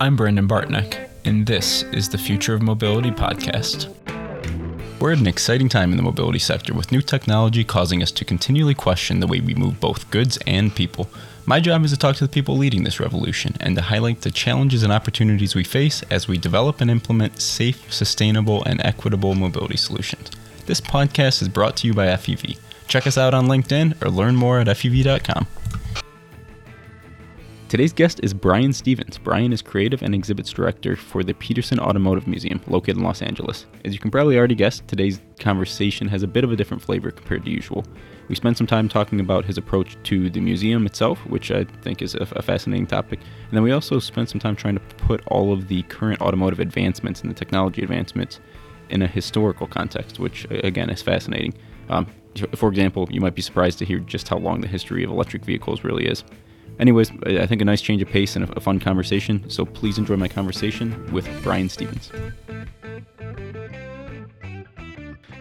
I'm 0.00 0.14
Brendan 0.14 0.46
Bartnick, 0.46 1.08
and 1.24 1.44
this 1.44 1.82
is 1.82 2.08
the 2.08 2.18
Future 2.18 2.54
of 2.54 2.62
Mobility 2.62 3.10
podcast. 3.10 3.92
We're 5.00 5.10
at 5.10 5.18
an 5.18 5.26
exciting 5.26 5.68
time 5.68 5.90
in 5.90 5.96
the 5.96 6.04
mobility 6.04 6.38
sector 6.38 6.72
with 6.72 6.92
new 6.92 7.02
technology 7.02 7.64
causing 7.64 8.00
us 8.00 8.12
to 8.12 8.24
continually 8.24 8.74
question 8.74 9.18
the 9.18 9.26
way 9.26 9.40
we 9.40 9.56
move 9.56 9.80
both 9.80 10.08
goods 10.12 10.38
and 10.46 10.72
people. 10.72 11.10
My 11.46 11.58
job 11.58 11.84
is 11.84 11.90
to 11.90 11.96
talk 11.96 12.14
to 12.16 12.24
the 12.24 12.32
people 12.32 12.56
leading 12.56 12.84
this 12.84 13.00
revolution 13.00 13.56
and 13.58 13.74
to 13.74 13.82
highlight 13.82 14.20
the 14.20 14.30
challenges 14.30 14.84
and 14.84 14.92
opportunities 14.92 15.56
we 15.56 15.64
face 15.64 16.04
as 16.04 16.28
we 16.28 16.38
develop 16.38 16.80
and 16.80 16.92
implement 16.92 17.40
safe, 17.40 17.92
sustainable, 17.92 18.62
and 18.66 18.80
equitable 18.84 19.34
mobility 19.34 19.76
solutions. 19.76 20.30
This 20.66 20.80
podcast 20.80 21.42
is 21.42 21.48
brought 21.48 21.76
to 21.78 21.88
you 21.88 21.94
by 21.94 22.06
FEV. 22.06 22.56
Check 22.86 23.08
us 23.08 23.18
out 23.18 23.34
on 23.34 23.48
LinkedIn 23.48 24.00
or 24.00 24.10
learn 24.10 24.36
more 24.36 24.60
at 24.60 24.68
FEV.com. 24.68 25.48
Today's 27.68 27.92
guest 27.92 28.18
is 28.22 28.32
Brian 28.32 28.72
Stevens. 28.72 29.18
Brian 29.18 29.52
is 29.52 29.60
creative 29.60 30.02
and 30.02 30.14
exhibits 30.14 30.50
director 30.50 30.96
for 30.96 31.22
the 31.22 31.34
Petersen 31.34 31.78
Automotive 31.78 32.26
Museum, 32.26 32.62
located 32.66 32.96
in 32.96 33.02
Los 33.02 33.20
Angeles. 33.20 33.66
As 33.84 33.92
you 33.92 33.98
can 33.98 34.10
probably 34.10 34.38
already 34.38 34.54
guess, 34.54 34.80
today's 34.86 35.20
conversation 35.38 36.08
has 36.08 36.22
a 36.22 36.26
bit 36.26 36.44
of 36.44 36.50
a 36.50 36.56
different 36.56 36.82
flavor 36.82 37.10
compared 37.10 37.44
to 37.44 37.50
usual. 37.50 37.84
We 38.28 38.36
spent 38.36 38.56
some 38.56 38.66
time 38.66 38.88
talking 38.88 39.20
about 39.20 39.44
his 39.44 39.58
approach 39.58 39.98
to 40.04 40.30
the 40.30 40.40
museum 40.40 40.86
itself, 40.86 41.18
which 41.26 41.50
I 41.50 41.64
think 41.82 42.00
is 42.00 42.14
a, 42.14 42.26
a 42.36 42.40
fascinating 42.40 42.86
topic. 42.86 43.20
And 43.20 43.52
then 43.52 43.62
we 43.62 43.72
also 43.72 43.98
spent 43.98 44.30
some 44.30 44.40
time 44.40 44.56
trying 44.56 44.76
to 44.76 44.94
put 44.96 45.22
all 45.26 45.52
of 45.52 45.68
the 45.68 45.82
current 45.82 46.22
automotive 46.22 46.60
advancements 46.60 47.20
and 47.20 47.30
the 47.30 47.34
technology 47.34 47.82
advancements 47.82 48.40
in 48.88 49.02
a 49.02 49.06
historical 49.06 49.66
context, 49.66 50.18
which 50.18 50.46
again 50.50 50.88
is 50.88 51.02
fascinating. 51.02 51.52
Um, 51.90 52.06
for 52.54 52.70
example, 52.70 53.06
you 53.10 53.20
might 53.20 53.34
be 53.34 53.42
surprised 53.42 53.78
to 53.80 53.84
hear 53.84 53.98
just 53.98 54.26
how 54.28 54.38
long 54.38 54.62
the 54.62 54.68
history 54.68 55.04
of 55.04 55.10
electric 55.10 55.44
vehicles 55.44 55.84
really 55.84 56.06
is. 56.06 56.24
Anyways, 56.78 57.10
I 57.26 57.44
think 57.46 57.60
a 57.60 57.64
nice 57.64 57.80
change 57.80 58.02
of 58.02 58.08
pace 58.08 58.36
and 58.36 58.48
a, 58.50 58.60
fun 58.60 58.78
conversation. 58.78 59.50
So 59.50 59.64
please 59.64 59.98
enjoy 59.98 60.16
my 60.16 60.28
conversation 60.28 61.12
with 61.12 61.28
Brian 61.42 61.68
Stevens. 61.68 62.12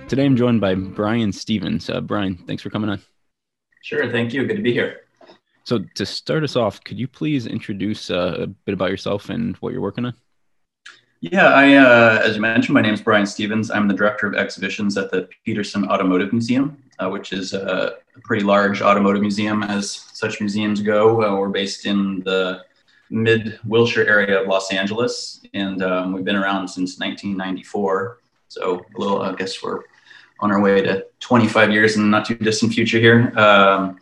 Today 0.07 0.25
I'm 0.25 0.35
joined 0.35 0.61
by 0.61 0.73
Brian 0.73 1.31
Stevens. 1.31 1.89
Uh, 1.89 2.01
Brian, 2.01 2.37
thanks 2.47 2.63
for 2.63 2.71
coming 2.71 2.89
on. 2.89 3.01
Sure, 3.83 4.09
thank 4.11 4.33
you. 4.33 4.47
Good 4.47 4.55
to 4.55 4.63
be 4.63 4.73
here. 4.73 5.01
So 5.63 5.79
to 5.95 6.05
start 6.05 6.43
us 6.43 6.55
off, 6.55 6.83
could 6.83 6.97
you 6.97 7.07
please 7.07 7.45
introduce 7.45 8.09
uh, 8.09 8.37
a 8.39 8.47
bit 8.47 8.73
about 8.73 8.89
yourself 8.89 9.29
and 9.29 9.55
what 9.57 9.73
you're 9.73 9.81
working 9.81 10.05
on? 10.05 10.13
Yeah, 11.19 11.47
I, 11.47 11.75
uh, 11.75 12.21
as 12.23 12.35
you 12.35 12.41
mentioned, 12.41 12.73
my 12.73 12.81
name 12.81 12.93
is 12.93 13.01
Brian 13.01 13.25
Stevens. 13.25 13.69
I'm 13.69 13.87
the 13.87 13.93
director 13.93 14.27
of 14.27 14.35
exhibitions 14.35 14.97
at 14.97 15.11
the 15.11 15.27
Petersen 15.45 15.87
Automotive 15.87 16.31
Museum, 16.31 16.81
uh, 16.99 17.09
which 17.09 17.33
is 17.33 17.53
a, 17.53 17.95
a, 18.17 18.21
pretty 18.21 18.43
large 18.43 18.81
automotive 18.81 19.21
museum 19.21 19.63
as 19.63 19.91
such 20.13 20.39
museums 20.39 20.81
go. 20.81 21.23
Uh, 21.23 21.39
we're 21.39 21.49
based 21.49 21.85
in 21.85 22.21
the 22.21 22.63
mid 23.09 23.59
Wilshire 23.65 24.05
area 24.05 24.41
of 24.41 24.47
Los 24.47 24.71
Angeles, 24.71 25.41
and 25.53 25.81
um, 25.83 26.13
we've 26.13 26.25
been 26.25 26.35
around 26.35 26.67
since 26.67 26.99
1994. 26.99 28.19
So 28.47 28.85
a 28.95 28.99
little, 28.99 29.21
I 29.21 29.35
guess 29.35 29.61
we're 29.61 29.81
on 30.39 30.51
our 30.51 30.61
way 30.61 30.81
to 30.81 31.05
25 31.19 31.71
years 31.71 31.95
in 31.95 32.03
the 32.03 32.07
not 32.07 32.25
too 32.25 32.35
distant 32.35 32.73
future 32.73 32.99
here. 32.99 33.33
Um, 33.37 33.99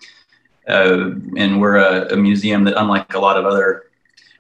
uh, 0.68 1.12
and 1.38 1.62
we're 1.62 1.78
a, 1.78 2.14
a 2.14 2.18
museum 2.18 2.64
that, 2.64 2.80
unlike 2.80 3.14
a 3.14 3.20
lot 3.20 3.38
of 3.38 3.46
other 3.46 3.84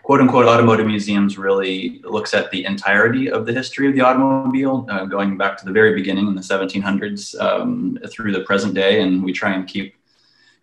quote 0.05 0.21
unquote 0.21 0.45
automotive 0.45 0.85
museums 0.85 1.35
really 1.35 1.99
looks 2.03 2.35
at 2.35 2.51
the 2.51 2.63
entirety 2.63 3.31
of 3.31 3.47
the 3.47 3.51
history 3.51 3.87
of 3.87 3.95
the 3.95 4.01
automobile, 4.01 4.85
uh, 4.87 5.03
going 5.03 5.35
back 5.35 5.57
to 5.57 5.65
the 5.65 5.71
very 5.71 5.95
beginning 5.95 6.27
in 6.27 6.35
the 6.35 6.41
1700s 6.41 7.35
um, 7.41 7.97
through 8.11 8.31
the 8.31 8.41
present 8.41 8.75
day, 8.75 9.01
and 9.01 9.23
we 9.23 9.33
try 9.33 9.55
and 9.55 9.67
keep 9.67 9.95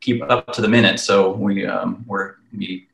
keep 0.00 0.22
up 0.30 0.52
to 0.52 0.60
the 0.60 0.68
minute. 0.68 1.00
So 1.00 1.32
we 1.32 1.66
um, 1.66 2.06
we 2.56 2.86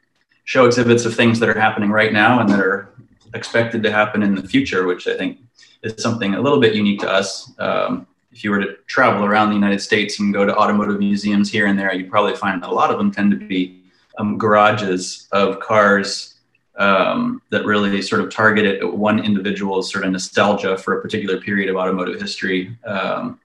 show 0.45 0.65
exhibits 0.65 1.05
of 1.05 1.15
things 1.15 1.39
that 1.39 1.51
are 1.51 1.61
happening 1.61 1.91
right 1.91 2.15
now 2.15 2.41
and 2.41 2.49
that 2.49 2.61
are 2.61 2.95
expected 3.35 3.83
to 3.83 3.93
happen 3.93 4.23
in 4.23 4.35
the 4.35 4.49
future, 4.49 4.87
which 4.87 5.07
I 5.07 5.19
think 5.19 5.41
is 5.83 6.03
something 6.03 6.33
a 6.33 6.41
little 6.41 6.61
bit 6.61 6.75
unique 6.75 7.01
to 7.01 7.11
us. 7.11 7.53
Um, 7.59 8.07
if 8.33 8.43
you 8.43 8.53
were 8.53 8.61
to 8.61 8.77
travel 8.87 9.27
around 9.27 9.51
the 9.51 9.55
United 9.55 9.83
States 9.83 10.19
and 10.19 10.33
go 10.33 10.47
to 10.47 10.57
automotive 10.57 10.99
museums 10.99 11.53
here 11.53 11.67
and 11.67 11.79
there, 11.79 11.93
you'd 11.93 12.11
probably 12.11 12.37
find 12.37 12.63
that 12.63 12.71
a 12.71 12.73
lot 12.73 12.91
of 12.91 12.97
them 12.97 13.11
tend 13.11 13.33
to 13.33 13.37
be 13.37 13.83
um, 14.17 14.39
garages 14.39 15.29
of 15.33 15.61
cars 15.61 16.37
um, 16.79 17.43
that 17.51 17.65
really 17.65 18.01
sort 18.01 18.21
of 18.21 18.31
targeted 18.31 18.83
one 18.85 19.19
individual's 19.19 19.91
sort 19.93 20.05
of 20.05 20.13
nostalgia 20.13 20.79
for 20.79 20.99
a 20.99 21.03
particular 21.03 21.41
period 21.41 21.69
of 21.69 21.77
automotive 21.77 22.21
history 22.21 22.77
um, 22.87 23.41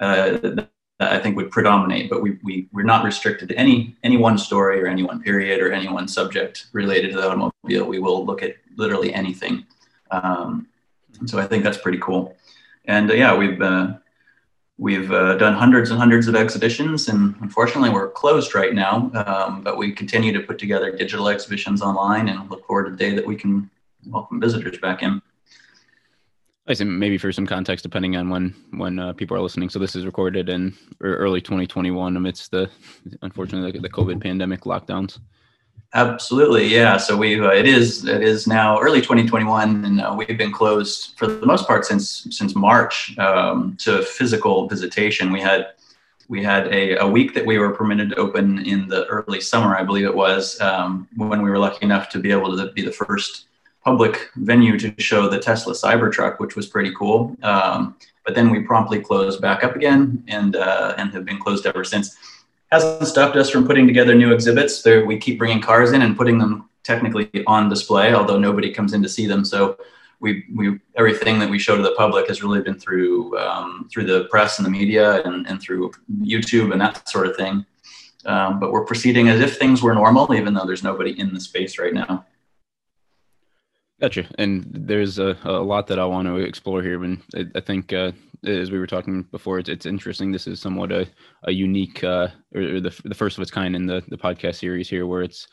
uh, 0.00 0.38
that 0.38 0.68
I 0.98 1.18
think 1.18 1.36
would 1.36 1.50
predominate. 1.50 2.08
But 2.08 2.22
we, 2.22 2.38
we, 2.42 2.68
we're 2.72 2.82
not 2.82 3.04
restricted 3.04 3.50
to 3.50 3.54
any, 3.56 3.96
any 4.02 4.16
one 4.16 4.38
story 4.38 4.82
or 4.82 4.86
any 4.86 5.02
one 5.02 5.22
period 5.22 5.60
or 5.60 5.72
any 5.72 5.88
one 5.88 6.08
subject 6.08 6.66
related 6.72 7.12
to 7.12 7.18
the 7.18 7.28
automobile. 7.28 7.86
We 7.86 7.98
will 7.98 8.24
look 8.24 8.42
at 8.42 8.56
literally 8.76 9.12
anything. 9.12 9.66
Um, 10.10 10.66
so 11.26 11.38
I 11.38 11.46
think 11.46 11.64
that's 11.64 11.78
pretty 11.78 11.98
cool. 11.98 12.36
And 12.86 13.10
uh, 13.10 13.14
yeah, 13.14 13.36
we've 13.36 13.60
uh, 13.60 13.94
We've 14.82 15.12
uh, 15.12 15.36
done 15.36 15.54
hundreds 15.54 15.90
and 15.90 15.98
hundreds 16.00 16.26
of 16.26 16.34
exhibitions, 16.34 17.06
and 17.06 17.36
unfortunately, 17.40 17.90
we're 17.90 18.10
closed 18.10 18.52
right 18.52 18.74
now. 18.74 19.12
Um, 19.14 19.62
but 19.62 19.76
we 19.76 19.92
continue 19.92 20.32
to 20.32 20.40
put 20.40 20.58
together 20.58 20.90
digital 20.90 21.28
exhibitions 21.28 21.82
online 21.82 22.28
and 22.28 22.50
look 22.50 22.66
forward 22.66 22.86
to 22.86 22.90
the 22.90 22.96
day 22.96 23.14
that 23.14 23.24
we 23.24 23.36
can 23.36 23.70
welcome 24.08 24.40
visitors 24.40 24.78
back 24.78 25.04
in. 25.04 25.22
I 26.66 26.74
see. 26.74 26.82
Maybe 26.82 27.16
for 27.16 27.30
some 27.30 27.46
context, 27.46 27.84
depending 27.84 28.16
on 28.16 28.28
when 28.28 28.56
when 28.72 28.98
uh, 28.98 29.12
people 29.12 29.36
are 29.36 29.40
listening. 29.40 29.70
So 29.70 29.78
this 29.78 29.94
is 29.94 30.04
recorded 30.04 30.48
in 30.48 30.74
early 31.00 31.40
2021, 31.40 32.16
amidst 32.16 32.50
the 32.50 32.68
unfortunately 33.22 33.70
the, 33.70 33.82
the 33.82 33.88
COVID 33.88 34.20
pandemic 34.20 34.62
lockdowns. 34.62 35.20
Absolutely, 35.94 36.66
yeah. 36.66 36.96
So 36.96 37.16
we 37.16 37.38
uh, 37.38 37.50
it 37.50 37.66
is 37.66 38.06
it 38.06 38.22
is 38.22 38.46
now 38.46 38.80
early 38.80 39.00
2021, 39.00 39.84
and 39.84 40.00
uh, 40.00 40.14
we've 40.16 40.38
been 40.38 40.52
closed 40.52 41.18
for 41.18 41.26
the 41.26 41.44
most 41.44 41.66
part 41.66 41.84
since 41.84 42.26
since 42.30 42.54
March 42.54 43.16
um, 43.18 43.76
to 43.80 44.02
physical 44.02 44.66
visitation. 44.66 45.30
We 45.30 45.42
had 45.42 45.72
we 46.28 46.42
had 46.42 46.68
a, 46.68 46.96
a 46.96 47.06
week 47.06 47.34
that 47.34 47.44
we 47.44 47.58
were 47.58 47.72
permitted 47.72 48.08
to 48.10 48.16
open 48.16 48.64
in 48.64 48.88
the 48.88 49.04
early 49.06 49.38
summer, 49.38 49.76
I 49.76 49.82
believe 49.82 50.06
it 50.06 50.14
was, 50.14 50.58
um, 50.62 51.06
when 51.16 51.42
we 51.42 51.50
were 51.50 51.58
lucky 51.58 51.84
enough 51.84 52.08
to 52.10 52.18
be 52.18 52.30
able 52.30 52.56
to 52.56 52.72
be 52.72 52.80
the 52.82 52.92
first 52.92 53.48
public 53.84 54.30
venue 54.36 54.78
to 54.78 54.94
show 54.98 55.28
the 55.28 55.38
Tesla 55.38 55.74
Cybertruck, 55.74 56.38
which 56.38 56.56
was 56.56 56.66
pretty 56.68 56.94
cool. 56.94 57.36
Um, 57.42 57.96
but 58.24 58.34
then 58.34 58.50
we 58.50 58.60
promptly 58.60 59.00
closed 59.00 59.42
back 59.42 59.62
up 59.62 59.76
again, 59.76 60.24
and 60.28 60.56
uh, 60.56 60.94
and 60.96 61.12
have 61.12 61.26
been 61.26 61.38
closed 61.38 61.66
ever 61.66 61.84
since 61.84 62.16
hasn't 62.72 63.06
stopped 63.06 63.36
us 63.36 63.50
from 63.50 63.66
putting 63.66 63.86
together 63.86 64.14
new 64.14 64.32
exhibits. 64.32 64.82
There, 64.82 65.04
we 65.04 65.18
keep 65.18 65.38
bringing 65.38 65.60
cars 65.60 65.92
in 65.92 66.02
and 66.02 66.16
putting 66.16 66.38
them 66.38 66.70
technically 66.82 67.30
on 67.46 67.68
display, 67.68 68.14
although 68.14 68.38
nobody 68.38 68.72
comes 68.72 68.94
in 68.94 69.02
to 69.02 69.08
see 69.08 69.26
them. 69.26 69.44
So 69.44 69.76
we, 70.20 70.44
we 70.54 70.78
everything 70.96 71.38
that 71.40 71.50
we 71.50 71.58
show 71.58 71.76
to 71.76 71.82
the 71.82 71.94
public 71.96 72.28
has 72.28 72.42
really 72.42 72.62
been 72.62 72.78
through 72.78 73.38
um, 73.38 73.88
through 73.92 74.06
the 74.06 74.24
press 74.30 74.58
and 74.58 74.66
the 74.66 74.70
media 74.70 75.22
and, 75.22 75.46
and 75.46 75.60
through 75.60 75.92
YouTube 76.22 76.72
and 76.72 76.80
that 76.80 77.08
sort 77.08 77.26
of 77.26 77.36
thing. 77.36 77.66
Um, 78.24 78.58
but 78.58 78.72
we're 78.72 78.84
proceeding 78.84 79.28
as 79.28 79.40
if 79.40 79.58
things 79.58 79.82
were 79.82 79.94
normal, 79.94 80.32
even 80.34 80.54
though 80.54 80.64
there's 80.64 80.84
nobody 80.84 81.18
in 81.18 81.34
the 81.34 81.40
space 81.40 81.78
right 81.78 81.92
now. 81.92 82.24
Gotcha. 84.02 84.26
And 84.36 84.66
there's 84.68 85.20
a, 85.20 85.38
a 85.44 85.62
lot 85.62 85.86
that 85.86 86.00
I 86.00 86.04
want 86.04 86.26
to 86.26 86.34
explore 86.38 86.82
here. 86.82 87.04
And 87.04 87.22
I, 87.54 87.60
think, 87.60 87.92
uh, 87.92 88.10
as 88.44 88.72
we 88.72 88.80
were 88.80 88.86
talking 88.88 89.22
before, 89.30 89.60
it's, 89.60 89.68
it's 89.68 89.86
interesting. 89.86 90.32
This 90.32 90.48
is 90.48 90.60
somewhat 90.60 90.90
a, 90.90 91.06
a 91.44 91.52
unique, 91.52 92.02
uh, 92.02 92.26
or, 92.52 92.80
the, 92.80 93.00
the 93.04 93.14
first 93.14 93.38
of 93.38 93.42
its 93.42 93.52
kind 93.52 93.76
in 93.76 93.86
the, 93.86 94.02
the 94.08 94.18
podcast 94.18 94.56
series 94.56 94.90
here, 94.90 95.06
where 95.06 95.22
it's 95.22 95.46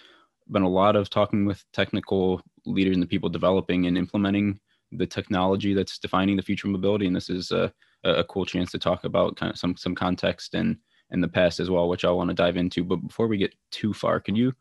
been 0.49 0.63
a 0.63 0.69
lot 0.69 0.95
of 0.95 1.11
talking 1.11 1.45
with 1.45 1.63
technical 1.73 2.41
leaders 2.65 2.95
and 2.95 3.03
the 3.03 3.07
people 3.07 3.29
developing 3.29 3.85
and 3.85 3.95
implementing 3.95 4.59
the 4.93 5.05
technology 5.05 5.75
that's 5.75 5.99
defining 5.99 6.35
the 6.35 6.41
future 6.41 6.65
of 6.65 6.71
mobility. 6.71 7.05
And 7.05 7.15
this 7.15 7.29
is 7.29 7.51
a, 7.51 7.71
a 8.03 8.23
cool 8.23 8.47
chance 8.47 8.71
to 8.71 8.79
talk 8.79 9.03
about 9.03 9.35
kind 9.35 9.51
of 9.51 9.59
some, 9.59 9.77
some 9.77 9.93
context 9.93 10.55
and, 10.55 10.75
in 11.11 11.21
the 11.21 11.27
past 11.27 11.59
as 11.59 11.69
well, 11.69 11.87
which 11.87 12.03
I 12.03 12.09
want 12.09 12.29
to 12.29 12.35
dive 12.35 12.57
into. 12.57 12.83
But 12.83 13.07
before 13.07 13.27
we 13.27 13.37
get 13.37 13.53
too 13.69 13.93
far, 13.93 14.19
can 14.19 14.35
you 14.35 14.53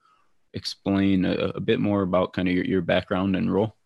explain 0.52 1.25
a, 1.25 1.52
a 1.55 1.61
bit 1.61 1.81
more 1.81 2.02
about 2.02 2.35
kind 2.35 2.49
of 2.49 2.55
your, 2.55 2.67
your 2.67 2.82
background 2.82 3.35
and 3.35 3.50
role? 3.50 3.76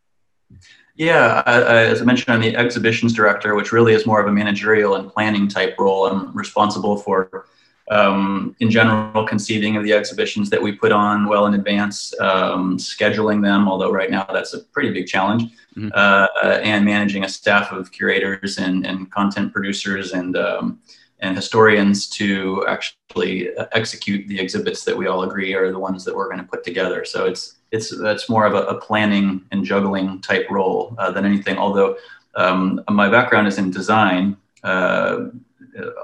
Yeah, 0.94 1.42
I, 1.46 1.54
I, 1.54 1.76
as 1.86 2.02
I 2.02 2.04
mentioned, 2.04 2.34
I'm 2.34 2.42
the 2.42 2.54
exhibitions 2.54 3.14
director, 3.14 3.54
which 3.54 3.72
really 3.72 3.94
is 3.94 4.06
more 4.06 4.20
of 4.20 4.26
a 4.26 4.32
managerial 4.32 4.96
and 4.96 5.10
planning 5.10 5.48
type 5.48 5.74
role. 5.78 6.06
I'm 6.06 6.36
responsible 6.36 6.98
for, 6.98 7.46
um, 7.90 8.54
in 8.60 8.70
general, 8.70 9.26
conceiving 9.26 9.76
of 9.76 9.84
the 9.84 9.94
exhibitions 9.94 10.50
that 10.50 10.60
we 10.60 10.72
put 10.72 10.92
on 10.92 11.26
well 11.26 11.46
in 11.46 11.54
advance, 11.54 12.12
um, 12.20 12.76
scheduling 12.76 13.42
them, 13.42 13.68
although 13.68 13.90
right 13.90 14.10
now 14.10 14.24
that's 14.24 14.52
a 14.52 14.60
pretty 14.74 14.90
big 14.90 15.06
challenge, 15.06 15.44
mm-hmm. 15.74 15.88
uh, 15.94 16.26
and 16.62 16.84
managing 16.84 17.24
a 17.24 17.28
staff 17.28 17.72
of 17.72 17.90
curators 17.90 18.58
and, 18.58 18.86
and 18.86 19.10
content 19.10 19.52
producers 19.52 20.12
and 20.12 20.36
um, 20.36 20.78
and 21.20 21.36
historians 21.36 22.08
to 22.08 22.66
actually 22.66 23.50
execute 23.70 24.26
the 24.26 24.38
exhibits 24.38 24.84
that 24.84 24.96
we 24.96 25.06
all 25.06 25.22
agree 25.22 25.54
are 25.54 25.70
the 25.70 25.78
ones 25.78 26.04
that 26.04 26.14
we're 26.14 26.26
going 26.26 26.40
to 26.40 26.44
put 26.44 26.64
together. 26.64 27.04
So 27.04 27.26
it's 27.26 27.58
it's 27.72 27.96
that's 27.98 28.28
more 28.28 28.46
of 28.46 28.54
a, 28.54 28.62
a 28.66 28.80
planning 28.80 29.44
and 29.50 29.64
juggling 29.64 30.20
type 30.20 30.46
role 30.50 30.94
uh, 30.98 31.10
than 31.10 31.24
anything. 31.24 31.58
Although 31.58 31.96
um, 32.34 32.82
my 32.90 33.08
background 33.08 33.48
is 33.48 33.58
in 33.58 33.70
design, 33.70 34.36
uh, 34.62 35.28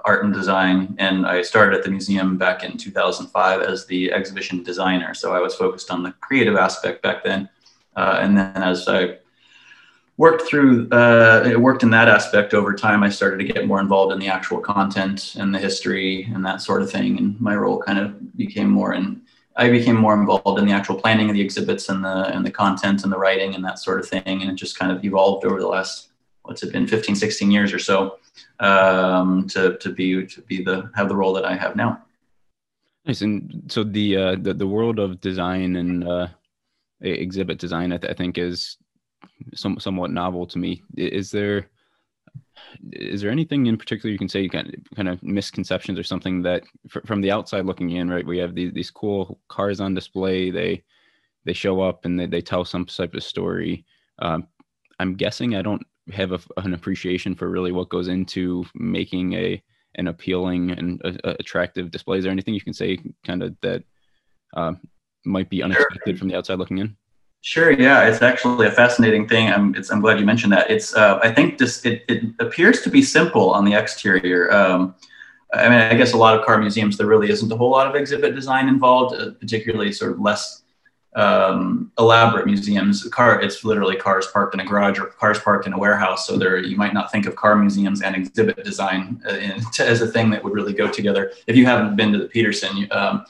art 0.04 0.24
and 0.24 0.32
design, 0.32 0.96
and 0.98 1.26
I 1.26 1.42
started 1.42 1.76
at 1.76 1.84
the 1.84 1.90
museum 1.90 2.38
back 2.38 2.64
in 2.64 2.78
2005 2.78 3.60
as 3.60 3.86
the 3.86 4.12
exhibition 4.12 4.62
designer. 4.62 5.12
So 5.14 5.34
I 5.34 5.40
was 5.40 5.54
focused 5.54 5.90
on 5.90 6.02
the 6.02 6.12
creative 6.20 6.56
aspect 6.56 7.02
back 7.02 7.22
then. 7.22 7.48
Uh, 7.94 8.18
and 8.20 8.36
then 8.36 8.62
as 8.62 8.88
I 8.88 9.18
worked 10.16 10.42
through, 10.42 10.88
uh, 10.90 11.54
worked 11.58 11.82
in 11.82 11.90
that 11.90 12.08
aspect 12.08 12.54
over 12.54 12.74
time, 12.74 13.02
I 13.02 13.10
started 13.10 13.38
to 13.38 13.52
get 13.52 13.66
more 13.66 13.80
involved 13.80 14.12
in 14.12 14.18
the 14.18 14.28
actual 14.28 14.60
content 14.60 15.36
and 15.38 15.54
the 15.54 15.58
history 15.58 16.24
and 16.34 16.44
that 16.46 16.62
sort 16.62 16.80
of 16.80 16.90
thing. 16.90 17.18
And 17.18 17.40
my 17.40 17.54
role 17.54 17.80
kind 17.80 17.98
of 17.98 18.36
became 18.36 18.70
more 18.70 18.94
in, 18.94 19.20
I 19.58 19.68
became 19.70 19.96
more 19.96 20.14
involved 20.14 20.58
in 20.60 20.66
the 20.66 20.72
actual 20.72 20.94
planning 20.94 21.28
of 21.28 21.34
the 21.34 21.40
exhibits 21.40 21.88
and 21.88 22.04
the, 22.04 22.28
and 22.32 22.46
the 22.46 22.50
content 22.50 23.02
and 23.02 23.12
the 23.12 23.18
writing 23.18 23.56
and 23.56 23.64
that 23.64 23.80
sort 23.80 23.98
of 23.98 24.08
thing. 24.08 24.22
And 24.24 24.50
it 24.50 24.54
just 24.54 24.78
kind 24.78 24.92
of 24.92 25.04
evolved 25.04 25.44
over 25.44 25.58
the 25.58 25.66
last, 25.66 26.10
what's 26.42 26.62
it 26.62 26.72
been, 26.72 26.86
15, 26.86 27.16
16 27.16 27.50
years 27.50 27.72
or 27.72 27.80
so 27.80 28.18
um, 28.60 29.48
to, 29.48 29.76
to 29.78 29.90
be, 29.90 30.24
to 30.26 30.40
be 30.42 30.62
the, 30.62 30.88
have 30.94 31.08
the 31.08 31.16
role 31.16 31.32
that 31.32 31.44
I 31.44 31.56
have 31.56 31.74
now. 31.74 32.00
Nice. 33.04 33.22
And 33.22 33.64
so 33.66 33.82
the, 33.82 34.16
uh, 34.16 34.36
the, 34.40 34.54
the 34.54 34.66
world 34.66 35.00
of 35.00 35.20
design 35.20 35.74
and, 35.74 36.06
uh, 36.06 36.28
exhibit 37.00 37.58
design, 37.58 37.92
I, 37.92 37.98
th- 37.98 38.12
I 38.12 38.14
think, 38.14 38.38
is 38.38 38.76
some, 39.54 39.80
somewhat 39.80 40.12
novel 40.12 40.46
to 40.46 40.58
me. 40.58 40.84
Is 40.96 41.32
there 41.32 41.68
is 42.92 43.20
there 43.20 43.30
anything 43.30 43.66
in 43.66 43.76
particular 43.76 44.12
you 44.12 44.18
can 44.18 44.28
say 44.28 44.48
kind 44.48 44.68
of, 44.68 44.96
kind 44.96 45.08
of 45.08 45.22
misconceptions 45.22 45.98
or 45.98 46.02
something 46.02 46.42
that 46.42 46.62
f- 46.94 47.02
from 47.04 47.20
the 47.20 47.30
outside 47.30 47.66
looking 47.66 47.90
in, 47.90 48.10
right? 48.10 48.26
We 48.26 48.38
have 48.38 48.54
these 48.54 48.72
these 48.72 48.90
cool 48.90 49.40
cars 49.48 49.80
on 49.80 49.94
display. 49.94 50.50
They 50.50 50.82
they 51.44 51.52
show 51.52 51.80
up 51.80 52.04
and 52.04 52.18
they, 52.18 52.26
they 52.26 52.40
tell 52.40 52.64
some 52.64 52.84
type 52.84 53.14
of 53.14 53.24
story. 53.24 53.84
Um, 54.18 54.46
I'm 54.98 55.14
guessing 55.14 55.54
I 55.54 55.62
don't 55.62 55.86
have 56.12 56.32
a, 56.32 56.40
an 56.58 56.74
appreciation 56.74 57.34
for 57.34 57.48
really 57.48 57.72
what 57.72 57.88
goes 57.88 58.08
into 58.08 58.64
making 58.74 59.34
a 59.34 59.62
an 59.94 60.08
appealing 60.08 60.70
and 60.70 61.00
a, 61.04 61.30
a 61.30 61.36
attractive 61.40 61.90
display. 61.90 62.18
Is 62.18 62.24
there 62.24 62.32
anything 62.32 62.54
you 62.54 62.60
can 62.60 62.74
say 62.74 62.98
kind 63.26 63.42
of 63.42 63.56
that 63.62 63.82
um, 64.54 64.80
might 65.24 65.50
be 65.50 65.62
unexpected 65.62 66.12
sure. 66.12 66.18
from 66.18 66.28
the 66.28 66.36
outside 66.36 66.58
looking 66.58 66.78
in? 66.78 66.96
Sure. 67.40 67.70
Yeah, 67.70 68.08
it's 68.08 68.20
actually 68.20 68.66
a 68.66 68.70
fascinating 68.70 69.28
thing. 69.28 69.48
I'm, 69.48 69.74
I'm 69.90 70.00
glad 70.00 70.18
you 70.18 70.26
mentioned 70.26 70.52
that. 70.52 70.70
It's, 70.70 70.94
uh, 70.94 71.18
I 71.22 71.32
think 71.32 71.56
this, 71.58 71.84
it, 71.84 72.04
it 72.08 72.24
appears 72.40 72.82
to 72.82 72.90
be 72.90 73.00
simple 73.00 73.50
on 73.52 73.64
the 73.64 73.74
exterior. 73.74 74.52
Um, 74.52 74.94
I 75.54 75.68
mean, 75.68 75.78
I 75.78 75.94
guess 75.94 76.12
a 76.12 76.16
lot 76.16 76.38
of 76.38 76.44
car 76.44 76.58
museums, 76.58 76.98
there 76.98 77.06
really 77.06 77.30
isn't 77.30 77.50
a 77.50 77.56
whole 77.56 77.70
lot 77.70 77.86
of 77.86 77.94
exhibit 77.94 78.34
design 78.34 78.68
involved, 78.68 79.14
uh, 79.14 79.30
particularly 79.40 79.92
sort 79.92 80.12
of 80.12 80.20
less 80.20 80.62
um, 81.14 81.90
elaborate 81.98 82.44
museums. 82.44 83.04
Car, 83.04 83.40
it's 83.40 83.64
literally 83.64 83.96
cars 83.96 84.26
parked 84.32 84.52
in 84.54 84.60
a 84.60 84.64
garage 84.64 84.98
or 84.98 85.06
cars 85.06 85.38
parked 85.38 85.66
in 85.66 85.72
a 85.72 85.78
warehouse. 85.78 86.26
So 86.26 86.36
there, 86.36 86.58
you 86.58 86.76
might 86.76 86.92
not 86.92 87.10
think 87.10 87.24
of 87.26 87.36
car 87.36 87.56
museums 87.56 88.02
and 88.02 88.14
exhibit 88.14 88.62
design 88.64 89.22
uh, 89.26 89.34
in, 89.34 89.62
as 89.80 90.02
a 90.02 90.06
thing 90.08 90.28
that 90.30 90.42
would 90.44 90.52
really 90.52 90.74
go 90.74 90.88
together. 90.90 91.32
If 91.46 91.56
you 91.56 91.64
haven't 91.66 91.96
been 91.96 92.12
to 92.12 92.18
the 92.18 92.26
Petersen, 92.26 92.88
um, 92.90 93.24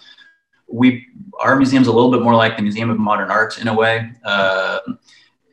we 0.68 1.06
our 1.40 1.56
museum's 1.56 1.86
a 1.86 1.92
little 1.92 2.10
bit 2.10 2.22
more 2.22 2.34
like 2.34 2.56
the 2.56 2.62
Museum 2.62 2.90
of 2.90 2.98
Modern 2.98 3.30
Art 3.30 3.58
in 3.58 3.68
a 3.68 3.74
way. 3.74 4.10
Uh, 4.24 4.80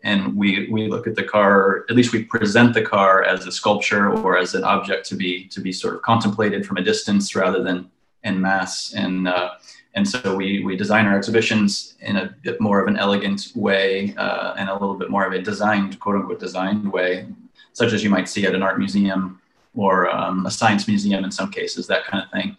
and 0.03 0.35
we 0.35 0.69
we 0.69 0.87
look 0.87 1.07
at 1.07 1.15
the 1.15 1.23
car, 1.23 1.85
at 1.89 1.95
least 1.95 2.13
we 2.13 2.23
present 2.23 2.73
the 2.73 2.81
car 2.81 3.23
as 3.23 3.47
a 3.47 3.51
sculpture 3.51 4.11
or 4.11 4.37
as 4.37 4.53
an 4.53 4.63
object 4.63 5.07
to 5.07 5.15
be 5.15 5.45
to 5.47 5.59
be 5.59 5.71
sort 5.71 5.95
of 5.95 6.01
contemplated 6.03 6.65
from 6.65 6.77
a 6.77 6.83
distance 6.83 7.35
rather 7.35 7.63
than 7.63 7.89
en 8.23 8.39
masse. 8.39 8.93
And 8.93 9.27
uh, 9.27 9.55
and 9.95 10.07
so 10.07 10.35
we 10.35 10.63
we 10.63 10.75
design 10.75 11.07
our 11.07 11.17
exhibitions 11.17 11.95
in 12.01 12.17
a 12.17 12.35
bit 12.43 12.61
more 12.61 12.79
of 12.79 12.87
an 12.87 12.97
elegant 12.97 13.51
way 13.55 14.13
uh, 14.17 14.53
and 14.57 14.69
a 14.69 14.73
little 14.73 14.95
bit 14.95 15.09
more 15.09 15.25
of 15.25 15.33
a 15.33 15.41
designed 15.41 15.99
quote 15.99 16.17
unquote 16.17 16.39
designed 16.39 16.91
way, 16.91 17.27
such 17.73 17.91
as 17.91 18.03
you 18.03 18.11
might 18.11 18.29
see 18.29 18.45
at 18.45 18.53
an 18.53 18.61
art 18.61 18.77
museum 18.77 19.41
or 19.73 20.09
um, 20.15 20.45
a 20.45 20.51
science 20.51 20.87
museum 20.87 21.23
in 21.23 21.31
some 21.31 21.51
cases, 21.51 21.87
that 21.87 22.05
kind 22.05 22.23
of 22.23 22.31
thing. 22.31 22.55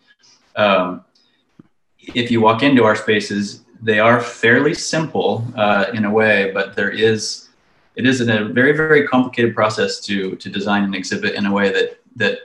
Um, 0.57 1.06
if 2.15 2.31
you 2.31 2.41
walk 2.41 2.63
into 2.63 2.85
our 2.85 2.97
spaces, 2.97 3.65
they 3.83 3.99
are 3.99 4.21
fairly 4.21 4.75
simple 4.75 5.47
uh, 5.57 5.87
in 5.93 6.05
a 6.05 6.11
way, 6.11 6.51
but 6.53 6.75
there 6.77 6.91
is 6.91 7.49
it 7.95 8.07
is 8.07 8.21
a 8.21 8.45
very 8.45 8.73
very 8.73 9.07
complicated 9.07 9.55
process 9.55 10.01
to 10.01 10.37
to 10.37 10.49
design 10.51 10.85
an 10.85 10.95
exhibit 10.95 11.35
in 11.35 11.47
a 11.47 11.53
way 11.53 11.71
that 11.71 12.01
that 12.17 12.39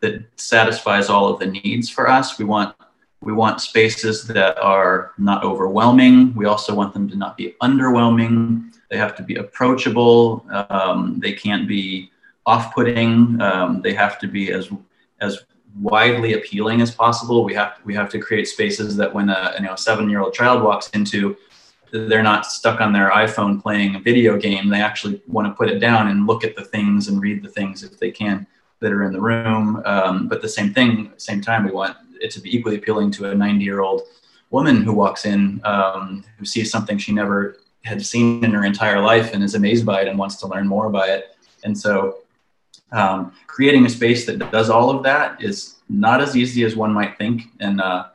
that 0.00 0.22
satisfies 0.36 1.08
all 1.08 1.28
of 1.28 1.38
the 1.40 1.46
needs 1.46 1.88
for 1.88 2.08
us. 2.08 2.38
We 2.38 2.44
want 2.44 2.76
we 3.20 3.32
want 3.32 3.60
spaces 3.60 4.26
that 4.28 4.58
are 4.58 5.12
not 5.18 5.42
overwhelming. 5.42 6.34
We 6.34 6.46
also 6.46 6.74
want 6.74 6.92
them 6.92 7.08
to 7.08 7.16
not 7.16 7.36
be 7.36 7.54
underwhelming. 7.62 8.72
They 8.90 8.98
have 8.98 9.16
to 9.16 9.22
be 9.22 9.36
approachable. 9.36 10.46
Um, 10.70 11.18
they 11.18 11.32
can't 11.32 11.66
be 11.66 12.10
off-putting. 12.44 13.40
Um, 13.40 13.82
they 13.82 13.94
have 13.94 14.18
to 14.20 14.28
be 14.28 14.52
as 14.52 14.70
as 15.20 15.44
widely 15.80 16.34
appealing 16.34 16.80
as 16.80 16.90
possible. 16.90 17.44
We 17.44 17.54
have 17.54 17.74
we 17.84 17.94
have 17.94 18.08
to 18.10 18.18
create 18.18 18.48
spaces 18.48 18.96
that 18.96 19.12
when 19.12 19.28
a 19.28 19.54
you 19.58 19.64
know 19.64 19.76
seven 19.76 20.08
year 20.08 20.20
old 20.20 20.34
child 20.34 20.62
walks 20.62 20.88
into, 20.90 21.36
they're 21.92 22.22
not 22.22 22.46
stuck 22.46 22.80
on 22.80 22.92
their 22.92 23.10
iPhone 23.10 23.62
playing 23.62 23.96
a 23.96 24.00
video 24.00 24.36
game. 24.36 24.68
They 24.68 24.80
actually 24.80 25.22
want 25.26 25.48
to 25.48 25.54
put 25.54 25.70
it 25.70 25.78
down 25.78 26.08
and 26.08 26.26
look 26.26 26.44
at 26.44 26.56
the 26.56 26.64
things 26.64 27.08
and 27.08 27.20
read 27.20 27.42
the 27.42 27.48
things 27.48 27.82
if 27.82 27.98
they 27.98 28.10
can 28.10 28.46
that 28.80 28.92
are 28.92 29.04
in 29.04 29.12
the 29.12 29.20
room. 29.20 29.82
Um, 29.84 30.28
but 30.28 30.42
the 30.42 30.48
same 30.48 30.72
thing, 30.74 31.12
same 31.16 31.40
time, 31.40 31.64
we 31.64 31.72
want 31.72 31.96
it 32.20 32.30
to 32.32 32.40
be 32.40 32.54
equally 32.54 32.76
appealing 32.76 33.10
to 33.12 33.30
a 33.30 33.34
90 33.34 33.64
year 33.64 33.80
old 33.80 34.02
woman 34.50 34.82
who 34.82 34.92
walks 34.92 35.26
in 35.26 35.60
um, 35.64 36.24
who 36.38 36.44
sees 36.44 36.70
something 36.70 36.98
she 36.98 37.12
never 37.12 37.58
had 37.84 38.04
seen 38.04 38.44
in 38.44 38.52
her 38.52 38.64
entire 38.64 39.00
life 39.00 39.32
and 39.32 39.42
is 39.42 39.54
amazed 39.54 39.86
by 39.86 40.02
it 40.02 40.08
and 40.08 40.18
wants 40.18 40.36
to 40.36 40.46
learn 40.46 40.66
more 40.66 40.90
by 40.90 41.06
it. 41.08 41.36
And 41.64 41.76
so 41.76 42.18
um, 42.92 43.32
creating 43.46 43.84
a 43.86 43.88
space 43.88 44.26
that 44.26 44.38
does 44.50 44.70
all 44.70 44.90
of 44.90 45.02
that 45.04 45.42
is 45.42 45.76
not 45.88 46.20
as 46.20 46.36
easy 46.36 46.64
as 46.64 46.76
one 46.76 46.92
might 46.92 47.18
think, 47.18 47.42
and 47.60 47.80
uh, 47.80 48.06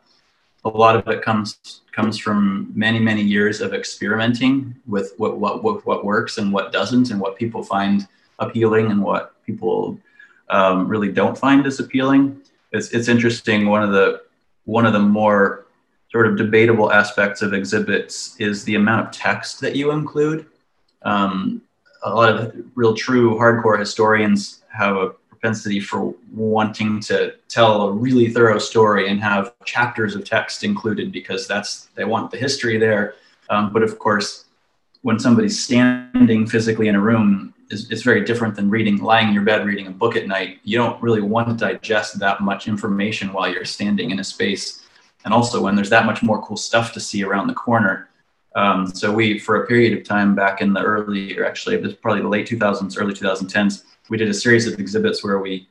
a 0.66 0.70
lot 0.70 0.96
of 0.96 1.08
it 1.08 1.22
comes 1.22 1.82
comes 1.92 2.18
from 2.18 2.72
many 2.74 3.00
many 3.00 3.22
years 3.22 3.60
of 3.62 3.74
experimenting 3.74 4.76
with 4.88 5.14
what 5.18 5.40
what 5.40 5.64
what, 5.64 5.86
what 5.86 6.06
works 6.06 6.38
and 6.38 6.52
what 6.52 6.72
doesn't, 6.72 7.12
and 7.12 7.20
what 7.20 7.38
people 7.38 7.64
find 7.64 8.08
appealing 8.40 8.92
and 8.92 9.02
what 9.02 9.34
people 9.46 9.98
um, 10.50 10.88
really 10.88 11.12
don't 11.12 11.38
find 11.38 11.66
as 11.66 11.80
appealing. 11.80 12.42
It's 12.72 12.92
it's 12.92 13.08
interesting. 13.08 13.68
One 13.68 13.84
of 13.84 13.92
the 13.92 14.22
one 14.66 14.86
of 14.86 14.94
the 14.94 15.00
more 15.00 15.66
sort 16.12 16.28
of 16.28 16.38
debatable 16.38 16.92
aspects 16.92 17.42
of 17.42 17.54
exhibits 17.54 18.36
is 18.38 18.64
the 18.66 18.76
amount 18.76 19.08
of 19.08 19.12
text 19.14 19.62
that 19.62 19.76
you 19.76 19.92
include. 19.92 20.46
Um, 21.04 21.62
a 22.04 22.14
lot 22.14 22.30
of 22.30 22.56
real 22.76 22.94
true 22.94 23.36
hardcore 23.36 23.80
historians 23.80 24.61
have 24.72 24.96
a 24.96 25.10
propensity 25.30 25.80
for 25.80 26.14
wanting 26.32 27.00
to 27.00 27.34
tell 27.50 27.88
a 27.88 27.92
really 27.92 28.30
thorough 28.30 28.60
story 28.60 29.10
and 29.10 29.20
have 29.22 29.54
chapters 29.66 30.16
of 30.16 30.24
text 30.24 30.64
included 30.64 31.12
because 31.12 31.48
that's 31.48 31.88
they 31.96 32.06
want 32.06 32.32
the 32.32 32.38
history 32.38 32.78
there. 32.78 33.16
Um, 33.50 33.74
but 33.74 33.84
of 33.84 33.98
course, 33.98 34.46
when 35.02 35.20
somebody's 35.20 35.64
standing 35.64 36.46
physically 36.46 36.88
in 36.88 36.96
a 36.96 37.02
room, 37.02 37.54
is 37.72 38.04
very 38.04 38.24
different 38.24 38.56
than 38.56 38.70
reading, 38.70 38.98
lying 38.98 39.30
in 39.30 39.34
your 39.34 39.44
bed 39.44 39.66
reading 39.66 39.88
a 39.88 39.92
book 39.92 40.16
at 40.16 40.28
night. 40.28 40.60
You 40.64 40.78
don't 40.78 41.02
really 41.02 41.22
want 41.22 41.48
to 41.48 41.54
digest 41.54 42.20
that 42.20 42.42
much 42.42 42.68
information 42.68 43.32
while 43.32 43.50
you're 43.50 43.66
standing 43.66 44.12
in 44.12 44.20
a 44.20 44.24
space. 44.24 44.84
And 45.24 45.34
also, 45.34 45.62
when 45.62 45.76
there's 45.76 45.90
that 45.90 46.06
much 46.06 46.22
more 46.22 46.42
cool 46.42 46.58
stuff 46.58 46.94
to 46.94 47.00
see 47.00 47.24
around 47.24 47.48
the 47.48 47.54
corner, 47.54 48.10
um, 48.56 48.88
so 48.88 49.12
we, 49.12 49.40
for 49.40 49.64
a 49.64 49.68
period 49.68 49.98
of 49.98 50.04
time 50.04 50.36
back 50.36 50.62
in 50.62 50.74
the 50.74 50.82
early, 50.82 51.38
or 51.38 51.46
actually 51.46 51.76
it 51.76 51.82
was 51.82 51.94
probably 51.94 52.22
the 52.22 52.28
late 52.28 52.48
2000s, 52.48 53.00
early 53.00 53.14
2010s, 53.14 53.84
we 54.12 54.18
did 54.18 54.28
a 54.28 54.34
series 54.34 54.68
of 54.68 54.78
exhibits 54.78 55.24
where 55.24 55.40
we 55.40 55.70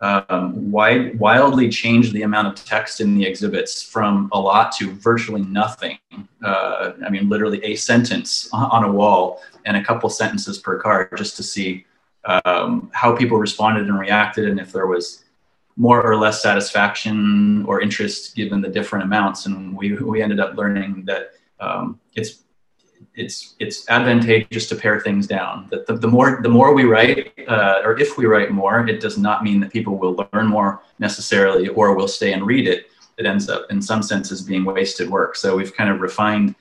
um, 0.00 0.72
wide, 0.72 1.18
wildly 1.18 1.68
changed 1.68 2.14
the 2.14 2.22
amount 2.22 2.48
of 2.48 2.64
text 2.64 3.02
in 3.02 3.14
the 3.14 3.26
exhibits 3.26 3.82
from 3.82 4.30
a 4.32 4.40
lot 4.40 4.72
to 4.76 4.90
virtually 4.92 5.42
nothing. 5.42 5.98
Uh, 6.42 6.92
I 7.04 7.10
mean, 7.10 7.28
literally 7.28 7.62
a 7.62 7.76
sentence 7.76 8.48
on 8.54 8.84
a 8.84 8.90
wall 8.90 9.42
and 9.66 9.76
a 9.76 9.84
couple 9.84 10.08
sentences 10.08 10.58
per 10.58 10.80
card 10.80 11.10
just 11.18 11.36
to 11.36 11.42
see 11.42 11.84
um, 12.24 12.90
how 12.94 13.14
people 13.14 13.36
responded 13.36 13.86
and 13.86 14.00
reacted 14.00 14.48
and 14.48 14.58
if 14.58 14.72
there 14.72 14.86
was 14.86 15.24
more 15.76 16.02
or 16.02 16.16
less 16.16 16.40
satisfaction 16.40 17.66
or 17.66 17.82
interest 17.82 18.34
given 18.34 18.62
the 18.62 18.68
different 18.68 19.04
amounts. 19.04 19.44
And 19.44 19.76
we, 19.76 19.92
we 19.92 20.22
ended 20.22 20.40
up 20.40 20.56
learning 20.56 21.04
that 21.04 21.32
um, 21.60 22.00
it's 22.14 22.43
it's 23.16 23.54
it's 23.60 23.88
advantageous 23.88 24.68
to 24.68 24.76
pare 24.76 25.00
things 25.00 25.26
down. 25.26 25.68
That 25.70 25.86
the, 25.86 25.94
the, 25.94 26.08
more 26.08 26.40
the 26.42 26.48
more 26.48 26.74
we 26.74 26.84
write, 26.84 27.32
uh, 27.48 27.80
or 27.84 27.98
if 27.98 28.18
we 28.18 28.26
write 28.26 28.50
more, 28.50 28.86
it 28.88 29.00
does 29.00 29.18
not 29.18 29.44
mean 29.44 29.60
that 29.60 29.72
people 29.72 29.96
will 29.96 30.28
learn 30.32 30.46
more 30.46 30.82
necessarily, 30.98 31.68
or 31.68 31.94
will 31.94 32.08
stay 32.08 32.32
and 32.32 32.44
read 32.46 32.66
it. 32.66 32.90
It 33.16 33.26
ends 33.26 33.48
up, 33.48 33.66
in 33.70 33.80
some 33.80 34.02
senses, 34.02 34.42
being 34.42 34.64
wasted 34.64 35.08
work. 35.08 35.36
So 35.36 35.56
we've 35.56 35.74
kind 35.74 35.90
of 35.90 36.00
refined 36.00 36.54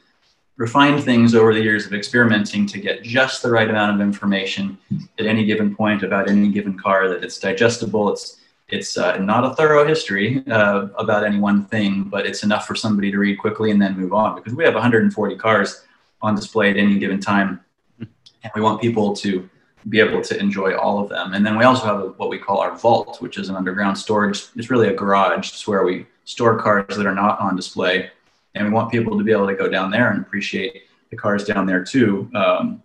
refined 0.57 1.03
things 1.03 1.33
over 1.33 1.51
the 1.53 1.61
years 1.61 1.87
of 1.87 1.93
experimenting 1.93 2.67
to 2.67 2.79
get 2.79 3.01
just 3.01 3.41
the 3.41 3.49
right 3.49 3.69
amount 3.69 3.95
of 3.95 4.05
information 4.05 4.77
at 5.17 5.25
any 5.25 5.45
given 5.45 5.75
point 5.75 6.03
about 6.03 6.29
any 6.29 6.49
given 6.49 6.77
car. 6.77 7.09
That 7.09 7.23
it's 7.23 7.39
digestible. 7.39 8.11
It's 8.11 8.41
it's 8.69 8.95
uh, 8.97 9.17
not 9.17 9.43
a 9.43 9.55
thorough 9.55 9.87
history 9.87 10.43
uh, 10.47 10.87
about 10.97 11.25
any 11.25 11.39
one 11.39 11.65
thing, 11.65 12.03
but 12.03 12.27
it's 12.27 12.43
enough 12.43 12.67
for 12.67 12.75
somebody 12.75 13.11
to 13.11 13.17
read 13.17 13.37
quickly 13.39 13.71
and 13.71 13.81
then 13.81 13.97
move 13.97 14.13
on 14.13 14.35
because 14.35 14.53
we 14.53 14.63
have 14.63 14.75
140 14.75 15.35
cars 15.35 15.83
on 16.23 16.33
display 16.35 16.71
at 16.71 16.77
any 16.77 16.97
given 16.97 17.19
time. 17.19 17.59
And 17.99 18.51
we 18.55 18.61
want 18.61 18.81
people 18.81 19.15
to 19.17 19.47
be 19.89 19.99
able 19.99 20.21
to 20.21 20.39
enjoy 20.39 20.75
all 20.75 20.99
of 21.03 21.09
them. 21.09 21.33
And 21.33 21.45
then 21.45 21.57
we 21.57 21.65
also 21.65 21.85
have 21.85 21.99
a, 21.99 22.07
what 22.19 22.29
we 22.29 22.39
call 22.39 22.59
our 22.59 22.75
vault, 22.75 23.21
which 23.21 23.37
is 23.37 23.49
an 23.49 23.55
underground 23.55 23.97
storage. 23.97 24.47
It's 24.55 24.69
really 24.69 24.87
a 24.87 24.93
garage. 24.93 25.49
It's 25.49 25.67
where 25.67 25.83
we 25.83 26.07
store 26.25 26.57
cars 26.57 26.95
that 26.97 27.05
are 27.05 27.13
not 27.13 27.39
on 27.39 27.55
display. 27.55 28.09
And 28.55 28.65
we 28.65 28.71
want 28.71 28.91
people 28.91 29.17
to 29.17 29.23
be 29.23 29.31
able 29.31 29.47
to 29.47 29.55
go 29.55 29.67
down 29.67 29.91
there 29.91 30.09
and 30.11 30.21
appreciate 30.21 30.83
the 31.09 31.17
cars 31.17 31.43
down 31.43 31.65
there 31.65 31.83
too. 31.83 32.29
Um, 32.33 32.81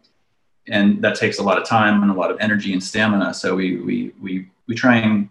and 0.67 1.01
that 1.03 1.15
takes 1.17 1.39
a 1.39 1.43
lot 1.43 1.57
of 1.57 1.67
time 1.67 2.03
and 2.03 2.11
a 2.11 2.15
lot 2.15 2.31
of 2.31 2.37
energy 2.41 2.73
and 2.73 2.83
stamina. 2.83 3.33
So 3.33 3.55
we 3.55 3.77
we 3.81 4.13
we 4.21 4.49
we 4.67 4.75
try 4.75 4.97
and 4.97 5.31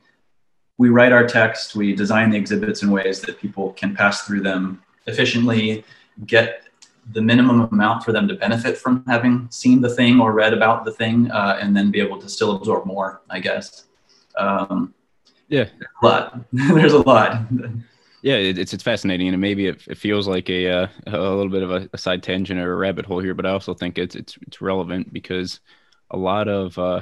we 0.77 0.89
write 0.89 1.11
our 1.11 1.27
text, 1.27 1.75
we 1.75 1.95
design 1.95 2.29
the 2.29 2.37
exhibits 2.37 2.83
in 2.83 2.91
ways 2.91 3.19
that 3.21 3.39
people 3.39 3.73
can 3.73 3.95
pass 3.95 4.25
through 4.25 4.41
them 4.41 4.81
efficiently, 5.07 5.83
get 6.25 6.66
the 7.11 7.21
minimum 7.21 7.61
amount 7.71 8.03
for 8.03 8.11
them 8.11 8.27
to 8.27 8.35
benefit 8.35 8.77
from 8.77 9.03
having 9.07 9.47
seen 9.49 9.81
the 9.81 9.89
thing 9.89 10.19
or 10.19 10.33
read 10.33 10.53
about 10.53 10.85
the 10.85 10.91
thing, 10.91 11.29
uh, 11.31 11.57
and 11.61 11.75
then 11.75 11.91
be 11.91 11.99
able 11.99 12.19
to 12.19 12.29
still 12.29 12.55
absorb 12.55 12.85
more, 12.85 13.21
I 13.29 13.39
guess. 13.39 13.85
Um, 14.37 14.93
yeah, 15.47 15.67
a 16.01 16.05
lot. 16.05 16.39
there's 16.51 16.93
a 16.93 16.99
lot. 16.99 17.41
Yeah, 18.21 18.35
it's 18.35 18.73
it's 18.73 18.83
fascinating, 18.83 19.29
and 19.29 19.39
maybe 19.39 19.67
it, 19.67 19.81
it 19.87 19.97
feels 19.97 20.27
like 20.27 20.49
a 20.49 20.69
uh, 20.69 20.87
a 21.07 21.17
little 21.17 21.49
bit 21.49 21.63
of 21.63 21.71
a, 21.71 21.89
a, 21.93 21.97
side 21.97 22.23
tangent 22.23 22.59
or 22.59 22.73
a 22.73 22.75
rabbit 22.75 23.05
hole 23.05 23.19
here, 23.19 23.33
but 23.33 23.45
I 23.45 23.51
also 23.51 23.73
think 23.73 23.97
it's 23.97 24.15
it's 24.15 24.37
it's 24.45 24.61
relevant 24.61 25.13
because 25.13 25.59
a 26.11 26.17
lot 26.17 26.47
of 26.47 26.77
uh, 26.77 27.01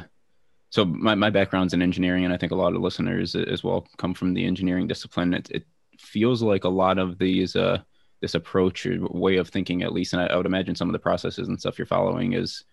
so 0.76 0.84
my, 0.84 1.16
my 1.16 1.30
background's 1.30 1.74
in 1.74 1.82
engineering 1.82 2.26
and 2.26 2.34
i 2.34 2.38
think 2.38 2.52
a 2.52 2.56
lot 2.56 2.76
of 2.76 2.82
listeners 2.82 3.34
as 3.34 3.64
well 3.64 3.88
come 3.98 4.14
from 4.14 4.34
the 4.34 4.46
engineering 4.46 4.88
discipline 4.88 5.34
it, 5.34 5.50
it 5.52 5.64
feels 6.00 6.42
like 6.42 6.66
a 6.66 6.70
lot 6.70 6.98
of 6.98 7.18
these 7.18 7.56
uh, 7.56 7.78
this 8.26 8.34
approach 8.34 8.88
or 8.88 8.98
way 9.12 9.38
of 9.38 9.50
thinking 9.50 9.84
at 9.84 9.94
least 9.94 10.14
and 10.14 10.22
I, 10.22 10.26
I, 10.26 10.36
would 10.36 10.48
imagine 10.48 10.74
some 10.74 10.90
of 10.90 10.94
the 10.94 11.00
processes 11.00 11.48
and 11.48 11.60
stuff 11.60 11.78
you're 11.78 11.86
following 11.86 12.34
is 12.34 12.64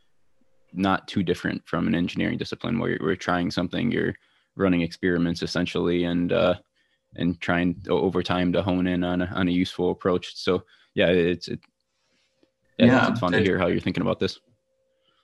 not 0.73 1.07
too 1.07 1.23
different 1.23 1.61
from 1.69 1.87
an 1.87 1.95
engineering 1.95 2.39
discipline 2.39 2.79
where 2.79 2.97
you're, 2.99 3.17
trying 3.17 3.51
something 3.51 3.91
you're 3.93 4.15
running 4.57 4.81
experiments 4.81 5.43
essentially 5.43 6.05
and 6.05 6.33
uh, 6.33 6.55
and 7.17 7.39
trying 7.43 7.77
over 7.91 8.23
time 8.23 8.51
to 8.55 8.63
hone 8.63 8.87
in 8.87 9.05
on 9.05 9.21
a, 9.21 9.27
on 9.35 9.47
a 9.47 9.51
useful 9.51 9.91
approach 9.91 10.35
so 10.35 10.63
yeah 10.95 11.09
it's 11.09 11.49
it, 11.49 11.61
yeah, 12.79 12.87
yeah 12.87 13.11
it's, 13.11 13.21
fun 13.21 13.35
it, 13.35 13.39
to 13.39 13.45
hear 13.45 13.59
how 13.59 13.67
you're 13.67 13.81
thinking 13.81 14.03
about 14.03 14.19
this 14.19 14.41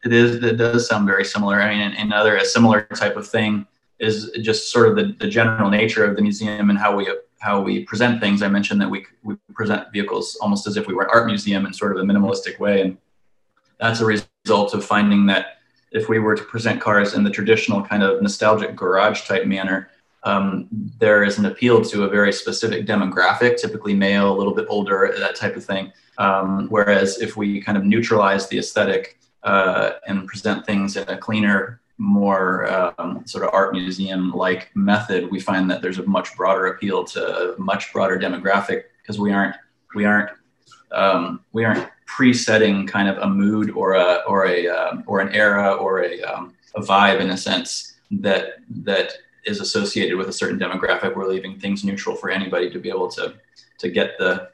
it 0.05 0.13
is. 0.13 0.37
It 0.37 0.57
does 0.57 0.89
sound 0.89 1.07
very 1.07 1.25
similar. 1.25 1.61
I 1.61 1.75
mean, 1.75 1.93
another 1.97 2.37
a 2.37 2.45
similar 2.45 2.83
type 2.83 3.17
of 3.17 3.27
thing 3.27 3.67
is 3.99 4.31
just 4.43 4.71
sort 4.71 4.89
of 4.89 4.97
the, 4.97 5.17
the 5.19 5.29
general 5.29 5.71
nature 5.71 6.05
of 6.05 6.15
the 6.15 6.23
museum 6.23 6.71
and 6.71 6.79
how 6.79 6.97
we 6.97 7.13
how 7.41 7.61
we 7.61 7.85
present 7.85 8.21
things. 8.21 8.43
I 8.43 8.49
mentioned 8.49 8.81
that 8.81 8.91
we 8.91 9.07
we 9.23 9.37
present 9.55 9.93
vehicles 9.93 10.37
almost 10.41 10.67
as 10.67 10.77
if 10.77 10.87
we 10.87 10.95
were 10.95 11.05
an 11.05 11.11
art 11.13 11.27
museum 11.27 11.67
in 11.67 11.73
sort 11.73 11.97
of 11.97 12.03
a 12.03 12.07
minimalistic 12.07 12.59
way, 12.59 12.83
and 12.83 12.97
that's 13.79 14.01
a 14.01 14.07
result 14.07 14.75
of 14.75 14.85
finding 14.85 15.27
that 15.27 15.59
if 15.91 16.09
we 16.09 16.19
were 16.19 16.35
to 16.35 16.45
present 16.45 16.81
cars 16.81 17.15
in 17.15 17.25
the 17.25 17.31
traditional 17.31 17.83
kind 17.83 18.03
of 18.03 18.21
nostalgic 18.21 18.77
garage 18.77 19.27
type 19.27 19.47
manner, 19.47 19.91
um, 20.25 20.69
there 20.99 21.25
is 21.25 21.39
an 21.39 21.47
appeal 21.47 21.83
to 21.83 22.05
a 22.05 22.09
very 22.09 22.33
specific 22.33 22.87
demographic, 22.87 23.57
typically 23.57 23.95
male, 23.95 24.33
a 24.33 24.37
little 24.37 24.55
bit 24.55 24.67
older, 24.69 25.15
that 25.19 25.37
type 25.37 25.57
of 25.57 25.65
thing. 25.65 25.93
Um, 26.19 26.67
whereas 26.69 27.21
if 27.21 27.37
we 27.37 27.61
kind 27.61 27.79
of 27.79 27.85
neutralize 27.85 28.49
the 28.49 28.59
aesthetic 28.59 29.19
uh, 29.45 29.93
and 30.07 30.27
present 30.27 30.67
things 30.67 30.97
in 30.97 31.09
a 31.09 31.17
cleaner, 31.17 31.81
more 31.99 32.95
um, 32.99 33.27
sort 33.27 33.45
of 33.45 33.53
art 33.53 33.73
museum 33.73 34.33
like 34.33 34.71
method, 34.75 35.31
we 35.31 35.41
find 35.41 35.71
that 35.71 35.83
there's 35.83 35.99
a 35.99 36.07
much 36.07 36.37
broader 36.37 36.67
appeal 36.67 37.05
to 37.05 37.55
a 37.55 37.59
much 37.59 37.93
broader 37.93 38.19
demographic 38.19 38.85
because 39.03 39.19
we 39.19 39.33
aren't 39.33 39.57
we 39.95 40.05
aren't 40.05 40.31
um, 40.93 41.45
we 41.53 41.65
aren't 41.65 41.89
presetting 42.07 42.87
kind 42.87 43.09
of 43.09 43.19
a 43.19 43.27
mood 43.27 43.71
or 43.71 43.95
a 43.95 44.23
or 44.27 44.47
a 44.47 44.69
um, 44.69 45.03
or 45.07 45.21
an 45.21 45.35
era 45.35 45.73
or 45.73 46.05
a, 46.05 46.23
um, 46.23 46.55
a 46.77 46.81
vibe 46.81 47.21
in 47.21 47.31
a 47.31 47.37
sense 47.37 47.97
that 48.11 48.59
that 48.71 49.13
is 49.45 49.61
associated 49.61 50.17
with 50.17 50.29
a 50.29 50.33
certain 50.33 50.59
demographic. 50.59 51.17
We're 51.17 51.29
leaving 51.29 51.59
things 51.59 51.85
neutral 51.85 52.17
for 52.17 52.31
anybody 52.31 52.71
to 52.71 52.79
be 52.79 52.89
able 52.89 53.09
to 53.11 53.35
to 53.79 53.89
get 53.91 54.19
the 54.19 54.51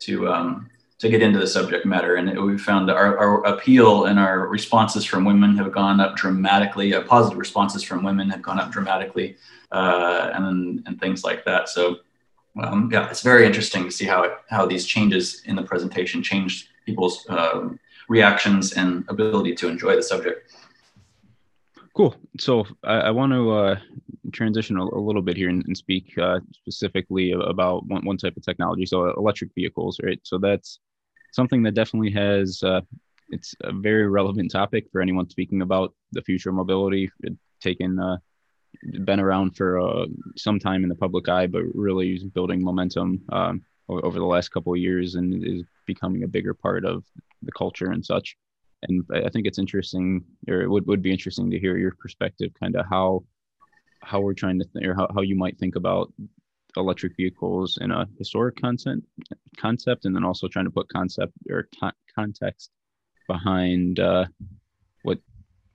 to 0.00 0.28
um, 0.28 0.70
to 0.98 1.08
get 1.08 1.22
into 1.22 1.38
the 1.38 1.46
subject 1.46 1.84
matter. 1.84 2.16
And 2.16 2.40
we 2.40 2.56
found 2.56 2.90
our, 2.90 3.18
our 3.18 3.44
appeal 3.44 4.06
and 4.06 4.18
our 4.18 4.48
responses 4.48 5.04
from 5.04 5.24
women 5.24 5.56
have 5.58 5.72
gone 5.72 6.00
up 6.00 6.16
dramatically. 6.16 6.94
Uh, 6.94 7.02
positive 7.02 7.38
responses 7.38 7.82
from 7.82 8.02
women 8.02 8.30
have 8.30 8.42
gone 8.42 8.58
up 8.58 8.70
dramatically, 8.70 9.36
uh, 9.72 10.30
and 10.34 10.82
and 10.86 11.00
things 11.00 11.24
like 11.24 11.44
that. 11.44 11.68
So. 11.68 11.96
Um, 12.58 12.88
yeah, 12.90 13.10
it's 13.10 13.20
very 13.20 13.44
interesting 13.44 13.84
to 13.84 13.90
see 13.90 14.06
how 14.06 14.22
it, 14.22 14.32
how 14.48 14.64
these 14.64 14.86
changes 14.86 15.42
in 15.44 15.56
the 15.56 15.62
presentation 15.62 16.22
changed 16.22 16.68
people's 16.86 17.26
uh, 17.28 17.68
reactions 18.08 18.72
and 18.72 19.04
ability 19.08 19.54
to 19.56 19.68
enjoy 19.68 19.94
the 19.94 20.02
subject. 20.02 20.54
Cool. 21.94 22.14
So 22.38 22.66
I, 22.84 22.94
I 22.94 23.10
want 23.10 23.32
to 23.32 23.50
uh, 23.50 23.76
transition 24.32 24.76
a, 24.76 24.84
a, 24.84 25.00
little 25.00 25.22
bit 25.22 25.36
here 25.36 25.48
and, 25.48 25.64
and 25.66 25.76
speak 25.76 26.16
uh, 26.18 26.40
specifically 26.52 27.32
about 27.32 27.86
one, 27.86 28.04
one 28.04 28.16
type 28.16 28.36
of 28.36 28.44
technology. 28.44 28.86
So 28.86 29.10
electric 29.14 29.50
vehicles, 29.54 29.98
right? 30.02 30.20
So 30.22 30.38
that's 30.38 30.80
something 31.36 31.62
that 31.62 31.74
definitely 31.74 32.10
has 32.10 32.62
uh, 32.62 32.80
it's 33.28 33.54
a 33.62 33.72
very 33.72 34.08
relevant 34.08 34.50
topic 34.50 34.86
for 34.90 35.00
anyone 35.00 35.28
speaking 35.28 35.62
about 35.62 35.94
the 36.12 36.22
future 36.22 36.50
of 36.50 36.56
mobility. 36.56 37.10
It 37.20 37.34
taken 37.60 37.98
uh, 37.98 38.16
been 39.04 39.20
around 39.20 39.56
for 39.56 39.80
uh, 39.80 40.06
some 40.36 40.58
time 40.58 40.82
in 40.82 40.88
the 40.88 40.94
public 41.04 41.28
eye, 41.28 41.46
but 41.46 41.62
really 41.74 42.14
is 42.14 42.24
building 42.24 42.62
momentum 42.62 43.22
um, 43.30 43.62
over 43.88 44.18
the 44.18 44.24
last 44.34 44.50
couple 44.50 44.72
of 44.72 44.78
years 44.78 45.14
and 45.14 45.44
is 45.44 45.62
becoming 45.86 46.22
a 46.22 46.28
bigger 46.28 46.54
part 46.54 46.84
of 46.84 47.04
the 47.42 47.52
culture 47.52 47.90
and 47.90 48.04
such. 48.04 48.36
And 48.82 49.04
I 49.12 49.30
think 49.30 49.46
it's 49.46 49.58
interesting, 49.58 50.24
or 50.48 50.62
it 50.62 50.68
would, 50.68 50.86
would 50.86 51.02
be 51.02 51.10
interesting 51.10 51.50
to 51.50 51.58
hear 51.58 51.76
your 51.76 51.94
perspective, 51.98 52.50
kind 52.60 52.76
of 52.76 52.86
how 52.88 53.24
how 54.02 54.20
we're 54.20 54.34
trying 54.34 54.58
to 54.60 54.66
think, 54.66 54.86
or 54.86 54.94
how, 54.94 55.08
how 55.14 55.22
you 55.22 55.34
might 55.34 55.58
think 55.58 55.74
about 55.74 56.12
electric 56.76 57.16
vehicles 57.16 57.78
in 57.80 57.90
a 57.90 58.06
historic 58.18 58.56
content 58.60 59.04
concept, 59.56 60.04
and 60.04 60.14
then 60.14 60.24
also 60.24 60.48
trying 60.48 60.64
to 60.66 60.70
put 60.70 60.88
concept 60.88 61.32
or 61.50 61.68
context 62.14 62.70
behind 63.28 63.98
uh, 64.00 64.24
what 65.02 65.18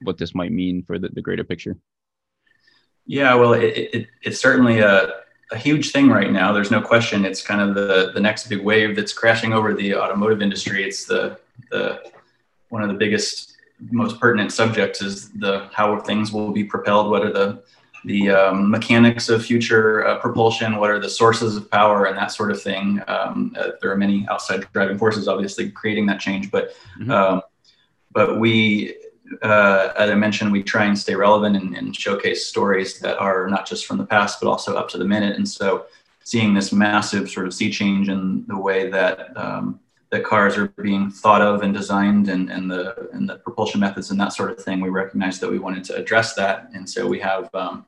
what 0.03 0.17
this 0.17 0.34
might 0.34 0.51
mean 0.51 0.84
for 0.84 0.98
the, 0.98 1.10
the 1.10 1.22
greater 1.22 1.43
picture. 1.43 1.77
Yeah, 3.05 3.36
well, 3.36 3.53
it, 3.53 3.89
it, 3.93 4.08
it's 4.22 4.39
certainly 4.39 4.79
a, 4.79 5.12
a 5.51 5.58
huge 5.58 5.91
thing 5.91 6.08
right 6.10 6.31
now. 6.31 6.53
There's 6.53 6.72
no 6.72 6.81
question. 6.81 7.25
It's 7.25 7.41
kind 7.41 7.62
of 7.62 7.75
the, 7.75 8.12
the 8.13 8.20
next 8.20 8.48
big 8.48 8.63
wave 8.63 8.96
that's 8.96 9.13
crashing 9.13 9.53
over 9.53 9.74
the 9.74 9.96
automotive 9.96 10.41
industry. 10.41 10.84
It's 10.84 11.05
the, 11.05 11.39
the 11.72 12.12
one 12.70 12.84
of 12.84 12.89
the 12.89 12.96
biggest, 12.96 13.58
most 13.89 14.20
pertinent 14.20 14.51
subjects 14.51 15.01
is 15.01 15.29
the 15.31 15.67
how 15.74 16.00
things 16.00 16.31
will 16.31 16.51
be 16.51 16.63
propelled. 16.63 17.10
What 17.10 17.24
are 17.24 17.34
the 17.34 17.63
the 18.03 18.31
um, 18.31 18.70
mechanics 18.70 19.29
of 19.29 19.46
future 19.46 20.05
uh, 20.05 20.17
propulsion, 20.20 20.77
what 20.77 20.89
are 20.89 21.00
the 21.00 21.10
sources 21.10 21.55
of 21.55 21.70
power, 21.70 22.05
and 22.05 22.17
that 22.17 22.31
sort 22.31 22.51
of 22.51 22.62
thing. 22.62 23.01
Um, 23.08 23.55
uh, 23.58 23.72
there 23.81 23.91
are 23.91 23.98
many 23.98 24.25
outside 24.29 24.65
driving 24.74 24.98
forces, 24.98 25.27
obviously, 25.27 25.70
creating 25.70 26.08
that 26.08 26.20
change. 26.20 26.51
But 26.51 26.74
mm-hmm. 26.98 27.12
um, 27.12 27.41
but 28.12 28.39
we, 28.39 28.96
uh, 29.41 29.93
as 29.96 30.10
I 30.10 30.15
mentioned, 30.15 30.51
we 30.51 30.63
try 30.63 30.86
and 30.86 30.98
stay 30.98 31.15
relevant 31.15 31.55
and, 31.55 31.75
and, 31.77 31.96
showcase 31.96 32.48
stories 32.48 33.00
that 33.00 33.17
are 33.20 33.48
not 33.48 33.65
just 33.65 33.86
from 33.86 33.98
the 33.98 34.05
past, 34.05 34.41
but 34.41 34.50
also 34.50 34.75
up 34.75 34.89
to 34.89 34.98
the 34.98 35.05
minute. 35.05 35.38
And 35.38 35.48
so, 35.48 35.86
seeing 36.24 36.53
this 36.53 36.74
massive 36.74 37.29
sort 37.29 37.48
of 37.48 37.53
sea 37.53 37.72
change 37.72 38.10
in 38.10 38.46
the 38.48 38.58
way 38.58 38.89
that 38.89 39.36
um, 39.38 39.79
that 40.10 40.25
cars 40.25 40.58
are 40.58 40.67
being 40.81 41.10
thought 41.10 41.41
of 41.41 41.62
and 41.62 41.74
designed 41.74 42.27
and, 42.27 42.51
and 42.51 42.70
the 42.70 43.10
and 43.13 43.29
the 43.29 43.38
propulsion 43.38 43.79
methods 43.79 44.12
and 44.12 44.20
that 44.20 44.34
sort 44.34 44.51
of 44.51 44.63
thing, 44.63 44.81
we 44.81 44.89
recognized 44.89 45.39
that 45.41 45.50
we 45.50 45.60
wanted 45.60 45.84
to 45.86 45.96
address 45.96 46.34
that. 46.34 46.70
And 46.74 46.89
so 46.89 47.08
we 47.08 47.20
have 47.20 47.50
um, 47.53 47.86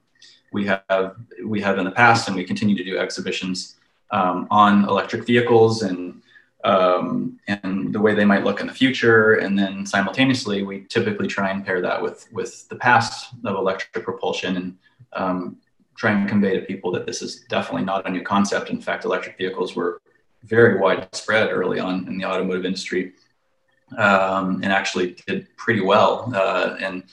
we 0.54 0.66
have 0.68 1.16
we 1.44 1.60
have 1.62 1.78
in 1.80 1.86
the 1.86 1.92
past, 1.92 2.28
and 2.28 2.38
we 2.38 2.44
continue 2.44 2.78
to 2.78 2.84
do 2.84 2.98
exhibitions 2.98 3.76
um, 4.12 4.48
on 4.50 4.88
electric 4.88 5.26
vehicles 5.26 5.82
and 5.82 6.22
um, 6.64 7.40
and 7.48 7.94
the 7.94 8.00
way 8.00 8.14
they 8.16 8.24
might 8.24 8.46
look 8.46 8.62
in 8.62 8.68
the 8.68 8.74
future. 8.74 9.34
And 9.36 9.60
then 9.60 9.86
simultaneously, 9.86 10.64
we 10.64 10.86
typically 10.86 11.28
try 11.28 11.50
and 11.52 11.66
pair 11.66 11.82
that 11.82 12.02
with 12.02 12.32
with 12.32 12.70
the 12.70 12.76
past 12.76 13.34
of 13.44 13.56
electric 13.56 14.04
propulsion 14.06 14.56
and 14.58 14.78
um, 15.14 15.58
try 15.98 16.12
and 16.12 16.30
convey 16.30 16.60
to 16.60 16.66
people 16.66 16.92
that 16.92 17.06
this 17.06 17.22
is 17.22 17.42
definitely 17.50 17.86
not 17.86 18.08
a 18.08 18.10
new 18.10 18.22
concept. 18.22 18.70
In 18.70 18.82
fact, 18.82 19.06
electric 19.06 19.38
vehicles 19.38 19.76
were 19.76 20.02
very 20.44 20.80
widespread 20.80 21.50
early 21.52 21.80
on 21.80 22.08
in 22.08 22.18
the 22.18 22.26
automotive 22.26 22.66
industry 22.66 23.14
um, 23.98 24.62
and 24.64 24.72
actually 24.72 25.16
did 25.28 25.48
pretty 25.58 25.82
well. 25.82 26.32
Uh, 26.34 26.78
and 26.80 27.04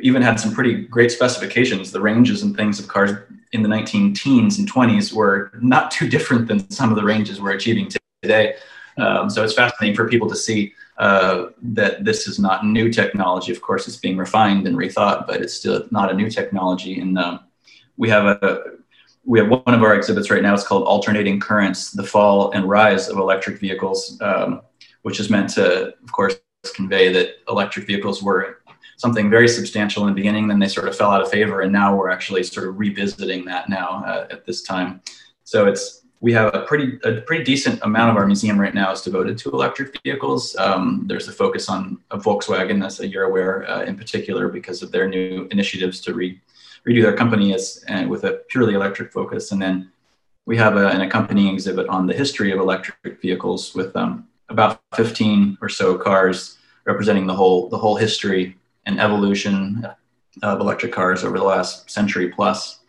even 0.00 0.22
had 0.22 0.38
some 0.38 0.52
pretty 0.52 0.82
great 0.82 1.10
specifications. 1.10 1.92
The 1.92 2.00
ranges 2.00 2.42
and 2.42 2.56
things 2.56 2.78
of 2.78 2.88
cars 2.88 3.12
in 3.52 3.62
the 3.62 3.68
19 3.68 4.14
teens 4.14 4.58
and 4.58 4.70
20s 4.70 5.12
were 5.12 5.50
not 5.60 5.90
too 5.90 6.08
different 6.08 6.48
than 6.48 6.68
some 6.70 6.90
of 6.90 6.96
the 6.96 7.04
ranges 7.04 7.40
we're 7.40 7.52
achieving 7.52 7.90
today. 8.22 8.56
Um, 8.98 9.30
so 9.30 9.44
it's 9.44 9.54
fascinating 9.54 9.96
for 9.96 10.08
people 10.08 10.28
to 10.28 10.36
see 10.36 10.74
uh, 10.98 11.46
that 11.62 12.04
this 12.04 12.26
is 12.26 12.38
not 12.38 12.66
new 12.66 12.92
technology. 12.92 13.52
Of 13.52 13.62
course, 13.62 13.86
it's 13.86 13.96
being 13.96 14.16
refined 14.16 14.66
and 14.66 14.76
rethought, 14.76 15.26
but 15.26 15.40
it's 15.40 15.54
still 15.54 15.86
not 15.90 16.10
a 16.10 16.14
new 16.14 16.28
technology. 16.28 17.00
And 17.00 17.16
um, 17.18 17.40
we 17.96 18.08
have 18.08 18.26
a 18.26 18.62
we 19.24 19.38
have 19.38 19.48
one 19.48 19.62
of 19.66 19.82
our 19.82 19.94
exhibits 19.94 20.30
right 20.30 20.42
now. 20.42 20.54
It's 20.54 20.66
called 20.66 20.84
"Alternating 20.84 21.38
Currents: 21.38 21.92
The 21.92 22.02
Fall 22.02 22.50
and 22.52 22.64
Rise 22.68 23.08
of 23.08 23.18
Electric 23.18 23.60
Vehicles," 23.60 24.18
um, 24.20 24.62
which 25.02 25.20
is 25.20 25.30
meant 25.30 25.50
to, 25.50 25.94
of 26.02 26.12
course, 26.12 26.36
convey 26.74 27.12
that 27.12 27.36
electric 27.48 27.86
vehicles 27.86 28.22
were 28.22 28.57
something 28.98 29.30
very 29.30 29.48
substantial 29.48 30.02
in 30.02 30.08
the 30.08 30.14
beginning, 30.14 30.48
then 30.48 30.58
they 30.58 30.68
sort 30.68 30.88
of 30.88 30.94
fell 30.94 31.10
out 31.10 31.22
of 31.22 31.30
favor, 31.30 31.62
and 31.62 31.72
now 31.72 31.96
we're 31.96 32.10
actually 32.10 32.42
sort 32.42 32.68
of 32.68 32.78
revisiting 32.78 33.44
that 33.46 33.68
now 33.68 34.04
uh, 34.04 34.26
at 34.30 34.44
this 34.44 34.62
time. 34.62 35.00
So 35.44 35.66
it's 35.66 36.04
we 36.20 36.32
have 36.32 36.52
a 36.52 36.62
pretty 36.62 36.98
a 37.04 37.20
pretty 37.22 37.44
decent 37.44 37.80
amount 37.82 38.10
of 38.10 38.16
our 38.16 38.26
museum 38.26 38.60
right 38.60 38.74
now 38.74 38.90
is 38.90 39.02
devoted 39.02 39.38
to 39.38 39.50
electric 39.50 39.96
vehicles. 40.02 40.56
Um, 40.56 41.04
there's 41.06 41.28
a 41.28 41.32
focus 41.32 41.68
on 41.68 41.98
a 42.10 42.18
Volkswagen, 42.18 42.84
as 42.84 42.98
you're 43.00 43.24
aware, 43.24 43.70
uh, 43.70 43.84
in 43.84 43.96
particular, 43.96 44.48
because 44.48 44.82
of 44.82 44.90
their 44.90 45.08
new 45.08 45.46
initiatives 45.52 46.00
to 46.02 46.14
re, 46.14 46.40
redo 46.86 47.02
their 47.02 47.16
company 47.16 47.54
as 47.54 47.84
uh, 47.88 48.04
with 48.08 48.24
a 48.24 48.42
purely 48.48 48.74
electric 48.74 49.12
focus. 49.12 49.52
And 49.52 49.62
then 49.62 49.92
we 50.44 50.56
have 50.56 50.76
a, 50.76 50.88
an 50.88 51.02
accompanying 51.02 51.54
exhibit 51.54 51.86
on 51.88 52.06
the 52.06 52.14
history 52.14 52.50
of 52.50 52.58
electric 52.58 53.22
vehicles 53.22 53.74
with 53.76 53.94
um, 53.94 54.26
about 54.48 54.80
15 54.96 55.58
or 55.60 55.68
so 55.68 55.96
cars 55.96 56.58
representing 56.84 57.26
the 57.26 57.34
whole 57.34 57.68
the 57.68 57.78
whole 57.78 57.96
history 57.96 58.57
and 58.88 58.98
evolution 58.98 59.86
of 60.42 60.60
electric 60.60 60.92
cars 60.92 61.22
over 61.22 61.38
the 61.38 61.44
last 61.44 61.90
century 61.90 62.28
plus. 62.30 62.80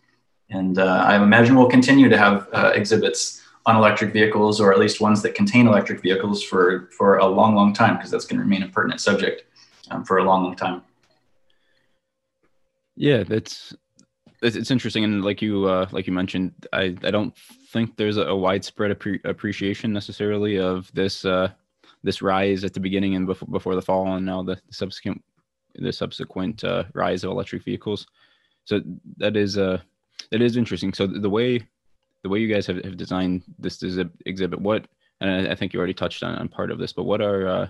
And 0.49 0.79
uh, 0.79 1.03
I 1.05 1.21
imagine 1.21 1.55
we'll 1.55 1.69
continue 1.69 2.09
to 2.09 2.17
have 2.17 2.47
uh, 2.53 2.71
exhibits 2.73 3.43
on 3.65 3.75
electric 3.75 4.13
vehicles, 4.13 4.59
or 4.59 4.71
at 4.73 4.79
least 4.79 5.01
ones 5.01 5.21
that 5.21 5.35
contain 5.35 5.67
electric 5.67 6.01
vehicles, 6.01 6.41
for 6.43 6.89
for 6.97 7.17
a 7.17 7.25
long, 7.25 7.53
long 7.53 7.71
time, 7.73 7.97
because 7.97 8.09
that's 8.09 8.25
going 8.25 8.37
to 8.37 8.43
remain 8.43 8.63
a 8.63 8.69
pertinent 8.69 9.01
subject 9.01 9.43
um, 9.91 10.03
for 10.03 10.17
a 10.17 10.23
long, 10.23 10.43
long 10.43 10.55
time. 10.55 10.81
Yeah, 12.95 13.23
that's 13.23 13.75
it's 14.41 14.71
interesting, 14.71 15.03
and 15.03 15.23
like 15.23 15.41
you 15.41 15.65
uh, 15.65 15.87
like 15.91 16.07
you 16.07 16.13
mentioned, 16.13 16.53
I 16.73 16.95
I 17.03 17.11
don't 17.11 17.35
think 17.71 17.95
there's 17.97 18.17
a, 18.17 18.35
widespread 18.35 18.97
appre- 18.97 19.23
appreciation 19.25 19.93
necessarily 19.93 20.57
of 20.57 20.91
this 20.93 21.25
uh, 21.25 21.49
this 22.03 22.21
rise 22.23 22.63
at 22.63 22.73
the 22.73 22.79
beginning 22.79 23.15
and 23.15 23.27
before 23.27 23.49
before 23.49 23.75
the 23.75 23.83
fall, 23.83 24.15
and 24.15 24.25
now 24.25 24.41
the 24.41 24.57
subsequent 24.71 25.21
the 25.75 25.91
subsequent 25.91 26.63
uh, 26.63 26.83
rise 26.93 27.23
of 27.23 27.31
electric 27.31 27.63
vehicles. 27.63 28.07
So 28.65 28.81
that 29.17 29.35
is 29.35 29.57
uh 29.57 29.79
it 30.31 30.41
is 30.41 30.57
interesting. 30.57 30.93
So 30.93 31.07
the 31.07 31.29
way 31.29 31.59
the 32.23 32.29
way 32.29 32.39
you 32.39 32.53
guys 32.53 32.67
have, 32.67 32.83
have 32.83 32.97
designed 32.97 33.43
this 33.57 33.81
exhibit, 34.25 34.59
what 34.59 34.85
and 35.21 35.47
I, 35.49 35.55
think 35.55 35.73
you 35.73 35.79
already 35.79 35.93
touched 35.93 36.23
on, 36.23 36.35
on 36.35 36.47
part 36.47 36.71
of 36.71 36.79
this, 36.79 36.93
but 36.93 37.03
what 37.03 37.21
are 37.21 37.47
uh, 37.47 37.67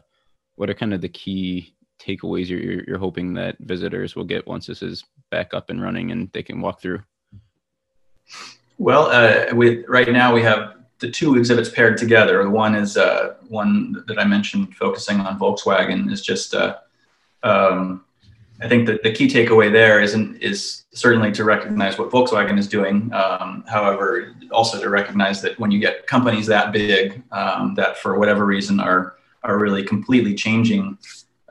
what 0.56 0.70
are 0.70 0.74
kind 0.74 0.94
of 0.94 1.02
the 1.02 1.10
key 1.10 1.74
takeaways 2.00 2.48
you're, 2.50 2.60
you're, 2.60 2.84
you're 2.86 2.98
hoping 2.98 3.34
that 3.34 3.58
visitors 3.60 4.16
will 4.16 4.24
get 4.24 4.48
once 4.48 4.68
this 4.68 4.82
is 4.82 5.04
back 5.32 5.54
up 5.54 5.70
and 5.70 5.82
running 5.82 6.12
and 6.12 6.32
they 6.34 6.44
can 6.44 6.62
walk 6.62 6.82
through? 6.82 7.02
Well, 8.78 9.08
uh, 9.08 9.54
we, 9.54 9.86
right 9.86 10.10
now 10.10 10.34
we 10.34 10.42
have 10.44 10.76
the 11.00 11.10
two 11.10 11.36
exhibits 11.36 11.70
paired 11.70 11.98
together. 11.98 12.50
One 12.50 12.76
is 12.76 12.98
uh, 12.98 13.36
one 13.48 14.04
that 14.08 14.20
I 14.20 14.26
mentioned 14.26 14.76
focusing 14.76 15.20
on 15.20 15.40
Volkswagen 15.40 16.12
is 16.12 16.22
just 16.22 16.54
uh, 16.54 16.78
um, 17.44 18.04
I 18.62 18.68
think 18.68 18.88
that 18.88 19.04
the 19.04 19.12
key 19.12 19.28
takeaway 19.28 19.72
there 19.72 20.02
isn't 20.02 20.42
is 20.42 20.84
certainly 20.92 21.32
to 21.32 21.44
recognize 21.46 21.98
what 21.98 22.10
Volkswagen 22.10 22.58
is 22.58 22.68
doing. 22.68 23.12
Um, 23.14 23.64
however, 23.68 24.36
also 24.52 24.82
to 24.82 24.90
recognize 24.90 25.42
that 25.44 25.58
when 25.60 25.72
you 25.72 25.80
get 25.80 26.08
companies 26.08 26.46
that 26.48 26.74
big 26.74 27.24
um, 27.32 27.74
that 27.76 27.98
for 27.98 28.20
whatever 28.20 28.46
reason 28.46 28.80
are 28.80 29.16
are 29.44 29.58
really 29.58 29.84
completely 29.84 30.36
changing 30.36 30.98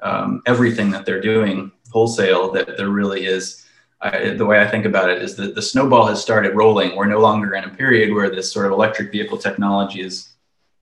um, 0.02 0.42
everything 0.47 0.90
that 0.90 1.07
they're 1.07 1.21
doing 1.21 1.73
wholesale, 1.90 2.52
that 2.52 2.76
there 2.76 2.90
really 2.90 3.26
is. 3.26 3.64
I, 4.00 4.28
the 4.30 4.47
way 4.47 4.61
I 4.61 4.68
think 4.68 4.85
about 4.85 5.11
it 5.11 5.23
is 5.23 5.35
that 5.37 5.57
the 5.57 5.62
snowball 5.62 6.07
has 6.07 6.23
started 6.23 6.54
rolling. 6.54 6.95
We're 6.95 7.07
no 7.07 7.18
longer 7.18 7.54
in 7.54 7.64
a 7.64 7.68
period 7.68 8.14
where 8.14 8.30
this 8.30 8.52
sort 8.52 8.66
of 8.66 8.73
electric 8.73 9.11
vehicle 9.11 9.38
technology 9.38 10.02
is 10.02 10.35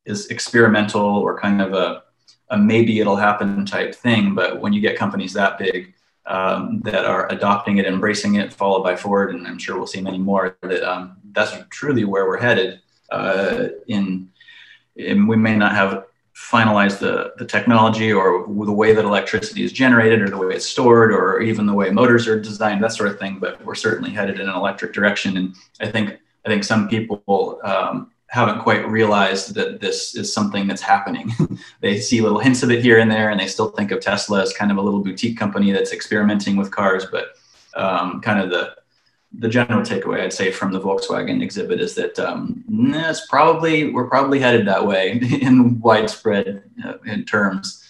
is 0.04 0.26
experimental 0.26 1.00
or 1.00 1.38
kind 1.38 1.62
of 1.62 1.72
a, 1.72 2.02
a 2.50 2.58
maybe 2.58 3.00
it'll 3.00 3.16
happen 3.16 3.66
type 3.66 3.94
thing. 3.94 4.34
But 4.34 4.60
when 4.60 4.72
you 4.72 4.80
get 4.80 4.96
companies 4.96 5.32
that 5.32 5.58
big, 5.58 5.94
um, 6.26 6.80
that 6.84 7.04
are 7.04 7.30
adopting 7.32 7.78
it, 7.78 7.86
embracing 7.86 8.34
it, 8.34 8.52
followed 8.52 8.82
by 8.82 8.96
Ford, 8.96 9.34
and 9.34 9.46
I'm 9.46 9.58
sure 9.58 9.76
we'll 9.76 9.86
see 9.86 10.00
many 10.00 10.18
more. 10.18 10.56
That 10.62 10.82
um, 10.82 11.16
that's 11.32 11.52
truly 11.70 12.04
where 12.04 12.26
we're 12.26 12.40
headed. 12.40 12.80
Uh, 13.10 13.68
in, 13.86 14.28
in, 14.96 15.26
we 15.28 15.36
may 15.36 15.56
not 15.56 15.72
have 15.72 16.06
finalized 16.34 16.98
the 16.98 17.32
the 17.38 17.44
technology 17.46 18.12
or 18.12 18.46
the 18.64 18.72
way 18.72 18.92
that 18.92 19.04
electricity 19.04 19.62
is 19.62 19.72
generated, 19.72 20.20
or 20.20 20.28
the 20.28 20.36
way 20.36 20.54
it's 20.54 20.66
stored, 20.66 21.12
or 21.12 21.40
even 21.40 21.66
the 21.66 21.74
way 21.74 21.90
motors 21.90 22.26
are 22.26 22.40
designed, 22.40 22.82
that 22.82 22.92
sort 22.92 23.08
of 23.08 23.18
thing. 23.18 23.38
But 23.38 23.64
we're 23.64 23.76
certainly 23.76 24.10
headed 24.10 24.40
in 24.40 24.48
an 24.48 24.56
electric 24.56 24.92
direction, 24.92 25.36
and 25.36 25.54
I 25.80 25.90
think 25.90 26.18
I 26.44 26.48
think 26.48 26.64
some 26.64 26.88
people 26.88 27.60
um, 27.62 28.10
haven't 28.36 28.60
quite 28.60 28.86
realized 28.86 29.54
that 29.54 29.80
this 29.80 30.14
is 30.14 30.32
something 30.32 30.66
that's 30.68 30.82
happening. 30.82 31.32
they 31.80 31.98
see 31.98 32.20
little 32.20 32.38
hints 32.38 32.62
of 32.62 32.70
it 32.70 32.82
here 32.82 32.98
and 32.98 33.10
there, 33.10 33.30
and 33.30 33.40
they 33.40 33.46
still 33.46 33.70
think 33.70 33.90
of 33.90 34.00
Tesla 34.00 34.42
as 34.42 34.52
kind 34.52 34.70
of 34.70 34.76
a 34.76 34.82
little 34.82 35.00
boutique 35.00 35.38
company 35.38 35.72
that's 35.72 35.92
experimenting 35.92 36.56
with 36.56 36.70
cars. 36.70 37.06
But 37.10 37.36
um, 37.74 38.20
kind 38.20 38.40
of 38.40 38.50
the 38.50 38.76
the 39.38 39.48
general 39.48 39.82
takeaway 39.82 40.20
I'd 40.20 40.32
say 40.32 40.50
from 40.50 40.72
the 40.72 40.80
Volkswagen 40.80 41.42
exhibit 41.42 41.80
is 41.80 41.94
that 41.96 42.18
um, 42.18 42.64
it's 42.68 43.26
probably 43.26 43.90
we're 43.90 44.08
probably 44.08 44.38
headed 44.38 44.66
that 44.66 44.86
way 44.86 45.12
in 45.40 45.80
widespread 45.80 46.62
uh, 46.84 46.98
in 47.06 47.24
terms. 47.24 47.82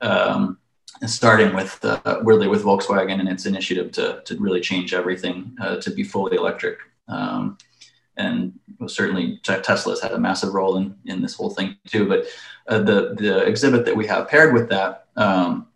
Um, 0.00 0.58
starting 1.06 1.54
with 1.54 1.82
uh, 1.84 2.20
really 2.22 2.46
with 2.46 2.62
Volkswagen 2.62 3.20
and 3.20 3.28
its 3.28 3.46
initiative 3.46 3.90
to 3.92 4.22
to 4.26 4.36
really 4.38 4.60
change 4.60 4.92
everything 4.92 5.56
uh, 5.60 5.76
to 5.76 5.90
be 5.90 6.04
fully 6.04 6.36
electric. 6.36 6.78
Um, 7.08 7.56
and 8.16 8.58
certainly 8.86 9.38
Tesla's 9.42 10.02
had 10.02 10.12
a 10.12 10.18
massive 10.18 10.54
role 10.54 10.76
in, 10.76 10.96
in 11.06 11.22
this 11.22 11.34
whole 11.34 11.50
thing 11.50 11.76
too. 11.86 12.08
But 12.08 12.26
uh, 12.68 12.78
the 12.78 13.14
the 13.16 13.44
exhibit 13.44 13.84
that 13.86 13.96
we 13.96 14.06
have 14.06 14.28
paired 14.28 14.54
with 14.54 14.68
that, 14.70 15.06
um, 15.16 15.66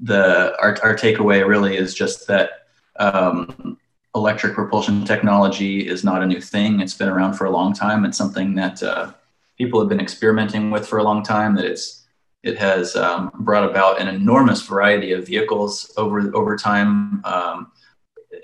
the 0.00 0.56
our, 0.60 0.76
our 0.82 0.96
takeaway 0.96 1.46
really 1.46 1.76
is 1.76 1.94
just 1.94 2.26
that 2.28 2.66
um, 2.98 3.78
electric 4.14 4.54
propulsion 4.54 5.04
technology 5.04 5.86
is 5.86 6.04
not 6.04 6.22
a 6.22 6.26
new 6.26 6.40
thing. 6.40 6.80
It's 6.80 6.94
been 6.94 7.08
around 7.08 7.34
for 7.34 7.44
a 7.44 7.50
long 7.50 7.72
time. 7.72 8.04
It's 8.04 8.18
something 8.18 8.54
that 8.56 8.82
uh, 8.82 9.12
people 9.56 9.80
have 9.80 9.88
been 9.88 10.00
experimenting 10.00 10.70
with 10.70 10.86
for 10.86 10.98
a 10.98 11.04
long 11.04 11.22
time. 11.22 11.54
That 11.56 11.64
it's 11.64 12.04
it 12.42 12.58
has 12.58 12.96
um, 12.96 13.30
brought 13.40 13.68
about 13.68 14.00
an 14.00 14.08
enormous 14.08 14.62
variety 14.62 15.12
of 15.12 15.26
vehicles 15.26 15.92
over 15.96 16.34
over 16.34 16.56
time. 16.56 17.24
Um, 17.24 17.72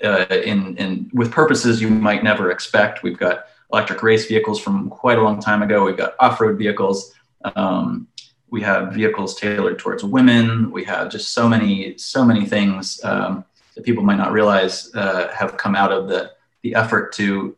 uh, 0.02 0.26
in, 0.30 0.76
in 0.76 1.10
with 1.12 1.30
purposes 1.30 1.80
you 1.80 1.88
might 1.88 2.22
never 2.24 2.50
expect. 2.50 3.02
We've 3.02 3.18
got 3.18 3.46
electric 3.72 4.02
race 4.02 4.26
vehicles 4.26 4.60
from 4.60 4.88
quite 4.90 5.18
a 5.18 5.22
long 5.22 5.40
time 5.40 5.62
ago. 5.62 5.84
We've 5.84 5.96
got 5.96 6.14
off-road 6.20 6.58
vehicles. 6.58 7.12
Um, 7.56 8.08
we 8.50 8.62
have 8.62 8.92
vehicles 8.94 9.34
tailored 9.34 9.78
towards 9.78 10.04
women. 10.04 10.70
We 10.70 10.84
have 10.84 11.10
just 11.10 11.32
so 11.32 11.48
many, 11.48 11.98
so 11.98 12.24
many 12.24 12.46
things 12.46 13.02
um, 13.04 13.44
that 13.74 13.84
people 13.84 14.04
might 14.04 14.16
not 14.16 14.32
realize 14.32 14.94
uh, 14.94 15.32
have 15.34 15.56
come 15.56 15.74
out 15.74 15.92
of 15.92 16.08
the 16.08 16.32
the 16.62 16.74
effort 16.74 17.12
to 17.14 17.56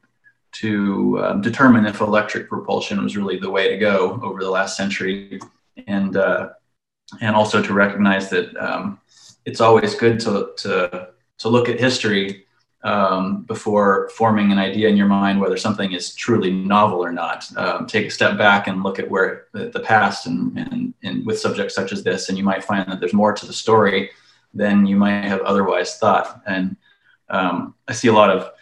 to 0.53 1.23
um, 1.23 1.41
determine 1.43 1.85
if 1.85 2.01
electric 2.01 2.49
propulsion 2.49 3.03
was 3.03 3.17
really 3.17 3.39
the 3.39 3.51
way 3.51 3.69
to 3.69 3.77
go 3.77 4.19
over 4.23 4.41
the 4.43 4.51
last 4.51 4.77
century, 4.77 5.39
and 5.87 6.17
uh, 6.17 6.49
and 7.21 7.37
also 7.37 7.63
to 7.63 7.73
recognize 7.73 8.31
that 8.31 8.57
um, 8.57 8.99
it's 9.45 9.61
always 9.61 9.95
good 9.95 10.19
to 10.21 10.53
to 10.57 11.09
to 11.39 11.49
look 11.49 11.69
at 11.69 11.79
history 11.79 12.47
um, 12.83 13.43
before 13.43 14.09
forming 14.11 14.53
an 14.53 14.59
idea 14.59 14.89
in 14.89 14.97
your 14.97 15.09
mind 15.09 15.41
whether 15.41 15.57
something 15.57 15.93
is 15.93 16.15
truly 16.15 16.53
novel 16.53 17.05
or 17.05 17.11
not. 17.11 17.45
Um, 17.57 17.87
take 17.87 18.07
a 18.07 18.11
step 18.11 18.39
back 18.39 18.69
and 18.69 18.83
look 18.83 18.99
at 18.99 19.11
where 19.11 19.47
the, 19.53 19.71
the 19.71 19.81
past 19.81 20.27
and, 20.27 20.57
and, 20.57 20.95
and 21.03 21.27
with 21.27 21.39
subjects 21.39 21.75
such 21.75 21.93
as 21.93 22.05
this, 22.05 22.29
and 22.29 22.39
you 22.39 22.45
might 22.45 22.63
find 22.63 22.91
that 22.91 23.01
there's 23.01 23.13
more 23.13 23.33
to 23.33 23.47
the 23.47 23.53
story 23.53 24.11
than 24.55 24.87
you 24.87 24.97
might 24.97 25.25
have 25.25 25.41
otherwise 25.41 25.99
thought. 25.99 26.43
And 26.47 26.77
um, 27.29 27.75
I 27.89 27.93
see 27.93 28.09
a 28.09 28.13
lot 28.13 28.31
of 28.31 28.53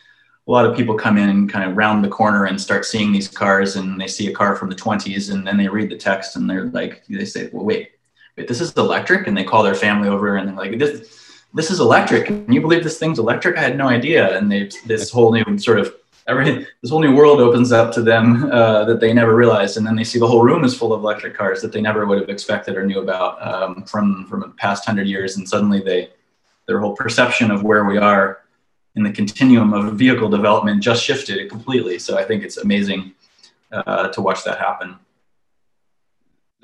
a 0.47 0.51
lot 0.51 0.67
of 0.67 0.77
people 0.77 0.95
come 0.95 1.17
in 1.17 1.31
and 1.31 1.51
kind 1.51 1.71
of 1.71 1.77
round 1.77 2.05
the 2.05 2.09
corner 2.09 2.45
and 2.45 2.61
start 2.61 2.85
seeing 2.85 3.13
these 3.13 3.29
cars, 3.29 3.77
and 3.77 3.99
they 3.99 4.07
see 4.07 4.29
a 4.29 4.33
car 4.33 4.57
from 4.57 4.69
the 4.69 4.75
20s, 4.75 5.33
and 5.33 5.47
then 5.47 5.57
they 5.57 5.69
read 5.69 5.91
the 5.91 5.97
text, 5.97 6.37
and 6.37 6.49
they're 6.49 6.67
like, 6.67 7.03
they 7.09 7.25
say, 7.25 7.49
"Well, 7.51 7.65
wait, 7.65 7.93
wait, 8.37 8.47
this 8.47 8.61
is 8.61 8.75
electric," 8.75 9.27
and 9.27 9.37
they 9.37 9.45
call 9.45 9.63
their 9.63 9.75
family 9.75 10.09
over, 10.09 10.37
and 10.37 10.49
they're 10.49 10.57
like, 10.57 10.79
"This." 10.79 11.24
This 11.55 11.71
is 11.71 11.81
electric. 11.81 12.27
Can 12.27 12.53
you 12.53 12.61
believe 12.61 12.83
this 12.83 12.99
thing's 12.99 13.19
electric? 13.19 13.57
I 13.57 13.63
had 13.63 13.79
no 13.79 13.89
idea. 13.89 14.37
And 14.37 14.51
they 14.51 14.71
this 14.87 15.11
whole 15.11 15.33
new 15.33 15.59
sort 15.59 15.79
of 15.79 15.95
every 16.27 16.67
this 16.83 16.91
whole 16.91 17.01
new 17.01 17.15
world 17.15 17.41
opens 17.41 17.73
up 17.73 17.93
to 17.93 18.03
them 18.03 18.51
uh, 18.51 18.85
that 18.85 19.01
they 19.01 19.13
never 19.13 19.35
realized, 19.35 19.77
and 19.77 19.87
then 19.87 19.97
they 19.97 20.05
see 20.05 20.19
the 20.19 20.27
whole 20.27 20.43
room 20.43 20.65
is 20.65 20.77
full 20.77 20.93
of 20.93 21.01
electric 21.03 21.35
cars 21.35 21.63
that 21.63 21.73
they 21.73 21.81
never 21.81 22.07
would 22.07 22.21
have 22.21 22.29
expected 22.29 22.77
or 22.77 22.85
knew 22.85 23.01
about 23.01 23.41
um, 23.47 23.85
from 23.85 24.27
from 24.27 24.41
the 24.41 24.49
past 24.49 24.85
hundred 24.85 25.07
years, 25.07 25.37
and 25.37 25.49
suddenly 25.49 25.81
they 25.81 26.11
their 26.67 26.81
whole 26.81 26.97
perception 26.97 27.51
of 27.51 27.63
where 27.63 27.85
we 27.85 27.99
are 27.99 28.41
in 28.97 29.03
the 29.03 29.13
continuum 29.13 29.73
of 29.75 29.95
vehicle 29.95 30.29
development 30.29 30.83
just 30.83 31.03
shifted 31.05 31.49
completely. 31.51 31.99
So 31.99 32.17
I 32.17 32.25
think 32.25 32.43
it's 32.43 32.59
amazing 32.59 33.13
uh, 33.73 34.09
to 34.09 34.23
watch 34.23 34.45
that 34.45 34.59
happen. 34.59 34.97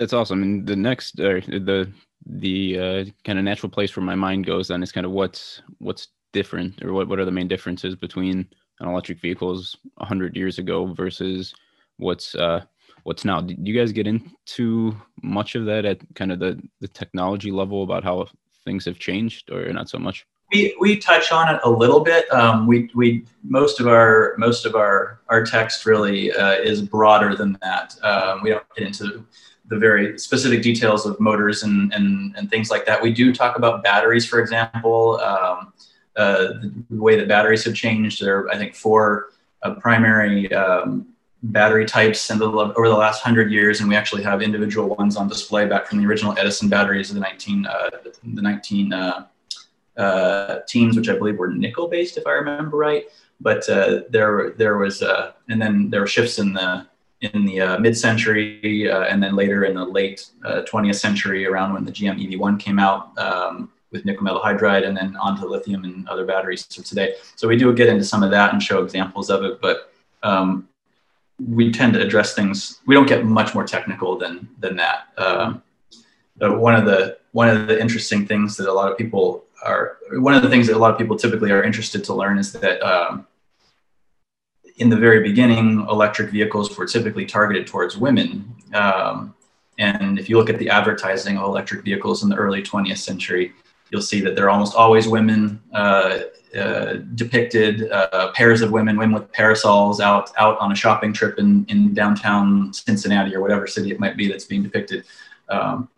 That's 0.00 0.14
awesome. 0.14 0.42
And 0.42 0.66
the 0.66 0.74
next, 0.74 1.16
the 1.16 1.92
the 2.26 2.78
uh, 2.78 3.04
kind 3.24 3.38
of 3.38 3.44
natural 3.44 3.70
place 3.70 3.94
where 3.94 4.04
my 4.04 4.14
mind 4.14 4.46
goes 4.46 4.68
then 4.68 4.82
is 4.82 4.92
kind 4.92 5.04
of 5.04 5.12
what's 5.12 5.60
what's 5.78 6.08
different 6.32 6.82
or 6.82 6.92
what, 6.94 7.06
what 7.08 7.18
are 7.18 7.24
the 7.26 7.30
main 7.30 7.48
differences 7.48 7.94
between 7.94 8.48
an 8.80 8.88
electric 8.88 9.20
vehicles 9.20 9.76
100 9.96 10.36
years 10.36 10.58
ago 10.58 10.86
versus 10.94 11.54
what's 11.98 12.34
uh, 12.34 12.62
what's 13.02 13.26
now 13.26 13.42
do 13.42 13.54
you 13.58 13.78
guys 13.78 13.92
get 13.92 14.06
into 14.06 14.96
much 15.22 15.54
of 15.54 15.66
that 15.66 15.84
at 15.84 15.98
kind 16.14 16.32
of 16.32 16.38
the 16.38 16.60
the 16.80 16.88
technology 16.88 17.50
level 17.50 17.82
about 17.82 18.02
how 18.02 18.26
things 18.64 18.86
have 18.86 18.98
changed 18.98 19.50
or 19.50 19.70
not 19.72 19.88
so 19.88 19.98
much 19.98 20.26
we, 20.52 20.76
we 20.80 20.96
touch 20.96 21.30
on 21.30 21.54
it 21.54 21.60
a 21.62 21.70
little 21.70 22.00
bit. 22.00 22.28
Um, 22.32 22.66
we, 22.66 22.90
we 22.94 23.24
most 23.44 23.78
of 23.78 23.86
our 23.86 24.34
most 24.36 24.66
of 24.66 24.74
our 24.74 25.20
our 25.28 25.44
text 25.44 25.86
really 25.86 26.32
uh, 26.32 26.54
is 26.54 26.82
broader 26.82 27.36
than 27.36 27.56
that. 27.62 27.94
Um, 28.02 28.42
we 28.42 28.50
don't 28.50 28.64
get 28.74 28.86
into 28.88 29.24
the 29.70 29.78
very 29.78 30.18
specific 30.18 30.62
details 30.62 31.06
of 31.06 31.18
motors 31.20 31.62
and, 31.62 31.94
and, 31.94 32.36
and 32.36 32.50
things 32.50 32.70
like 32.70 32.84
that. 32.86 33.00
We 33.00 33.12
do 33.12 33.32
talk 33.32 33.56
about 33.56 33.84
batteries, 33.84 34.26
for 34.26 34.40
example, 34.40 35.20
um, 35.20 35.72
uh, 36.16 36.54
the 36.90 37.00
way 37.00 37.16
that 37.16 37.28
batteries 37.28 37.64
have 37.64 37.74
changed. 37.74 38.20
There 38.20 38.40
are, 38.40 38.50
I 38.50 38.56
think, 38.56 38.74
four 38.74 39.28
uh, 39.62 39.74
primary 39.74 40.52
um, 40.52 41.06
battery 41.44 41.86
types 41.86 42.26
the, 42.26 42.44
over 42.44 42.88
the 42.88 42.96
last 42.96 43.22
hundred 43.22 43.52
years, 43.52 43.78
and 43.78 43.88
we 43.88 43.94
actually 43.94 44.24
have 44.24 44.42
individual 44.42 44.96
ones 44.96 45.16
on 45.16 45.28
display 45.28 45.66
back 45.66 45.86
from 45.86 45.98
the 45.98 46.06
original 46.06 46.36
Edison 46.36 46.68
batteries 46.68 47.10
of 47.10 47.14
the 47.14 47.20
19 47.20 47.66
uh, 47.66 47.90
the 48.24 48.42
19 48.42 48.92
uh, 48.92 49.26
uh, 49.96 50.58
teens, 50.66 50.96
which 50.96 51.08
I 51.08 51.16
believe 51.16 51.38
were 51.38 51.48
nickel 51.48 51.86
based, 51.86 52.18
if 52.18 52.26
I 52.26 52.32
remember 52.32 52.76
right. 52.76 53.04
But 53.40 53.68
uh, 53.68 54.00
there 54.10 54.50
there 54.58 54.78
was 54.78 55.00
and 55.48 55.62
then 55.62 55.90
there 55.90 56.00
were 56.00 56.08
shifts 56.08 56.40
in 56.40 56.54
the 56.54 56.86
in 57.20 57.44
the 57.44 57.60
uh, 57.60 57.78
mid-century 57.78 58.90
uh, 58.90 59.02
and 59.02 59.22
then 59.22 59.36
later 59.36 59.64
in 59.64 59.74
the 59.74 59.84
late 59.84 60.30
uh, 60.44 60.62
20th 60.62 60.96
century 60.96 61.46
around 61.46 61.74
when 61.74 61.84
the 61.84 61.92
GM 61.92 62.18
EV1 62.18 62.58
came 62.58 62.78
out 62.78 63.16
um, 63.18 63.70
with 63.92 64.04
nickel 64.04 64.22
metal 64.22 64.40
hydride 64.40 64.86
and 64.86 64.96
then 64.96 65.16
onto 65.16 65.46
lithium 65.46 65.84
and 65.84 66.08
other 66.08 66.24
batteries 66.24 66.66
of 66.78 66.84
today. 66.84 67.14
So 67.36 67.46
we 67.46 67.56
do 67.56 67.72
get 67.74 67.88
into 67.88 68.04
some 68.04 68.22
of 68.22 68.30
that 68.30 68.52
and 68.52 68.62
show 68.62 68.82
examples 68.82 69.28
of 69.28 69.44
it, 69.44 69.60
but 69.60 69.92
um, 70.22 70.68
we 71.48 71.70
tend 71.70 71.94
to 71.94 72.00
address 72.00 72.34
things. 72.34 72.80
We 72.86 72.94
don't 72.94 73.08
get 73.08 73.24
much 73.24 73.54
more 73.54 73.64
technical 73.64 74.18
than 74.18 74.48
than 74.58 74.76
that. 74.76 75.08
Um, 75.16 75.62
one 76.38 76.74
of 76.74 76.84
the 76.84 77.18
one 77.32 77.48
of 77.48 77.66
the 77.66 77.80
interesting 77.80 78.26
things 78.26 78.56
that 78.56 78.68
a 78.68 78.72
lot 78.72 78.90
of 78.90 78.98
people 78.98 79.44
are 79.64 79.98
one 80.12 80.34
of 80.34 80.42
the 80.42 80.48
things 80.48 80.66
that 80.66 80.76
a 80.76 80.78
lot 80.78 80.90
of 80.90 80.98
people 80.98 81.16
typically 81.16 81.50
are 81.50 81.62
interested 81.62 82.04
to 82.04 82.14
learn 82.14 82.38
is 82.38 82.52
that 82.52 82.82
um, 82.82 83.26
in 84.80 84.88
the 84.88 84.96
very 84.96 85.20
beginning, 85.22 85.86
electric 85.90 86.30
vehicles 86.30 86.76
were 86.76 86.86
typically 86.86 87.26
targeted 87.26 87.66
towards 87.66 87.98
women. 87.98 88.56
Um, 88.72 89.34
and 89.78 90.18
if 90.18 90.28
you 90.28 90.38
look 90.38 90.48
at 90.48 90.58
the 90.58 90.70
advertising 90.70 91.36
of 91.36 91.44
electric 91.44 91.84
vehicles 91.84 92.22
in 92.22 92.30
the 92.30 92.36
early 92.36 92.62
20th 92.62 92.96
century, 92.98 93.52
you'll 93.90 94.00
see 94.00 94.22
that 94.22 94.34
they're 94.34 94.48
almost 94.48 94.74
always 94.74 95.06
women 95.06 95.60
uh, 95.74 96.20
uh, 96.56 96.94
depicted, 97.14 97.90
uh, 97.92 98.32
pairs 98.32 98.62
of 98.62 98.72
women, 98.72 98.96
women 98.96 99.14
with 99.14 99.30
parasols 99.32 100.00
out 100.00 100.30
out 100.38 100.58
on 100.58 100.72
a 100.72 100.74
shopping 100.74 101.12
trip 101.12 101.38
in, 101.38 101.66
in 101.68 101.92
downtown 101.92 102.72
Cincinnati 102.72 103.34
or 103.36 103.42
whatever 103.42 103.66
city 103.66 103.90
it 103.90 104.00
might 104.00 104.16
be 104.16 104.28
that's 104.28 104.46
being 104.46 104.62
depicted. 104.62 105.04
Um, 105.50 105.88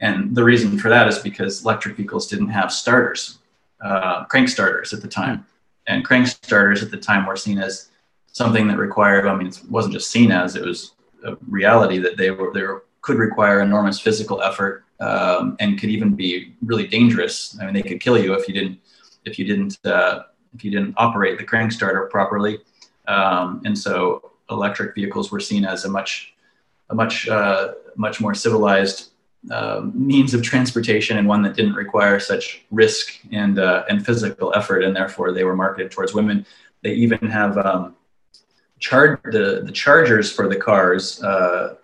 and 0.00 0.34
the 0.34 0.42
reason 0.42 0.78
for 0.78 0.88
that 0.88 1.08
is 1.08 1.18
because 1.18 1.62
electric 1.62 1.96
vehicles 1.96 2.26
didn't 2.26 2.48
have 2.48 2.72
starters, 2.72 3.38
uh, 3.84 4.24
crank 4.24 4.48
starters 4.48 4.94
at 4.94 5.02
the 5.02 5.08
time. 5.08 5.44
And 5.86 6.04
crank 6.04 6.26
starters 6.26 6.82
at 6.82 6.90
the 6.90 6.96
time 6.96 7.26
were 7.26 7.36
seen 7.36 7.58
as 7.58 7.89
something 8.32 8.68
that 8.68 8.78
required, 8.78 9.26
I 9.26 9.34
mean, 9.34 9.48
it 9.48 9.60
wasn't 9.68 9.94
just 9.94 10.10
seen 10.10 10.30
as, 10.30 10.56
it 10.56 10.64
was 10.64 10.92
a 11.24 11.36
reality 11.48 11.98
that 11.98 12.16
they 12.16 12.30
were, 12.30 12.52
they 12.52 12.62
were, 12.62 12.84
could 13.02 13.18
require 13.18 13.60
enormous 13.60 13.98
physical 13.98 14.42
effort 14.42 14.84
um, 15.00 15.56
and 15.60 15.78
could 15.80 15.90
even 15.90 16.14
be 16.14 16.54
really 16.62 16.86
dangerous. 16.86 17.58
I 17.60 17.64
mean, 17.64 17.74
they 17.74 17.82
could 17.82 18.00
kill 18.00 18.18
you 18.18 18.34
if 18.34 18.46
you 18.46 18.54
didn't, 18.54 18.78
if 19.24 19.38
you 19.38 19.44
didn't, 19.44 19.78
uh, 19.84 20.24
if 20.54 20.64
you 20.64 20.70
didn't 20.70 20.94
operate 20.96 21.38
the 21.38 21.44
crank 21.44 21.72
starter 21.72 22.06
properly. 22.06 22.58
Um, 23.08 23.62
and 23.64 23.76
so 23.76 24.32
electric 24.50 24.94
vehicles 24.94 25.30
were 25.30 25.40
seen 25.40 25.64
as 25.64 25.84
a 25.84 25.88
much, 25.88 26.34
a 26.90 26.94
much, 26.94 27.28
uh, 27.28 27.72
much 27.96 28.20
more 28.20 28.34
civilized 28.34 29.10
uh, 29.50 29.80
means 29.94 30.34
of 30.34 30.42
transportation 30.42 31.16
and 31.16 31.26
one 31.26 31.42
that 31.42 31.56
didn't 31.56 31.74
require 31.74 32.20
such 32.20 32.62
risk 32.70 33.18
and 33.32 33.58
uh, 33.58 33.84
and 33.88 34.04
physical 34.04 34.52
effort, 34.54 34.84
and 34.84 34.94
therefore 34.94 35.32
they 35.32 35.44
were 35.44 35.56
marketed 35.56 35.90
towards 35.90 36.12
women. 36.12 36.44
They 36.82 36.92
even 36.92 37.18
have 37.30 37.56
um, 37.56 37.96
charge 38.80 39.20
the, 39.24 39.62
the 39.64 39.72
chargers 39.72 40.32
for 40.32 40.48
the 40.48 40.56
cars 40.56 41.22
uh, 41.22 41.76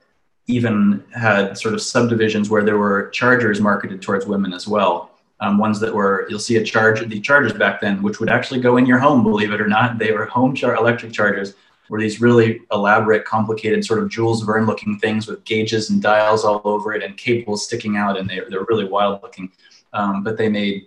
even 0.49 1.05
had 1.15 1.57
sort 1.57 1.75
of 1.75 1.83
subdivisions 1.83 2.51
where 2.51 2.65
there 2.65 2.79
were 2.79 3.11
chargers 3.11 3.61
marketed 3.61 4.03
towards 4.03 4.27
women 4.27 4.53
as 4.53 4.67
well. 4.67 5.11
Um, 5.41 5.59
ones 5.59 5.79
that 5.81 5.95
were 5.95 6.27
you'll 6.31 6.39
see 6.39 6.57
a 6.57 6.65
charge 6.65 7.07
the 7.07 7.21
chargers 7.21 7.53
back 7.53 7.81
then, 7.81 8.03
which 8.03 8.21
would 8.21 8.31
actually 8.31 8.61
go 8.61 8.79
in 8.79 8.87
your 8.87 8.99
home, 8.99 9.23
believe 9.23 9.53
it 9.53 9.61
or 9.61 9.67
not. 9.69 9.99
They 9.99 10.13
were 10.13 10.25
home 10.25 10.55
char- 10.55 10.77
electric 10.77 11.13
chargers, 11.13 11.55
were 11.91 12.01
these 12.01 12.23
really 12.23 12.63
elaborate, 12.73 13.27
complicated 13.27 13.85
sort 13.85 14.03
of 14.03 14.09
Jules 14.09 14.43
Verne 14.43 14.65
looking 14.65 14.99
things 14.99 15.27
with 15.27 15.45
gauges 15.45 15.91
and 15.91 16.01
dials 16.01 16.43
all 16.43 16.63
over 16.65 16.95
it 16.95 17.03
and 17.03 17.19
cables 17.19 17.67
sticking 17.67 17.99
out, 17.99 18.17
and 18.19 18.29
they 18.31 18.41
they're 18.49 18.65
really 18.65 18.89
wild 18.89 19.23
looking. 19.23 19.53
Um, 19.93 20.23
but 20.23 20.39
they 20.39 20.49
made 20.49 20.87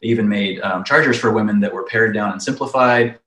they 0.00 0.08
even 0.08 0.26
made 0.26 0.62
um, 0.62 0.82
chargers 0.82 1.18
for 1.18 1.30
women 1.30 1.60
that 1.60 1.72
were 1.72 1.84
pared 1.84 2.14
down 2.14 2.32
and 2.32 2.42
simplified 2.42 3.18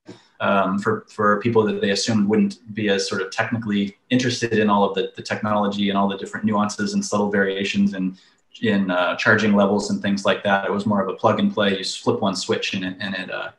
um, 0.43 0.77
for, 0.77 1.05
for 1.07 1.39
people 1.39 1.63
that 1.63 1.79
they 1.79 1.91
assumed 1.91 2.27
wouldn't 2.27 2.57
be 2.75 2.89
as 2.89 3.07
sort 3.07 3.21
of 3.21 3.31
technically 3.31 3.97
interested 4.09 4.59
in 4.59 4.69
all 4.69 4.83
of 4.83 4.93
the, 4.93 5.13
the 5.15 5.21
technology 5.21 5.87
and 5.87 5.97
all 5.97 6.09
the 6.09 6.17
different 6.17 6.45
nuances 6.45 6.93
and 6.93 7.03
subtle 7.03 7.31
variations 7.31 7.93
in, 7.93 8.17
in 8.61 8.91
uh, 8.91 9.15
charging 9.15 9.55
levels 9.55 9.89
and 9.89 10.01
things 10.01 10.25
like 10.25 10.43
that. 10.43 10.65
It 10.65 10.71
was 10.71 10.85
more 10.85 11.01
of 11.01 11.07
a 11.07 11.13
plug 11.13 11.39
and 11.39 11.51
play. 11.53 11.77
You 11.77 11.83
flip 11.85 12.19
one 12.19 12.35
switch 12.35 12.73
and 12.73 12.83
it, 12.83 12.97
and 12.99 13.15
it, 13.15 13.31
uh, 13.31 13.51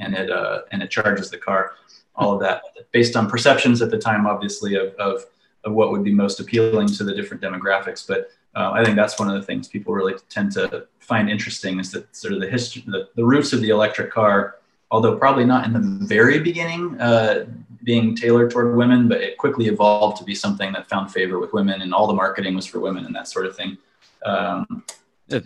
and 0.00 0.14
it, 0.14 0.32
uh, 0.32 0.62
and 0.72 0.82
it 0.82 0.90
charges 0.90 1.30
the 1.30 1.38
car. 1.38 1.74
All 2.16 2.34
of 2.34 2.40
that 2.40 2.62
based 2.90 3.14
on 3.14 3.30
perceptions 3.30 3.80
at 3.80 3.92
the 3.92 3.98
time, 3.98 4.26
obviously, 4.26 4.74
of, 4.74 4.94
of, 4.94 5.24
of 5.62 5.72
what 5.74 5.92
would 5.92 6.02
be 6.02 6.12
most 6.12 6.40
appealing 6.40 6.88
to 6.88 7.04
the 7.04 7.14
different 7.14 7.40
demographics. 7.40 8.04
But 8.04 8.30
uh, 8.56 8.72
I 8.72 8.84
think 8.84 8.96
that's 8.96 9.16
one 9.16 9.30
of 9.30 9.36
the 9.36 9.46
things 9.46 9.68
people 9.68 9.94
really 9.94 10.14
tend 10.28 10.50
to 10.52 10.88
find 10.98 11.30
interesting 11.30 11.78
is 11.78 11.92
that 11.92 12.14
sort 12.14 12.34
of 12.34 12.40
the 12.40 12.50
history, 12.50 12.82
the, 12.88 13.08
the 13.14 13.24
roots 13.24 13.52
of 13.52 13.60
the 13.60 13.70
electric 13.70 14.10
car 14.10 14.56
although 14.92 15.16
probably 15.16 15.44
not 15.44 15.64
in 15.64 15.72
the 15.72 16.06
very 16.06 16.38
beginning 16.38 17.00
uh, 17.00 17.46
being 17.82 18.14
tailored 18.14 18.52
toward 18.52 18.76
women, 18.76 19.08
but 19.08 19.20
it 19.20 19.38
quickly 19.38 19.66
evolved 19.66 20.18
to 20.18 20.24
be 20.24 20.34
something 20.34 20.72
that 20.72 20.88
found 20.88 21.10
favor 21.10 21.40
with 21.40 21.52
women, 21.52 21.82
and 21.82 21.92
all 21.92 22.06
the 22.06 22.14
marketing 22.14 22.54
was 22.54 22.66
for 22.66 22.78
women 22.78 23.04
and 23.06 23.14
that 23.16 23.26
sort 23.26 23.46
of 23.46 23.56
thing. 23.56 23.76
Um, 24.24 24.84
that, 25.28 25.42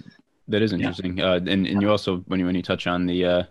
that 0.48 0.60
is 0.60 0.72
interesting, 0.72 1.16
yeah. 1.16 1.32
uh, 1.32 1.36
and 1.36 1.66
and 1.66 1.80
you 1.80 1.90
also 1.90 2.18
when 2.26 2.40
you 2.40 2.46
when 2.46 2.54
you 2.54 2.62
touch 2.62 2.86
on 2.86 3.06
the 3.06 3.24
uh, 3.24 3.42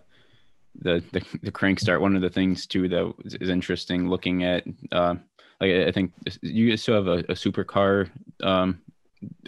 the, 0.82 1.02
the 1.12 1.24
the 1.42 1.50
crank 1.50 1.80
start, 1.80 2.00
one 2.00 2.14
of 2.14 2.22
the 2.22 2.30
things 2.30 2.66
too 2.66 2.88
that 2.88 3.12
is 3.40 3.48
interesting 3.48 4.08
looking 4.08 4.44
at. 4.44 4.64
Uh, 4.92 5.16
like 5.58 5.72
I 5.72 5.90
think 5.90 6.12
you 6.42 6.76
still 6.76 6.96
have 6.96 7.06
a, 7.06 7.18
a 7.30 7.34
supercar 7.34 8.10
um, 8.42 8.82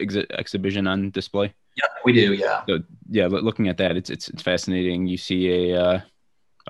ex- 0.00 0.16
exhibition 0.16 0.86
on 0.86 1.10
display. 1.10 1.52
Yeah, 1.76 1.88
we 2.02 2.14
do. 2.14 2.32
Yeah. 2.32 2.64
So 2.66 2.78
yeah, 3.10 3.26
looking 3.26 3.68
at 3.68 3.76
that, 3.76 3.96
it's 3.96 4.08
it's 4.08 4.28
it's 4.30 4.42
fascinating. 4.42 5.06
You 5.06 5.18
see 5.18 5.50
a 5.50 5.80
uh, 5.80 6.00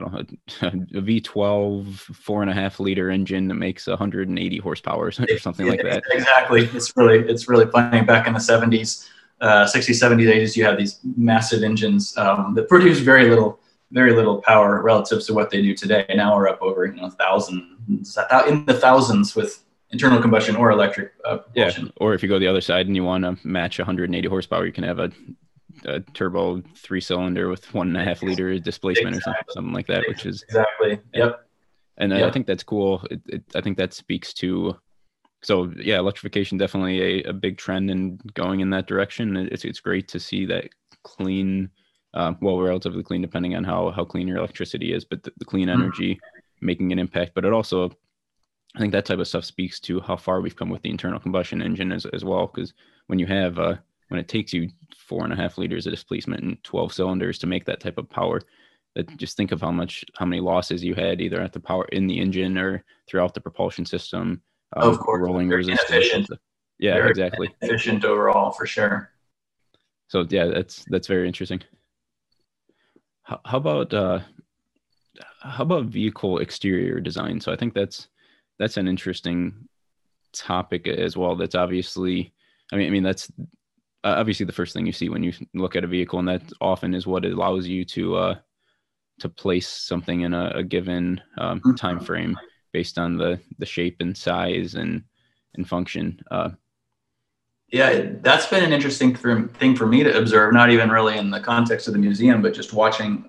I 0.03 0.69
don't 0.69 0.93
know, 0.93 0.99
a 0.99 1.03
V12 1.03 1.95
four 1.97 2.43
and 2.43 2.51
a 2.51 2.55
half 2.55 2.81
liter 2.81 3.11
engine 3.11 3.49
that 3.49 3.55
makes 3.55 3.87
180 3.87 4.59
horsepower 4.59 5.07
or 5.07 5.13
something 5.13 5.67
like 5.67 5.83
that. 5.83 6.03
Exactly. 6.11 6.65
It's 6.73 6.97
really, 6.97 7.19
it's 7.29 7.49
really 7.49 7.67
funny. 7.67 8.03
Back 8.03 8.27
in 8.27 8.33
the 8.33 8.39
70s, 8.39 9.09
uh, 9.41 9.65
60s, 9.65 10.03
70s, 10.03 10.33
80s, 10.33 10.57
you 10.57 10.65
have 10.65 10.79
these 10.79 11.01
massive 11.17 11.63
engines 11.63 12.17
um, 12.17 12.55
that 12.55 12.69
produce 12.69 12.99
very 12.99 13.29
little, 13.29 13.61
very 13.91 14.15
little 14.15 14.41
power 14.43 14.83
relative 14.83 15.25
to 15.27 15.35
what 15.35 15.51
they 15.51 15.63
do 15.63 15.75
today. 15.75 16.07
Now 16.15 16.37
we're 16.37 16.49
up 16.49 16.61
over, 16.63 16.87
you 16.87 16.95
know, 16.95 17.11
thousands, 17.11 18.17
in 18.49 18.65
the 18.67 18.79
thousands 18.81 19.35
with 19.35 19.65
internal 19.91 20.21
combustion 20.21 20.57
or 20.57 20.71
electric 20.71 21.13
uh, 21.25 21.39
propulsion. 21.39 21.87
Yeah. 21.87 21.93
Or 21.97 22.15
if 22.15 22.23
you 22.23 22.29
go 22.29 22.39
the 22.39 22.47
other 22.47 22.61
side 22.61 22.87
and 22.87 22.97
you 22.97 23.05
want 23.05 23.25
to 23.25 23.37
match 23.47 23.79
180 23.79 24.29
horsepower, 24.29 24.67
you 24.67 24.73
can 24.73 24.85
have 24.85 24.99
a 24.99 25.11
a 25.85 26.01
turbo 26.01 26.63
three 26.77 27.01
cylinder 27.01 27.49
with 27.49 27.73
one 27.75 27.89
and 27.89 27.97
a 27.97 28.05
half 28.05 28.23
liter 28.23 28.59
displacement 28.59 29.17
exactly. 29.17 29.33
or 29.33 29.35
something, 29.35 29.55
something 29.55 29.73
like 29.73 29.87
that, 29.87 30.05
which 30.09 30.27
is 30.27 30.43
exactly. 30.43 31.01
Yep. 31.15 31.45
And 31.99 32.13
yep. 32.13 32.29
I 32.29 32.31
think 32.31 32.47
that's 32.47 32.63
cool. 32.63 33.05
It, 33.11 33.21
it, 33.27 33.45
I 33.55 33.61
think 33.61 33.77
that 33.79 33.93
speaks 33.93 34.33
to, 34.35 34.77
so 35.43 35.73
yeah, 35.77 35.99
electrification 35.99 36.57
definitely 36.57 37.01
a, 37.01 37.31
a 37.31 37.33
big 37.33 37.59
trend 37.59 37.91
and 37.91 38.21
going 38.35 38.61
in 38.61 38.71
that 38.71 38.87
direction. 38.87 39.37
It's, 39.37 39.65
it's 39.65 39.81
great 39.81 40.07
to 40.09 40.21
see 40.21 40.47
that 40.47 40.69
clean, 41.03 41.71
uh, 42.15 42.35
well, 42.41 42.61
relatively 42.61 43.03
clean, 43.03 43.23
depending 43.23 43.57
on 43.57 43.65
how, 43.65 43.91
how 43.91 44.05
clean 44.05 44.29
your 44.29 44.39
electricity 44.39 44.93
is, 44.93 45.05
but 45.05 45.23
the, 45.25 45.33
the 45.39 45.45
clean 45.45 45.69
mm-hmm. 45.69 45.83
energy 45.83 46.15
mm-hmm. 46.15 46.67
making 46.67 46.93
an 46.93 46.99
impact, 47.01 47.33
but 47.35 47.45
it 47.45 47.53
also, 47.53 47.91
I 48.77 48.79
think 48.79 48.93
that 48.93 49.07
type 49.07 49.19
of 49.19 49.27
stuff 49.27 49.45
speaks 49.45 49.81
to 49.81 50.01
how 50.01 50.17
far 50.17 50.41
we've 50.41 50.55
come 50.55 50.71
with 50.71 50.83
the 50.83 50.91
internal 50.91 51.19
combustion 51.19 51.63
engine 51.63 51.91
as, 51.91 52.07
as 52.07 52.25
well. 52.25 52.47
Cause 52.47 52.75
when 53.09 53.19
you 53.19 53.27
have, 53.27 53.59
uh, 53.59 53.75
when 54.09 54.21
it 54.21 54.29
takes 54.29 54.53
you 54.53 54.69
four 54.97 55.25
and 55.25 55.33
a 55.33 55.37
half 55.37 55.59
liters 55.59 55.87
of 55.87 55.93
displacement 55.93 56.43
and 56.43 56.63
12 56.65 56.93
cylinders 56.93 57.39
to 57.39 57.47
make 57.47 57.65
that 57.65 57.81
type 57.81 57.99
of 57.99 58.09
power 58.11 58.41
that 58.95 59.17
just 59.17 59.37
think 59.37 59.53
of 59.53 59.61
how 59.61 59.71
much 59.71 60.05
how 60.17 60.27
many 60.27 60.41
losses 60.41 60.83
you 60.83 60.95
had 60.95 61.21
either 61.21 61.41
at 61.41 61.53
the 61.53 61.61
power 61.61 61.85
in 61.93 62.07
the 62.07 62.19
engine 62.19 62.59
or 62.59 62.85
throughout 63.09 63.35
the 63.35 63.41
propulsion 63.41 63.85
system 63.85 64.43
um, 64.77 64.91
of 64.91 64.99
course. 64.99 65.21
rolling 65.21 65.49
resistance. 65.49 66.29
yeah 66.79 66.95
Very 66.95 67.11
exactly. 67.11 67.49
efficient 67.63 68.05
overall 68.05 68.51
for 68.51 68.67
sure. 68.67 69.11
So 70.09 70.27
yeah 70.29 70.47
that's 70.47 70.85
that's 70.89 71.07
very 71.07 71.27
interesting. 71.27 71.63
How, 73.23 73.41
how 73.45 73.59
about 73.59 73.95
uh 73.95 74.21
how 75.41 75.63
about 75.63 75.87
vehicle 75.87 76.39
exterior 76.39 77.01
design? 77.01 77.41
So 77.41 77.53
i 77.53 77.57
think 77.57 77.75
that's 77.75 78.09
that's 78.59 78.77
an 78.77 78.89
interesting 78.89 79.69
topic 80.33 80.89
as 80.89 81.17
well. 81.17 81.37
That's 81.37 81.55
obviously 81.55 82.33
i 82.73 82.77
mean 82.77 82.89
i 82.89 82.91
mean 82.91 83.03
that's 83.03 83.31
uh, 84.09 84.15
obviously 84.19 84.47
the 84.47 84.53
first 84.53 84.73
thing 84.73 84.87
you 84.87 84.93
see 84.93 85.09
when 85.09 85.23
you 85.23 85.33
look 85.55 85.77
at 85.77 85.85
a 85.85 85.89
vehicle, 85.89 86.19
and 86.19 86.29
that 86.29 86.43
often 86.61 86.95
is 86.95 87.07
what 87.07 87.25
allows 87.25 87.67
you 87.67 87.85
to 87.85 88.17
uh, 88.17 88.35
to 89.21 89.29
place 89.29 89.69
something 89.69 90.23
in 90.23 90.33
a, 90.33 90.53
a 90.55 90.63
given 90.63 91.21
um, 91.37 91.61
mm-hmm. 91.61 91.75
time 91.75 92.01
frame 92.01 92.39
based 92.73 92.99
on 92.99 93.17
the 93.17 93.41
the 93.59 93.67
shape 93.67 93.97
and 94.01 94.17
size 94.17 94.75
and 94.75 95.03
and 95.55 95.69
function. 95.69 96.21
Uh, 96.31 96.51
yeah, 97.71 98.13
that's 98.23 98.47
been 98.47 98.65
an 98.65 98.73
interesting 98.73 99.15
thing 99.15 99.77
for 99.77 99.87
me 99.87 100.03
to 100.03 100.17
observe. 100.17 100.55
Not 100.55 100.71
even 100.71 100.91
really 100.91 101.19
in 101.19 101.31
the 101.31 101.41
context 101.41 101.87
of 101.87 101.93
the 101.93 101.99
museum, 101.99 102.41
but 102.41 102.55
just 102.55 102.73
watching 102.73 103.29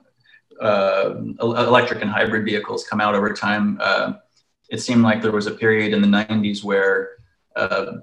uh, 0.61 1.15
electric 1.41 2.01
and 2.01 2.09
hybrid 2.09 2.45
vehicles 2.45 2.87
come 2.87 3.01
out 3.01 3.15
over 3.15 3.33
time. 3.33 3.77
Uh, 3.81 4.13
it 4.69 4.79
seemed 4.79 5.01
like 5.01 5.21
there 5.21 5.33
was 5.33 5.47
a 5.47 5.51
period 5.51 5.93
in 5.93 6.01
the 6.01 6.07
90s 6.07 6.63
where 6.63 7.17
uh, 7.57 7.97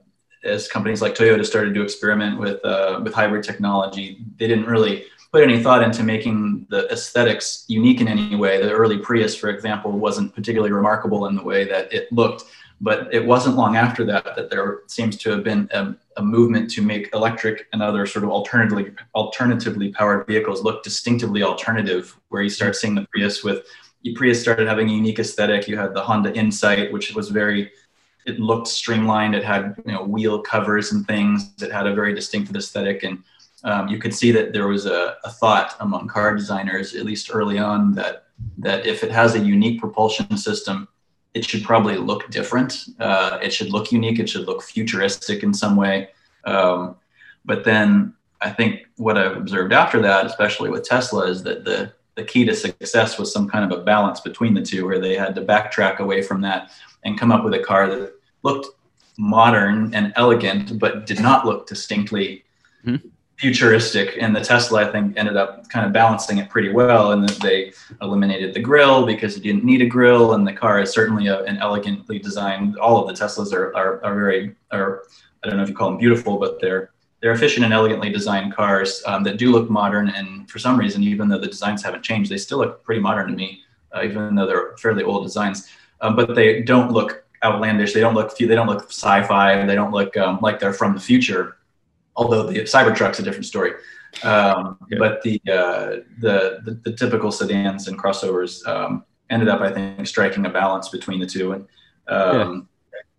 as 0.47 0.69
companies 0.69 1.03
like 1.03 1.15
Toyota 1.15 1.45
started 1.45 1.75
to 1.75 1.83
experiment 1.83 2.39
with 2.39 2.65
uh, 2.65 3.01
with 3.03 3.13
hybrid 3.13 3.45
technology, 3.45 4.25
they 4.39 4.47
didn't 4.47 4.67
really 4.67 5.05
put 5.33 5.43
any 5.43 5.63
thought 5.63 5.83
into 5.83 6.03
making 6.03 6.67
the 6.71 6.91
aesthetics 6.91 7.65
unique 7.69 8.01
in 8.01 8.09
any 8.09 8.37
way. 8.37 8.63
The 8.63 8.73
early 8.73 8.99
Prius, 8.99 9.37
for 9.37 9.49
example, 9.51 9.93
wasn't 9.93 10.35
particularly 10.35 10.73
remarkable 10.73 11.27
in 11.27 11.35
the 11.35 11.43
way 11.43 11.65
that 11.65 11.93
it 11.93 12.11
looked. 12.13 12.45
But 12.81 13.13
it 13.13 13.25
wasn't 13.25 13.57
long 13.57 13.77
after 13.77 14.05
that 14.05 14.37
that 14.37 14.51
there 14.51 14.81
seems 14.87 15.17
to 15.19 15.31
have 15.31 15.43
been 15.43 15.69
a, 15.73 15.95
a 16.19 16.23
movement 16.23 16.71
to 16.73 16.83
make 16.83 17.09
electric 17.15 17.69
and 17.73 17.83
other 17.83 18.05
sort 18.05 18.25
of 18.25 18.31
alternatively 18.31 18.93
alternatively 19.15 19.93
powered 19.93 20.27
vehicles 20.27 20.63
look 20.63 20.83
distinctively 20.83 21.43
alternative. 21.43 22.19
Where 22.29 22.43
you 22.43 22.51
start 22.51 22.77
seeing 22.77 22.95
the 22.95 23.07
Prius 23.11 23.43
with 23.43 23.67
the 24.03 24.15
Prius 24.15 24.41
started 24.41 24.69
having 24.69 24.91
a 24.91 24.93
unique 24.93 25.19
aesthetic. 25.19 25.67
You 25.67 25.79
had 25.79 25.95
the 25.95 26.03
Honda 26.03 26.35
Insight, 26.35 26.93
which 26.93 27.15
was 27.15 27.31
very 27.31 27.71
it 28.27 28.41
looked 28.41 28.69
streamlined. 28.69 29.35
It 29.35 29.45
had 29.45 29.77
you 29.87 29.93
know 29.93 30.03
wheel 30.03 30.41
covers 30.41 30.93
and 30.93 31.07
things. 31.07 31.53
It 31.63 31.73
had 31.73 31.87
a 31.87 31.95
very 31.95 32.15
distinctive 32.15 32.57
aesthetic, 32.57 33.05
and 33.05 33.23
um, 33.65 33.89
you 33.89 33.99
could 33.99 34.15
see 34.15 34.33
that 34.33 34.53
there 34.53 34.69
was 34.69 34.87
a, 34.87 35.17
a, 35.25 35.31
thought 35.31 35.75
among 35.81 36.09
car 36.09 36.35
designers, 36.35 36.95
at 36.95 37.07
least 37.07 37.31
early 37.33 37.59
on, 37.59 37.95
that 37.95 38.27
that 38.59 38.85
if 38.85 39.03
it 39.03 39.11
has 39.11 39.35
a 39.35 39.39
unique 39.39 39.81
propulsion 39.81 40.37
system, 40.37 40.89
it 41.35 41.45
should 41.45 41.63
probably 41.65 41.97
look 41.97 42.29
different. 42.31 42.87
Uh, 42.99 43.39
it 43.41 43.53
should 43.53 43.71
look 43.71 43.93
unique. 43.93 44.19
It 44.19 44.29
should 44.29 44.47
look 44.47 44.63
futuristic 44.63 45.43
in 45.43 45.55
some 45.55 45.77
way. 45.77 46.11
Um, 46.45 46.97
but 47.45 47.65
then 47.65 48.13
I 48.41 48.51
think 48.51 48.87
what 48.97 49.17
I've 49.17 49.37
observed 49.37 49.73
after 49.73 50.03
that, 50.03 50.27
especially 50.27 50.69
with 50.69 50.83
Tesla, 50.83 51.27
is 51.27 51.43
that 51.45 51.65
the 51.65 51.93
the 52.17 52.25
key 52.25 52.47
to 52.47 52.55
success 52.55 53.19
was 53.19 53.31
some 53.31 53.47
kind 53.47 53.71
of 53.71 53.79
a 53.79 53.83
balance 53.83 54.21
between 54.21 54.55
the 54.55 54.63
two, 54.63 54.87
where 54.87 54.99
they 54.99 55.15
had 55.15 55.35
to 55.35 55.43
backtrack 55.43 55.99
away 55.99 56.23
from 56.23 56.41
that 56.41 56.71
and 57.07 57.19
come 57.19 57.33
up 57.33 57.45
with 57.45 57.55
a 57.55 57.61
car 57.61 57.89
that 57.89 58.13
looked 58.43 58.67
modern 59.17 59.95
and 59.95 60.13
elegant, 60.17 60.79
but 60.79 61.07
did 61.07 61.21
not 61.21 61.47
look 61.47 61.67
distinctly 61.67 62.45
mm-hmm. 62.85 63.09
futuristic. 63.37 64.19
And 64.21 64.37
the 64.37 64.41
Tesla, 64.41 64.87
I 64.87 64.93
think, 64.93 65.17
ended 65.17 65.37
up 65.37 65.69
kind 65.71 65.87
of 65.87 65.93
balancing 65.93 66.39
it 66.39 66.51
pretty 66.51 66.71
well. 66.71 67.13
And 67.13 67.29
they 67.29 67.73
eliminated 68.03 68.53
the 68.53 68.61
grill 68.61 69.07
because 69.07 69.37
you 69.37 69.43
didn't 69.43 69.65
need 69.65 69.81
a 69.81 69.87
grill. 69.87 70.35
And 70.35 70.47
the 70.47 70.53
car 70.53 70.81
is 70.81 70.91
certainly 70.91 71.29
a, 71.29 71.43
an 71.45 71.57
elegantly 71.59 72.19
designed. 72.19 72.77
All 72.77 73.01
of 73.01 73.07
the 73.09 73.25
Teslas 73.25 73.55
are, 73.55 73.75
are, 73.75 74.05
are 74.05 74.15
very, 74.15 74.55
are, 74.71 75.05
I 75.43 75.49
don't 75.49 75.57
know 75.57 75.63
if 75.63 75.71
you 75.71 75.75
call 75.75 75.91
them 75.91 75.99
beautiful, 75.99 76.39
but 76.39 76.61
they're 76.61 76.91
they're 77.23 77.33
efficient 77.33 77.65
and 77.65 77.73
elegantly 77.73 78.11
designed 78.11 78.55
cars 78.55 79.03
um, 79.07 79.25
that 79.25 79.39
do 79.39 79.51
look 79.51 79.71
modern. 79.71 80.11
And 80.11 80.49
for 80.51 80.59
some 80.59 80.79
reason, 80.79 81.03
even 81.03 81.29
though 81.29 81.39
the 81.39 81.47
designs 81.47 81.83
haven't 81.83 82.03
changed, 82.03 82.31
they 82.31 82.37
still 82.37 82.59
look 82.59 82.85
pretty 82.85 83.01
modern 83.01 83.29
to 83.29 83.35
me, 83.35 83.63
uh, 83.95 84.03
even 84.05 84.35
though 84.35 84.47
they're 84.47 84.77
fairly 84.77 85.03
old 85.03 85.25
designs. 85.25 85.67
Um, 86.01 86.17
but 86.17 86.35
they 86.35 86.63
don't 86.63 86.93
look 86.93 87.25
outlandish. 87.45 87.93
They 87.93 88.01
don't 88.01 88.15
look 88.15 88.37
they 88.37 88.47
don't 88.47 88.67
look 88.67 88.91
sci-fi. 88.91 89.65
They 89.65 89.75
don't 89.75 89.93
look 89.93 90.17
um, 90.17 90.39
like 90.43 90.61
they're 90.61 90.73
from 90.73 90.95
the 90.95 91.01
future. 91.01 91.57
Although 92.17 92.45
the 92.45 92.61
Cybertruck's 92.61 93.19
a 93.19 93.23
different 93.23 93.47
story. 93.47 93.73
Um, 94.23 94.79
yeah. 94.91 94.99
But 94.99 95.23
the, 95.23 95.41
uh, 95.49 95.97
the, 96.19 96.61
the 96.65 96.81
the 96.85 96.93
typical 96.93 97.31
sedans 97.31 97.89
and 97.89 97.99
crossovers 97.99 98.67
um, 98.67 99.05
ended 99.31 99.49
up, 99.49 99.61
I 99.61 99.73
think, 99.73 100.07
striking 100.07 100.47
a 100.47 100.51
balance 100.51 100.89
between 100.89 101.21
the 101.21 101.27
two. 101.27 101.53
And 101.53 101.67
um, 102.09 102.69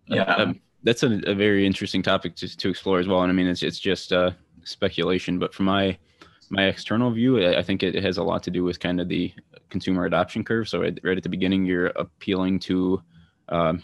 yeah, 0.06 0.16
yeah. 0.16 0.34
Um, 0.34 0.60
that's 0.82 1.02
a, 1.02 1.20
a, 1.26 1.34
very 1.34 1.66
interesting 1.66 2.02
topic 2.02 2.34
to, 2.36 2.56
to 2.56 2.70
explore 2.70 2.98
as 2.98 3.06
well. 3.06 3.22
And 3.22 3.30
I 3.30 3.34
mean, 3.34 3.46
it's 3.46 3.62
it's 3.62 3.78
just 3.78 4.12
uh, 4.12 4.32
speculation, 4.64 5.38
but 5.38 5.54
from 5.54 5.66
my 5.66 5.96
my 6.50 6.64
external 6.64 7.10
view, 7.10 7.46
I 7.46 7.62
think 7.62 7.82
it 7.82 8.02
has 8.02 8.18
a 8.18 8.22
lot 8.22 8.42
to 8.44 8.50
do 8.50 8.64
with 8.64 8.80
kind 8.80 9.00
of 9.00 9.08
the 9.08 9.32
consumer 9.70 10.04
adoption 10.04 10.44
curve. 10.44 10.68
So 10.68 10.80
right 10.80 11.16
at 11.16 11.22
the 11.22 11.28
beginning, 11.28 11.64
you're 11.64 11.86
appealing 11.88 12.58
to 12.60 13.02
um, 13.48 13.82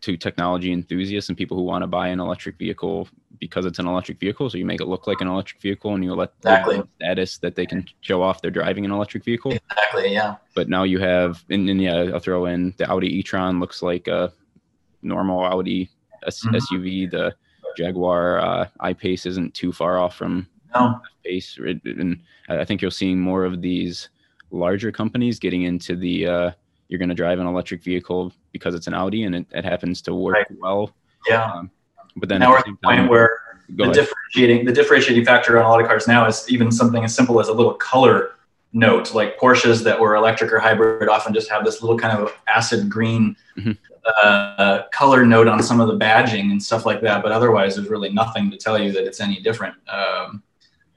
to 0.00 0.16
technology 0.16 0.72
enthusiasts 0.72 1.28
and 1.28 1.38
people 1.38 1.56
who 1.56 1.62
want 1.62 1.82
to 1.82 1.86
buy 1.86 2.08
an 2.08 2.20
electric 2.20 2.58
vehicle 2.58 3.08
because 3.38 3.64
it's 3.66 3.78
an 3.78 3.86
electric 3.86 4.18
vehicle. 4.18 4.48
So 4.50 4.58
you 4.58 4.64
make 4.64 4.80
it 4.80 4.86
look 4.86 5.06
like 5.06 5.20
an 5.20 5.28
electric 5.28 5.60
vehicle 5.60 5.94
and 5.94 6.02
you 6.02 6.14
let 6.14 6.32
exactly. 6.38 6.82
status 6.96 7.38
that 7.38 7.54
they 7.54 7.66
can 7.66 7.86
show 8.00 8.22
off 8.22 8.42
they're 8.42 8.50
driving 8.50 8.84
an 8.84 8.90
electric 8.90 9.24
vehicle. 9.24 9.52
Exactly. 9.52 10.12
Yeah. 10.12 10.36
But 10.54 10.68
now 10.68 10.82
you 10.84 10.98
have, 10.98 11.44
and, 11.50 11.68
and 11.68 11.80
yeah, 11.80 12.10
I'll 12.12 12.18
throw 12.18 12.46
in 12.46 12.74
the 12.78 12.90
Audi 12.90 13.18
e-tron 13.18 13.60
looks 13.60 13.82
like 13.82 14.08
a 14.08 14.32
normal 15.02 15.44
Audi 15.44 15.90
mm-hmm. 16.24 16.54
SUV. 16.54 17.10
The 17.10 17.34
Jaguar 17.76 18.40
uh, 18.40 18.68
I-Pace 18.80 19.26
isn't 19.26 19.54
too 19.54 19.72
far 19.72 19.98
off 19.98 20.16
from 20.16 20.48
no. 20.74 21.00
Pace. 21.24 21.58
And 21.58 22.20
I 22.48 22.64
think 22.64 22.82
you're 22.82 22.90
seeing 22.90 23.20
more 23.20 23.44
of 23.44 23.60
these 23.60 24.08
larger 24.56 24.90
companies 24.90 25.38
getting 25.38 25.62
into 25.62 25.96
the, 25.96 26.26
uh, 26.26 26.50
you're 26.88 26.98
going 26.98 27.08
to 27.08 27.14
drive 27.14 27.38
an 27.38 27.46
electric 27.46 27.82
vehicle 27.82 28.32
because 28.52 28.74
it's 28.74 28.86
an 28.86 28.94
Audi 28.94 29.24
and 29.24 29.34
it, 29.34 29.46
it 29.52 29.64
happens 29.64 30.02
to 30.02 30.14
work 30.14 30.34
right. 30.34 30.46
well. 30.58 30.90
Yeah. 31.28 31.44
Um, 31.44 31.70
but 32.16 32.28
then 32.28 32.40
now 32.40 32.50
we're 32.50 32.58
at 32.58 32.64
the 32.64 32.76
point 32.82 33.10
where 33.10 33.40
the 33.68 33.84
ahead. 33.84 33.94
differentiating 33.94 34.64
the 34.64 34.72
differentiating 34.72 35.24
factor 35.24 35.58
on 35.58 35.64
a 35.64 35.68
lot 35.68 35.80
of 35.80 35.86
cars 35.86 36.06
now 36.06 36.26
is 36.26 36.46
even 36.48 36.70
something 36.70 37.04
as 37.04 37.14
simple 37.14 37.40
as 37.40 37.48
a 37.48 37.52
little 37.52 37.74
color 37.74 38.36
note. 38.72 39.14
Like 39.14 39.38
Porsches 39.38 39.82
that 39.84 39.98
were 39.98 40.14
electric 40.14 40.52
or 40.52 40.58
hybrid 40.58 41.08
often 41.08 41.34
just 41.34 41.50
have 41.50 41.64
this 41.64 41.82
little 41.82 41.98
kind 41.98 42.16
of 42.16 42.32
acid 42.48 42.88
green 42.88 43.36
mm-hmm. 43.56 43.72
uh, 44.22 44.82
color 44.92 45.26
note 45.26 45.48
on 45.48 45.62
some 45.62 45.80
of 45.80 45.88
the 45.88 45.96
badging 45.96 46.52
and 46.52 46.62
stuff 46.62 46.86
like 46.86 47.00
that. 47.02 47.22
But 47.22 47.32
otherwise, 47.32 47.76
there's 47.76 47.88
really 47.88 48.10
nothing 48.10 48.50
to 48.50 48.56
tell 48.56 48.78
you 48.78 48.92
that 48.92 49.04
it's 49.04 49.20
any 49.20 49.40
different 49.40 49.74
um, 49.88 50.42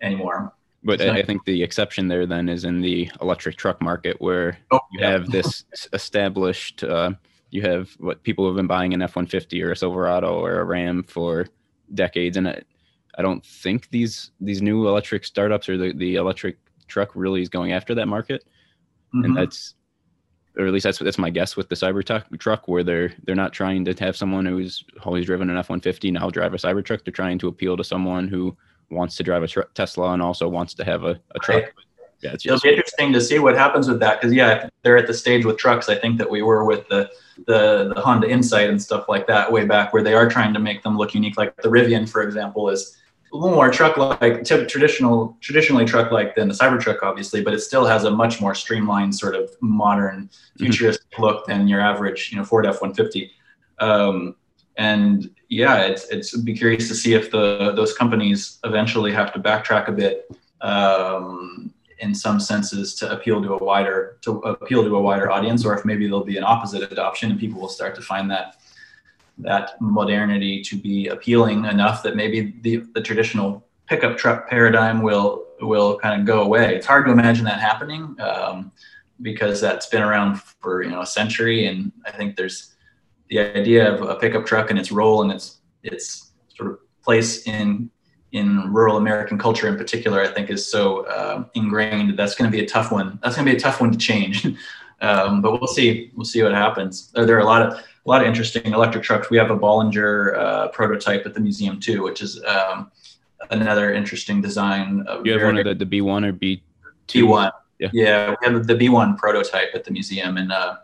anymore. 0.01 0.53
But 0.97 1.01
I, 1.01 1.19
I 1.19 1.23
think 1.23 1.45
the 1.45 1.63
exception 1.63 2.07
there 2.07 2.25
then 2.25 2.49
is 2.49 2.65
in 2.65 2.81
the 2.81 3.11
electric 3.21 3.57
truck 3.57 3.81
market 3.81 4.19
where 4.19 4.57
oh, 4.71 4.79
you 4.91 5.01
yeah. 5.01 5.11
have 5.11 5.29
this 5.29 5.63
established. 5.93 6.83
Uh, 6.83 7.11
you 7.51 7.61
have 7.61 7.89
what 7.99 8.23
people 8.23 8.45
have 8.47 8.55
been 8.55 8.67
buying 8.67 8.93
an 8.93 9.01
F 9.01 9.15
one 9.15 9.25
fifty 9.25 9.61
or 9.63 9.71
a 9.71 9.75
Silverado 9.75 10.39
or 10.39 10.59
a 10.59 10.63
Ram 10.63 11.03
for 11.03 11.47
decades, 11.93 12.37
and 12.37 12.47
I, 12.47 12.61
I 13.17 13.21
don't 13.21 13.45
think 13.45 13.89
these 13.89 14.31
these 14.39 14.61
new 14.61 14.87
electric 14.87 15.25
startups 15.25 15.69
or 15.69 15.77
the 15.77 15.93
the 15.93 16.15
electric 16.15 16.57
truck 16.87 17.11
really 17.15 17.41
is 17.41 17.49
going 17.49 17.71
after 17.71 17.95
that 17.95 18.07
market, 18.07 18.45
mm-hmm. 19.13 19.25
and 19.25 19.37
that's 19.37 19.75
or 20.57 20.67
at 20.67 20.73
least 20.73 20.83
that's 20.83 20.99
that's 20.99 21.17
my 21.17 21.29
guess 21.29 21.55
with 21.55 21.69
the 21.69 21.75
Cybertruck 21.75 22.39
truck, 22.39 22.67
where 22.67 22.83
they're 22.83 23.13
they're 23.23 23.35
not 23.35 23.53
trying 23.53 23.85
to 23.85 23.93
have 24.03 24.17
someone 24.17 24.45
who's 24.45 24.83
always 25.03 25.25
driven 25.25 25.49
an 25.49 25.57
F 25.57 25.69
one 25.69 25.81
fifty 25.81 26.11
now 26.11 26.29
drive 26.29 26.53
a 26.53 26.57
Cybertruck. 26.57 27.03
They're 27.03 27.11
trying 27.11 27.39
to 27.39 27.47
appeal 27.47 27.77
to 27.77 27.83
someone 27.83 28.27
who 28.27 28.55
wants 28.89 29.15
to 29.17 29.23
drive 29.23 29.43
a 29.43 29.47
tr- 29.47 29.61
Tesla 29.73 30.13
and 30.13 30.21
also 30.21 30.47
wants 30.47 30.73
to 30.75 30.83
have 30.83 31.03
a, 31.03 31.19
a 31.35 31.39
truck. 31.39 31.63
Right. 31.63 31.73
Yeah, 32.21 32.33
it's 32.33 32.45
It'll 32.45 32.59
be 32.59 32.69
interesting 32.69 33.13
to 33.13 33.21
see 33.21 33.39
what 33.39 33.55
happens 33.55 33.87
with 33.87 33.99
that 34.01 34.19
because 34.19 34.33
yeah, 34.33 34.69
they're 34.83 34.97
at 34.97 35.07
the 35.07 35.13
stage 35.13 35.45
with 35.45 35.57
trucks. 35.57 35.87
I 35.87 35.95
think 35.95 36.17
that 36.17 36.29
we 36.29 36.41
were 36.41 36.65
with 36.65 36.87
the, 36.89 37.09
the 37.47 37.93
the 37.95 38.01
Honda 38.01 38.29
Insight 38.29 38.69
and 38.69 38.81
stuff 38.81 39.07
like 39.07 39.25
that 39.27 39.49
way 39.49 39.65
back, 39.65 39.93
where 39.93 40.03
they 40.03 40.13
are 40.13 40.27
trying 40.27 40.53
to 40.53 40.59
make 40.59 40.83
them 40.83 40.97
look 40.97 41.13
unique. 41.13 41.37
Like 41.37 41.55
the 41.57 41.69
Rivian, 41.69 42.09
for 42.09 42.21
example, 42.21 42.69
is 42.69 42.97
a 43.31 43.37
little 43.37 43.55
more 43.55 43.69
truck-like, 43.69 44.43
traditional, 44.43 45.37
traditionally 45.39 45.85
truck-like 45.85 46.35
than 46.35 46.47
the 46.47 46.53
Cybertruck, 46.53 47.03
obviously, 47.03 47.43
but 47.43 47.53
it 47.53 47.59
still 47.59 47.85
has 47.85 48.03
a 48.03 48.11
much 48.11 48.41
more 48.41 48.55
streamlined, 48.55 49.15
sort 49.15 49.35
of 49.35 49.51
modern, 49.61 50.23
mm-hmm. 50.23 50.65
futuristic 50.65 51.09
mm-hmm. 51.11 51.23
look 51.23 51.45
than 51.45 51.67
your 51.67 51.79
average, 51.79 52.31
you 52.31 52.37
know, 52.37 52.43
Ford 52.43 52.65
F-150. 52.65 53.29
Um, 53.79 54.35
and 54.79 55.29
yeah, 55.49 55.81
it's 55.81 56.07
it's 56.07 56.35
be 56.37 56.55
curious 56.55 56.87
to 56.87 56.95
see 56.95 57.13
if 57.13 57.29
the 57.29 57.73
those 57.75 57.93
companies 57.93 58.59
eventually 58.63 59.11
have 59.11 59.33
to 59.33 59.39
backtrack 59.39 59.89
a 59.89 59.91
bit 59.91 60.31
um, 60.61 61.73
in 61.99 62.15
some 62.15 62.39
senses 62.39 62.95
to 62.95 63.11
appeal 63.11 63.41
to 63.43 63.53
a 63.55 63.63
wider 63.63 64.17
to 64.21 64.39
appeal 64.39 64.83
to 64.83 64.95
a 64.95 65.01
wider 65.01 65.29
audience, 65.29 65.65
or 65.65 65.77
if 65.77 65.83
maybe 65.83 66.05
there'll 66.05 66.23
be 66.23 66.37
an 66.37 66.45
opposite 66.45 66.89
adoption 66.93 67.29
and 67.29 67.39
people 67.39 67.59
will 67.59 67.75
start 67.79 67.93
to 67.95 68.01
find 68.01 68.31
that 68.31 68.55
that 69.37 69.71
modernity 69.81 70.61
to 70.61 70.77
be 70.77 71.07
appealing 71.07 71.65
enough 71.65 72.01
that 72.03 72.15
maybe 72.15 72.53
the, 72.61 72.77
the 72.93 73.01
traditional 73.01 73.65
pickup 73.85 74.17
truck 74.17 74.49
paradigm 74.49 75.01
will 75.01 75.45
will 75.59 75.99
kind 75.99 76.21
of 76.21 76.25
go 76.25 76.41
away. 76.41 76.73
It's 76.73 76.87
hard 76.87 77.05
to 77.05 77.11
imagine 77.11 77.43
that 77.45 77.59
happening 77.59 78.15
um, 78.21 78.71
because 79.21 79.59
that's 79.59 79.87
been 79.87 80.03
around 80.03 80.39
for 80.41 80.83
you 80.83 80.89
know 80.89 81.01
a 81.01 81.05
century, 81.05 81.65
and 81.65 81.91
I 82.05 82.11
think 82.11 82.37
there's 82.37 82.75
the 83.29 83.39
idea 83.39 83.93
of 83.93 84.01
a 84.01 84.15
pickup 84.15 84.45
truck 84.45 84.69
and 84.69 84.79
its 84.79 84.91
role 84.91 85.21
and 85.21 85.31
its 85.31 85.57
its 85.83 86.31
sort 86.55 86.71
of 86.71 86.79
place 87.03 87.47
in 87.47 87.89
in 88.31 88.71
rural 88.71 88.97
American 88.97 89.37
culture 89.37 89.67
in 89.67 89.75
particular, 89.75 90.21
I 90.21 90.27
think 90.27 90.49
is 90.49 90.69
so 90.69 91.05
uh, 91.07 91.45
ingrained. 91.55 92.17
That's 92.17 92.35
going 92.35 92.49
to 92.49 92.55
be 92.55 92.63
a 92.63 92.67
tough 92.67 92.91
one. 92.91 93.19
That's 93.23 93.35
going 93.35 93.45
to 93.45 93.51
be 93.51 93.57
a 93.57 93.59
tough 93.59 93.81
one 93.81 93.91
to 93.91 93.97
change. 93.97 94.45
um, 95.01 95.41
but 95.41 95.53
we'll 95.53 95.67
see. 95.67 96.11
We'll 96.15 96.25
see 96.25 96.43
what 96.43 96.53
happens. 96.53 97.11
There 97.11 97.35
are 97.35 97.39
a 97.39 97.45
lot 97.45 97.61
of 97.61 97.73
a 97.73 98.09
lot 98.09 98.21
of 98.21 98.27
interesting 98.27 98.73
electric 98.73 99.03
trucks. 99.03 99.29
We 99.29 99.37
have 99.37 99.51
a 99.51 99.57
Bollinger 99.57 100.37
uh, 100.37 100.67
prototype 100.69 101.25
at 101.25 101.33
the 101.33 101.39
museum 101.39 101.79
too, 101.79 102.03
which 102.03 102.21
is 102.21 102.43
um, 102.45 102.91
another 103.51 103.93
interesting 103.93 104.41
design. 104.41 105.05
You 105.23 105.33
have 105.33 105.43
one 105.43 105.57
of 105.57 105.65
the, 105.65 105.85
the 105.85 105.85
B1 105.85 106.25
or 106.25 106.33
B2? 106.33 106.61
B1. 107.07 107.51
Yeah. 107.79 107.89
yeah, 107.93 108.29
we 108.41 108.53
have 108.53 108.67
the 108.67 108.75
B1 108.75 109.17
prototype 109.17 109.69
at 109.73 109.85
the 109.85 109.91
museum, 109.91 110.35
and 110.35 110.51
uh, 110.51 110.77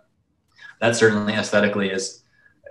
that 0.79 0.95
certainly 0.95 1.33
aesthetically 1.33 1.89
is 1.89 2.23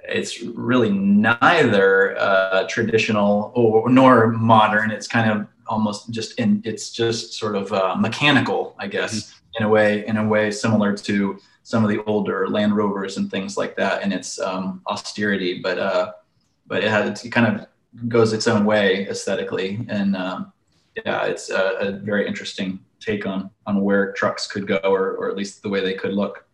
it's 0.09 0.43
really 0.43 0.91
neither 0.91 2.17
uh, 2.19 2.67
traditional 2.69 3.53
or 3.55 3.89
nor 3.89 4.29
modern. 4.29 4.91
It's 4.91 5.09
kind 5.09 5.31
of 5.31 5.47
almost 5.67 6.11
just 6.11 6.39
in 6.39 6.61
it's 6.65 6.91
just 6.91 7.35
sort 7.35 7.57
of 7.57 7.73
uh, 7.73 7.97
mechanical, 7.99 8.75
I 8.79 8.87
guess, 8.87 9.15
mm-hmm. 9.15 9.63
in 9.63 9.63
a 9.65 9.69
way 9.69 10.07
in 10.07 10.17
a 10.17 10.27
way 10.27 10.51
similar 10.51 10.97
to 10.97 11.39
some 11.63 11.83
of 11.83 11.91
the 11.91 12.05
older 12.05 12.49
Land 12.49 12.77
Rovers 12.77 13.17
and 13.17 13.31
things 13.31 13.57
like 13.57 13.75
that 13.77 14.03
in 14.03 14.13
its 14.13 14.39
um, 14.39 14.83
austerity, 14.87 15.61
but 15.61 15.79
uh, 15.79 16.13
but 16.67 16.85
it 16.85 16.91
has 16.91 17.25
it 17.25 17.31
kind 17.31 17.61
of 17.61 17.67
goes 18.09 18.33
its 18.33 18.47
own 18.47 18.65
way 18.65 19.09
aesthetically, 19.09 19.85
and 19.89 20.17
um, 20.17 20.53
yeah, 21.05 21.25
it's 21.25 21.51
a, 21.51 21.77
a, 21.81 21.93
very 21.93 22.27
interesting 22.27 22.81
take 23.01 23.27
on 23.27 23.51
on 23.67 23.81
where 23.81 24.13
trucks 24.13 24.47
could 24.47 24.67
go, 24.67 24.79
or 24.85 25.17
or 25.17 25.31
at 25.31 25.37
least 25.37 25.63
the 25.63 25.69
way 25.69 25.81
they 25.81 25.95
could 25.95 26.13
look. 26.13 26.47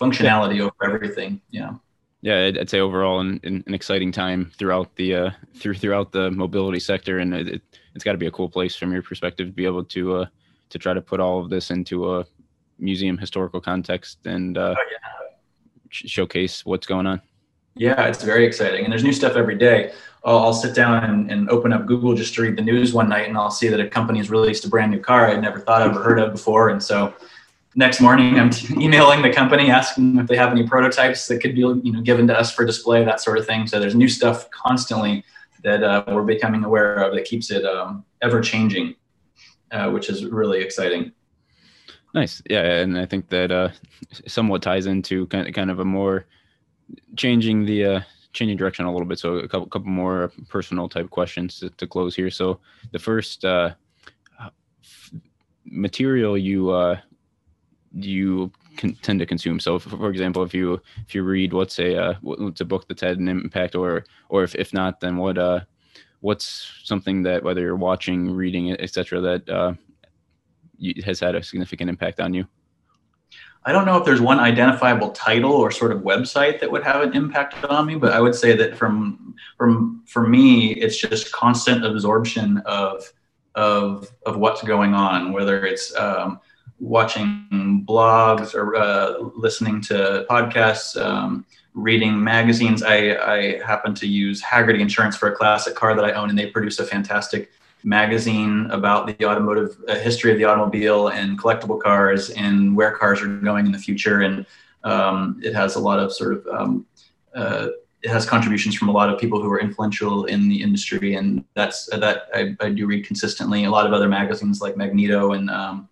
Functionality 0.00 0.60
over 0.60 0.74
everything, 0.84 1.40
yeah. 1.50 1.74
Yeah, 2.22 2.52
I'd, 2.56 2.70
say 2.70 2.78
overall 2.78 3.18
an, 3.18 3.40
an, 3.42 3.74
exciting 3.74 4.12
time 4.12 4.52
throughout 4.56 4.94
the 4.94 5.14
uh, 5.14 5.30
through 5.56 5.74
throughout 5.74 6.12
the 6.12 6.30
mobility 6.30 6.78
sector, 6.78 7.18
and 7.18 7.34
it, 7.34 7.48
it, 7.48 7.62
has 7.94 8.04
got 8.04 8.12
to 8.12 8.18
be 8.18 8.26
a 8.26 8.30
cool 8.30 8.48
place 8.48 8.76
from 8.76 8.92
your 8.92 9.02
perspective 9.02 9.48
to 9.48 9.52
be 9.52 9.66
able 9.66 9.84
to 9.84 10.16
uh, 10.18 10.26
to 10.70 10.78
try 10.78 10.94
to 10.94 11.00
put 11.00 11.18
all 11.18 11.40
of 11.40 11.50
this 11.50 11.72
into 11.72 12.14
a 12.14 12.24
museum 12.78 13.18
historical 13.18 13.60
context 13.60 14.24
and 14.24 14.56
uh, 14.56 14.74
oh, 14.78 14.84
yeah. 14.90 15.28
sh- 15.90 16.04
showcase 16.06 16.64
what's 16.64 16.86
going 16.86 17.06
on. 17.06 17.20
Yeah, 17.74 18.06
it's 18.06 18.22
very 18.22 18.46
exciting, 18.46 18.84
and 18.84 18.92
there's 18.92 19.04
new 19.04 19.12
stuff 19.12 19.34
every 19.34 19.56
day. 19.56 19.92
I'll, 20.24 20.38
I'll 20.38 20.52
sit 20.52 20.74
down 20.74 21.02
and, 21.04 21.30
and, 21.30 21.50
open 21.50 21.72
up 21.72 21.86
Google 21.86 22.14
just 22.14 22.34
to 22.34 22.42
read 22.42 22.56
the 22.56 22.62
news 22.62 22.92
one 22.92 23.08
night, 23.08 23.28
and 23.28 23.36
I'll 23.36 23.50
see 23.50 23.68
that 23.68 23.80
a 23.80 23.88
company 23.88 24.18
has 24.18 24.30
released 24.30 24.64
a 24.64 24.68
brand 24.68 24.92
new 24.92 25.00
car 25.00 25.26
I'd 25.26 25.40
never 25.40 25.58
thought 25.58 25.82
of 25.82 25.96
or 25.96 26.02
heard 26.02 26.20
of 26.20 26.32
before. 26.32 26.68
And 26.68 26.82
so, 26.82 27.14
next 27.74 28.00
morning, 28.00 28.38
I'm 28.38 28.50
emailing 28.80 29.22
the 29.22 29.32
company 29.32 29.70
asking 29.70 30.18
if 30.18 30.26
they 30.26 30.36
have 30.36 30.50
any 30.50 30.66
prototypes 30.66 31.26
that 31.28 31.40
could 31.40 31.54
be 31.54 31.60
you 31.60 31.92
know 31.92 32.00
given 32.00 32.26
to 32.28 32.38
us 32.38 32.52
for 32.52 32.64
display, 32.64 33.04
that 33.04 33.20
sort 33.20 33.38
of 33.38 33.46
thing. 33.46 33.66
So 33.66 33.80
there's 33.80 33.94
new 33.94 34.08
stuff 34.08 34.50
constantly 34.50 35.24
that 35.62 35.82
uh, 35.82 36.04
we're 36.08 36.22
becoming 36.22 36.64
aware 36.64 36.96
of 36.96 37.14
that 37.14 37.24
keeps 37.24 37.50
it 37.50 37.64
um, 37.64 38.04
ever 38.20 38.40
changing, 38.40 38.94
uh, 39.70 39.90
which 39.90 40.08
is 40.08 40.24
really 40.24 40.60
exciting. 40.60 41.12
Nice, 42.14 42.42
yeah, 42.50 42.62
and 42.62 42.98
I 42.98 43.06
think 43.06 43.28
that 43.30 43.50
uh, 43.50 43.70
somewhat 44.26 44.62
ties 44.62 44.86
into 44.86 45.26
kind 45.28 45.48
of, 45.48 45.54
kind 45.54 45.70
of 45.70 45.78
a 45.78 45.84
more 45.84 46.26
changing 47.16 47.64
the 47.64 47.84
uh, 47.84 48.00
changing 48.32 48.56
direction 48.56 48.84
a 48.84 48.92
little 48.92 49.06
bit. 49.06 49.18
So 49.18 49.36
a 49.36 49.48
couple 49.48 49.66
couple 49.68 49.88
more 49.88 50.30
personal 50.48 50.88
type 50.88 51.08
questions 51.10 51.58
to, 51.60 51.70
to 51.70 51.86
close 51.86 52.14
here. 52.14 52.30
So 52.30 52.60
the 52.90 52.98
first 52.98 53.44
uh, 53.44 53.70
material 55.64 56.36
you 56.36 56.70
uh, 56.70 57.00
you 57.94 58.50
can 58.76 58.94
tend 58.96 59.18
to 59.20 59.26
consume. 59.26 59.60
So 59.60 59.76
if, 59.76 59.82
for 59.82 60.10
example, 60.10 60.42
if 60.42 60.54
you 60.54 60.80
if 61.06 61.14
you 61.14 61.22
read 61.22 61.52
what's 61.52 61.78
a 61.78 61.96
uh, 61.96 62.14
what's 62.22 62.60
a 62.60 62.64
book 62.64 62.88
that's 62.88 63.02
had 63.02 63.18
an 63.18 63.28
impact, 63.28 63.74
or 63.74 64.04
or 64.28 64.44
if, 64.44 64.54
if 64.54 64.72
not, 64.72 65.00
then 65.00 65.16
what 65.16 65.38
uh 65.38 65.60
what's 66.20 66.70
something 66.84 67.22
that 67.24 67.42
whether 67.42 67.60
you're 67.60 67.76
watching, 67.76 68.30
reading, 68.30 68.72
etc. 68.72 69.20
that 69.20 69.48
uh, 69.48 69.74
has 71.04 71.20
had 71.20 71.34
a 71.34 71.42
significant 71.42 71.90
impact 71.90 72.20
on 72.20 72.32
you. 72.32 72.46
I 73.64 73.70
don't 73.70 73.86
know 73.86 73.96
if 73.96 74.04
there's 74.04 74.20
one 74.20 74.40
identifiable 74.40 75.10
title 75.10 75.52
or 75.52 75.70
sort 75.70 75.92
of 75.92 76.00
website 76.00 76.58
that 76.60 76.70
would 76.70 76.82
have 76.82 77.02
an 77.02 77.14
impact 77.14 77.64
on 77.64 77.86
me, 77.86 77.94
but 77.94 78.12
I 78.12 78.20
would 78.20 78.34
say 78.34 78.56
that 78.56 78.76
from 78.76 79.34
from 79.56 80.02
for 80.06 80.26
me, 80.26 80.72
it's 80.72 80.96
just 80.96 81.30
constant 81.32 81.84
absorption 81.84 82.58
of 82.66 83.04
of 83.54 84.10
of 84.26 84.36
what's 84.38 84.62
going 84.62 84.94
on, 84.94 85.32
whether 85.32 85.64
it's 85.64 85.94
um, 85.96 86.40
watching 86.82 87.84
blogs 87.88 88.54
or 88.54 88.74
uh, 88.74 89.14
listening 89.36 89.80
to 89.80 90.26
podcasts, 90.28 91.00
um, 91.00 91.46
reading 91.74 92.22
magazines. 92.22 92.82
I, 92.82 93.14
I 93.14 93.62
happen 93.64 93.94
to 93.94 94.06
use 94.06 94.42
Hagerty 94.42 94.80
Insurance 94.80 95.16
for 95.16 95.28
a 95.28 95.36
classic 95.36 95.76
car 95.76 95.94
that 95.94 96.04
I 96.04 96.12
own, 96.12 96.28
and 96.28 96.38
they 96.38 96.46
produce 96.46 96.80
a 96.80 96.84
fantastic 96.84 97.52
magazine 97.84 98.68
about 98.70 99.06
the 99.06 99.24
automotive 99.24 99.76
uh, 99.88 99.94
history 99.94 100.32
of 100.32 100.38
the 100.38 100.44
automobile 100.44 101.08
and 101.08 101.38
collectible 101.38 101.80
cars 101.80 102.30
and 102.30 102.76
where 102.76 102.90
cars 102.96 103.22
are 103.22 103.28
going 103.28 103.64
in 103.64 103.72
the 103.72 103.78
future. 103.78 104.22
And 104.22 104.44
um, 104.82 105.40
it 105.42 105.54
has 105.54 105.76
a 105.76 105.80
lot 105.80 106.00
of 106.00 106.12
sort 106.12 106.34
of 106.34 106.46
um, 106.48 106.86
uh, 107.34 107.68
it 108.02 108.10
has 108.10 108.26
contributions 108.26 108.74
from 108.74 108.88
a 108.88 108.92
lot 108.92 109.08
of 109.08 109.20
people 109.20 109.40
who 109.40 109.48
are 109.52 109.60
influential 109.60 110.24
in 110.24 110.48
the 110.48 110.60
industry, 110.60 111.14
and 111.14 111.44
that's 111.54 111.86
that 111.86 112.24
I, 112.34 112.56
I, 112.60 112.70
do 112.70 112.86
read 112.86 113.06
consistently. 113.06 113.62
A 113.62 113.70
lot 113.70 113.86
of 113.86 113.92
other 113.92 114.08
magazines 114.08 114.60
like 114.60 114.76
Magneto, 114.76 115.32
and 115.32 115.48
um, 115.48 115.88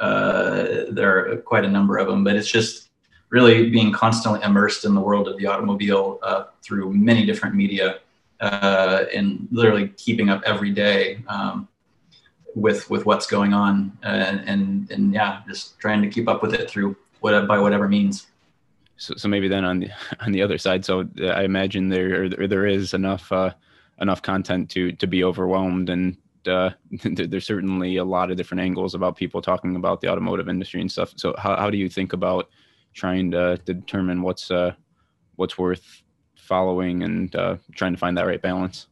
uh, 0.00 0.84
there 0.90 1.32
are 1.32 1.36
quite 1.38 1.64
a 1.64 1.68
number 1.68 1.98
of 1.98 2.06
them. 2.06 2.24
But 2.24 2.36
it's 2.36 2.50
just 2.50 2.88
really 3.30 3.70
being 3.70 3.92
constantly 3.92 4.40
immersed 4.42 4.84
in 4.84 4.94
the 4.94 5.00
world 5.00 5.28
of 5.28 5.36
the 5.38 5.46
automobile 5.46 6.18
uh, 6.22 6.44
through 6.62 6.92
many 6.94 7.26
different 7.26 7.54
media 7.54 7.98
uh, 8.40 9.04
and 9.14 9.48
literally 9.50 9.88
keeping 9.96 10.28
up 10.28 10.42
every 10.44 10.70
day 10.70 11.22
um, 11.28 11.68
with 12.54 12.88
with 12.90 13.04
what's 13.06 13.26
going 13.26 13.52
on 13.52 13.96
and, 14.02 14.40
and 14.48 14.90
and 14.90 15.14
yeah 15.14 15.42
just 15.46 15.78
trying 15.78 16.00
to 16.02 16.08
keep 16.08 16.28
up 16.28 16.42
with 16.42 16.54
it 16.54 16.68
through 16.68 16.96
what 17.20 17.46
by 17.46 17.58
whatever 17.58 17.88
means 17.88 18.28
so, 18.96 19.14
so 19.16 19.28
maybe 19.28 19.48
then 19.48 19.64
on 19.64 19.80
the 19.80 19.90
on 20.20 20.32
the 20.32 20.42
other 20.42 20.58
side 20.58 20.84
so 20.84 21.06
uh, 21.20 21.26
i 21.26 21.42
imagine 21.42 21.88
there 21.88 22.28
there 22.28 22.66
is 22.66 22.94
enough 22.94 23.30
uh, 23.32 23.52
enough 24.00 24.22
content 24.22 24.70
to 24.70 24.92
to 24.92 25.06
be 25.06 25.22
overwhelmed 25.22 25.90
and 25.90 26.16
uh, 26.46 26.70
there's 27.04 27.46
certainly 27.46 27.96
a 27.96 28.04
lot 28.04 28.30
of 28.30 28.36
different 28.36 28.60
angles 28.60 28.94
about 28.94 29.16
people 29.16 29.42
talking 29.42 29.76
about 29.76 30.00
the 30.00 30.08
automotive 30.08 30.48
industry 30.48 30.80
and 30.80 30.90
stuff 30.90 31.12
so 31.16 31.34
how, 31.38 31.56
how 31.56 31.70
do 31.70 31.78
you 31.78 31.88
think 31.88 32.12
about 32.12 32.48
trying 32.98 33.30
to, 33.30 33.56
determine 33.64 34.22
what's 34.22 34.50
uh, 34.50 34.72
what's 35.36 35.56
worth 35.56 36.02
following 36.34 37.02
and 37.02 37.34
uh, 37.36 37.56
trying 37.74 37.92
to 37.92 37.98
find 37.98 38.16
that 38.18 38.26
right 38.26 38.42
balance? 38.42 38.88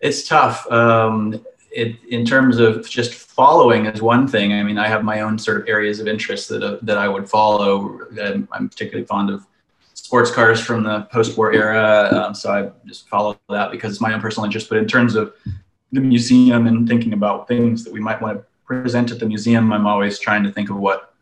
It's 0.00 0.26
tough. 0.26 0.70
Um, 0.70 1.44
it, 1.70 1.96
in 2.08 2.24
terms 2.24 2.58
of 2.58 2.88
just 2.88 3.14
following 3.14 3.86
is 3.86 4.00
one 4.00 4.26
thing. 4.26 4.52
I 4.52 4.62
mean, 4.62 4.78
I 4.78 4.88
have 4.88 5.04
my 5.04 5.20
own 5.20 5.38
sort 5.38 5.60
of 5.60 5.68
areas 5.68 6.00
of 6.00 6.08
interest 6.08 6.48
that 6.48 6.62
uh, 6.62 6.78
that 6.82 6.98
I 6.98 7.08
would 7.08 7.28
follow. 7.28 8.00
I'm, 8.20 8.48
I'm, 8.52 8.68
particularly 8.68 9.06
fond 9.06 9.30
of 9.30 9.46
sports 9.94 10.30
cars 10.30 10.60
from 10.60 10.82
the 10.84 11.02
post-war 11.12 11.52
era, 11.52 12.08
um, 12.12 12.34
so 12.34 12.50
I 12.50 12.70
just 12.86 13.08
follow 13.08 13.38
that 13.50 13.70
because 13.70 13.92
it's 13.92 14.00
my 14.00 14.14
own 14.14 14.20
personal 14.20 14.46
interest. 14.46 14.68
But 14.68 14.78
in 14.78 14.86
terms 14.86 15.14
of 15.14 15.34
the 15.92 16.00
museum 16.00 16.66
and 16.66 16.88
thinking 16.88 17.12
about 17.12 17.48
things 17.48 17.84
that 17.84 17.92
we 17.92 18.00
might 18.00 18.20
want 18.20 18.38
to 18.38 18.44
present 18.64 19.10
at 19.10 19.18
the 19.18 19.26
museum, 19.26 19.72
I'm 19.72 19.86
always 19.86 20.18
trying 20.18 20.42
to 20.44 20.52
think 20.52 20.70
of 20.70 20.76
what 20.76 21.14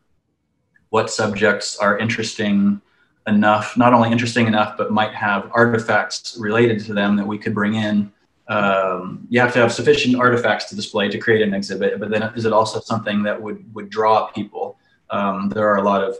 what 0.90 1.10
subjects 1.10 1.76
are 1.78 1.98
interesting 1.98 2.80
enough, 3.26 3.76
not 3.76 3.92
only 3.92 4.10
interesting 4.10 4.46
enough, 4.46 4.76
but 4.76 4.92
might 4.92 5.12
have 5.12 5.50
artifacts 5.52 6.36
related 6.38 6.78
to 6.84 6.94
them 6.94 7.16
that 7.16 7.26
we 7.26 7.38
could 7.38 7.54
bring 7.54 7.74
in. 7.74 8.12
Um, 8.48 9.26
you 9.28 9.40
have 9.40 9.52
to 9.54 9.58
have 9.58 9.72
sufficient 9.72 10.14
artifacts 10.14 10.66
to 10.66 10.76
display 10.76 11.08
to 11.08 11.18
create 11.18 11.42
an 11.42 11.52
exhibit, 11.52 11.98
but 11.98 12.10
then 12.10 12.22
is 12.36 12.44
it 12.44 12.52
also 12.52 12.80
something 12.80 13.22
that 13.24 13.40
would 13.40 13.74
would 13.74 13.90
draw 13.90 14.26
people? 14.28 14.78
Um, 15.10 15.48
there 15.48 15.68
are 15.68 15.76
a 15.76 15.82
lot 15.82 16.02
of 16.02 16.16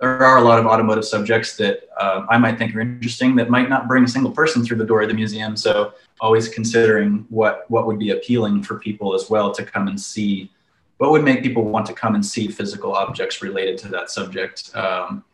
there 0.00 0.22
are 0.22 0.38
a 0.38 0.42
lot 0.42 0.58
of 0.58 0.66
automotive 0.66 1.04
subjects 1.04 1.56
that 1.56 1.88
uh, 1.98 2.24
I 2.28 2.38
might 2.38 2.56
think 2.56 2.74
are 2.74 2.80
interesting 2.80 3.34
that 3.36 3.50
might 3.50 3.68
not 3.68 3.88
bring 3.88 4.04
a 4.04 4.08
single 4.08 4.30
person 4.30 4.64
through 4.64 4.76
the 4.76 4.84
door 4.84 5.02
of 5.02 5.08
the 5.08 5.14
museum. 5.14 5.56
So 5.56 5.92
always 6.20 6.48
considering 6.48 7.26
what 7.28 7.64
what 7.68 7.86
would 7.86 7.98
be 7.98 8.10
appealing 8.10 8.62
for 8.62 8.78
people 8.78 9.14
as 9.14 9.28
well 9.28 9.52
to 9.52 9.64
come 9.64 9.88
and 9.88 10.00
see. 10.00 10.50
What 10.98 11.12
would 11.12 11.24
make 11.24 11.42
people 11.42 11.64
want 11.64 11.86
to 11.86 11.92
come 11.92 12.14
and 12.14 12.24
see 12.24 12.48
physical 12.48 12.92
objects 12.92 13.40
related 13.42 13.78
to 13.78 13.88
that 13.88 14.10
subject? 14.10 14.74
Um, 14.74 15.24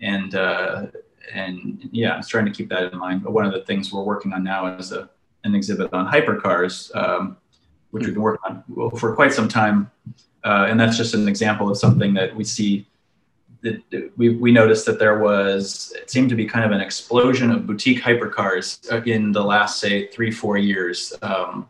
and 0.00 0.34
uh, 0.34 0.86
and 1.32 1.88
yeah, 1.92 2.14
I 2.14 2.16
was 2.18 2.28
trying 2.28 2.46
to 2.46 2.50
keep 2.50 2.68
that 2.70 2.92
in 2.92 2.98
mind. 2.98 3.22
But 3.22 3.32
one 3.32 3.46
of 3.46 3.52
the 3.52 3.62
things 3.62 3.92
we're 3.92 4.02
working 4.02 4.32
on 4.32 4.44
now 4.44 4.76
is 4.76 4.92
a, 4.92 5.08
an 5.44 5.54
exhibit 5.54 5.92
on 5.92 6.10
hypercars, 6.10 6.94
um, 6.94 7.36
which 7.90 8.04
we've 8.04 8.14
been 8.14 8.22
working 8.22 8.62
on 8.76 8.90
for 8.98 9.14
quite 9.14 9.32
some 9.32 9.48
time, 9.48 9.90
uh, 10.44 10.66
and 10.68 10.78
that's 10.78 10.96
just 10.96 11.14
an 11.14 11.28
example 11.28 11.70
of 11.70 11.78
something 11.78 12.14
that 12.14 12.34
we 12.34 12.44
see. 12.44 12.86
That 13.64 14.12
we, 14.16 14.28
we 14.36 14.52
noticed 14.52 14.84
that 14.86 14.98
there 14.98 15.18
was 15.18 15.92
it 15.96 16.10
seemed 16.10 16.28
to 16.28 16.36
be 16.36 16.44
kind 16.44 16.64
of 16.64 16.70
an 16.70 16.80
explosion 16.80 17.50
of 17.50 17.66
boutique 17.66 18.02
hypercars 18.02 18.92
uh, 18.92 19.02
in 19.10 19.32
the 19.32 19.42
last 19.42 19.80
say 19.80 20.06
three 20.08 20.30
four 20.30 20.58
years. 20.58 21.14
Um, 21.22 21.68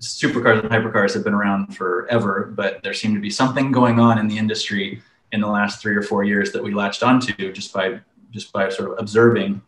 supercars 0.00 0.60
and 0.60 0.70
hypercars 0.70 1.14
have 1.14 1.24
been 1.24 1.34
around 1.34 1.76
forever, 1.76 2.52
but 2.54 2.82
there 2.82 2.94
seemed 2.94 3.14
to 3.14 3.20
be 3.20 3.30
something 3.30 3.72
going 3.72 3.98
on 3.98 4.18
in 4.18 4.28
the 4.28 4.36
industry 4.36 5.02
in 5.32 5.40
the 5.40 5.46
last 5.46 5.80
three 5.80 5.94
or 5.94 6.02
four 6.02 6.24
years 6.24 6.52
that 6.52 6.62
we 6.62 6.74
latched 6.74 7.02
onto 7.02 7.52
just 7.52 7.72
by 7.72 8.00
just 8.30 8.52
by 8.52 8.68
sort 8.68 8.92
of 8.92 8.98
observing. 8.98 9.62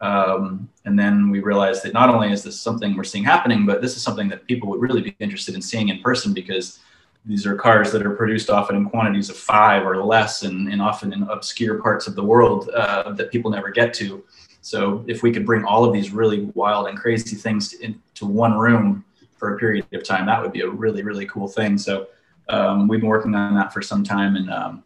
Um, 0.00 0.68
and 0.84 0.98
then 0.98 1.30
we 1.30 1.40
realized 1.40 1.82
that 1.84 1.94
not 1.94 2.10
only 2.10 2.32
is 2.32 2.42
this 2.42 2.60
something 2.60 2.94
we're 2.94 3.04
seeing 3.04 3.24
happening, 3.24 3.64
but 3.64 3.80
this 3.80 3.96
is 3.96 4.02
something 4.02 4.28
that 4.28 4.46
people 4.46 4.68
would 4.68 4.80
really 4.80 5.00
be 5.00 5.16
interested 5.18 5.54
in 5.54 5.62
seeing 5.62 5.88
in 5.88 6.00
person 6.00 6.34
because 6.34 6.80
these 7.24 7.46
are 7.46 7.56
cars 7.56 7.90
that 7.92 8.04
are 8.04 8.14
produced 8.14 8.50
often 8.50 8.76
in 8.76 8.88
quantities 8.88 9.30
of 9.30 9.36
five 9.36 9.86
or 9.86 10.04
less 10.04 10.42
and, 10.42 10.70
and 10.70 10.82
often 10.82 11.12
in 11.12 11.22
obscure 11.24 11.80
parts 11.80 12.06
of 12.06 12.14
the 12.14 12.22
world 12.22 12.68
uh, 12.70 13.12
that 13.12 13.30
people 13.30 13.50
never 13.50 13.70
get 13.70 13.94
to. 13.94 14.22
So 14.60 15.04
if 15.06 15.22
we 15.22 15.32
could 15.32 15.46
bring 15.46 15.64
all 15.64 15.84
of 15.84 15.92
these 15.92 16.10
really 16.10 16.50
wild 16.54 16.88
and 16.88 16.98
crazy 16.98 17.36
things 17.36 17.70
to, 17.70 17.84
into 17.84 18.26
one 18.26 18.58
room 18.58 19.04
for 19.44 19.54
a 19.54 19.58
period 19.58 19.86
of 19.92 20.02
time. 20.04 20.24
That 20.24 20.40
would 20.40 20.52
be 20.52 20.62
a 20.62 20.68
really, 20.68 21.02
really 21.02 21.26
cool 21.26 21.48
thing. 21.48 21.76
So 21.76 22.06
um, 22.48 22.88
we've 22.88 23.00
been 23.00 23.08
working 23.08 23.34
on 23.34 23.54
that 23.56 23.74
for 23.74 23.82
some 23.82 24.02
time. 24.02 24.36
And 24.36 24.50
um, 24.50 24.82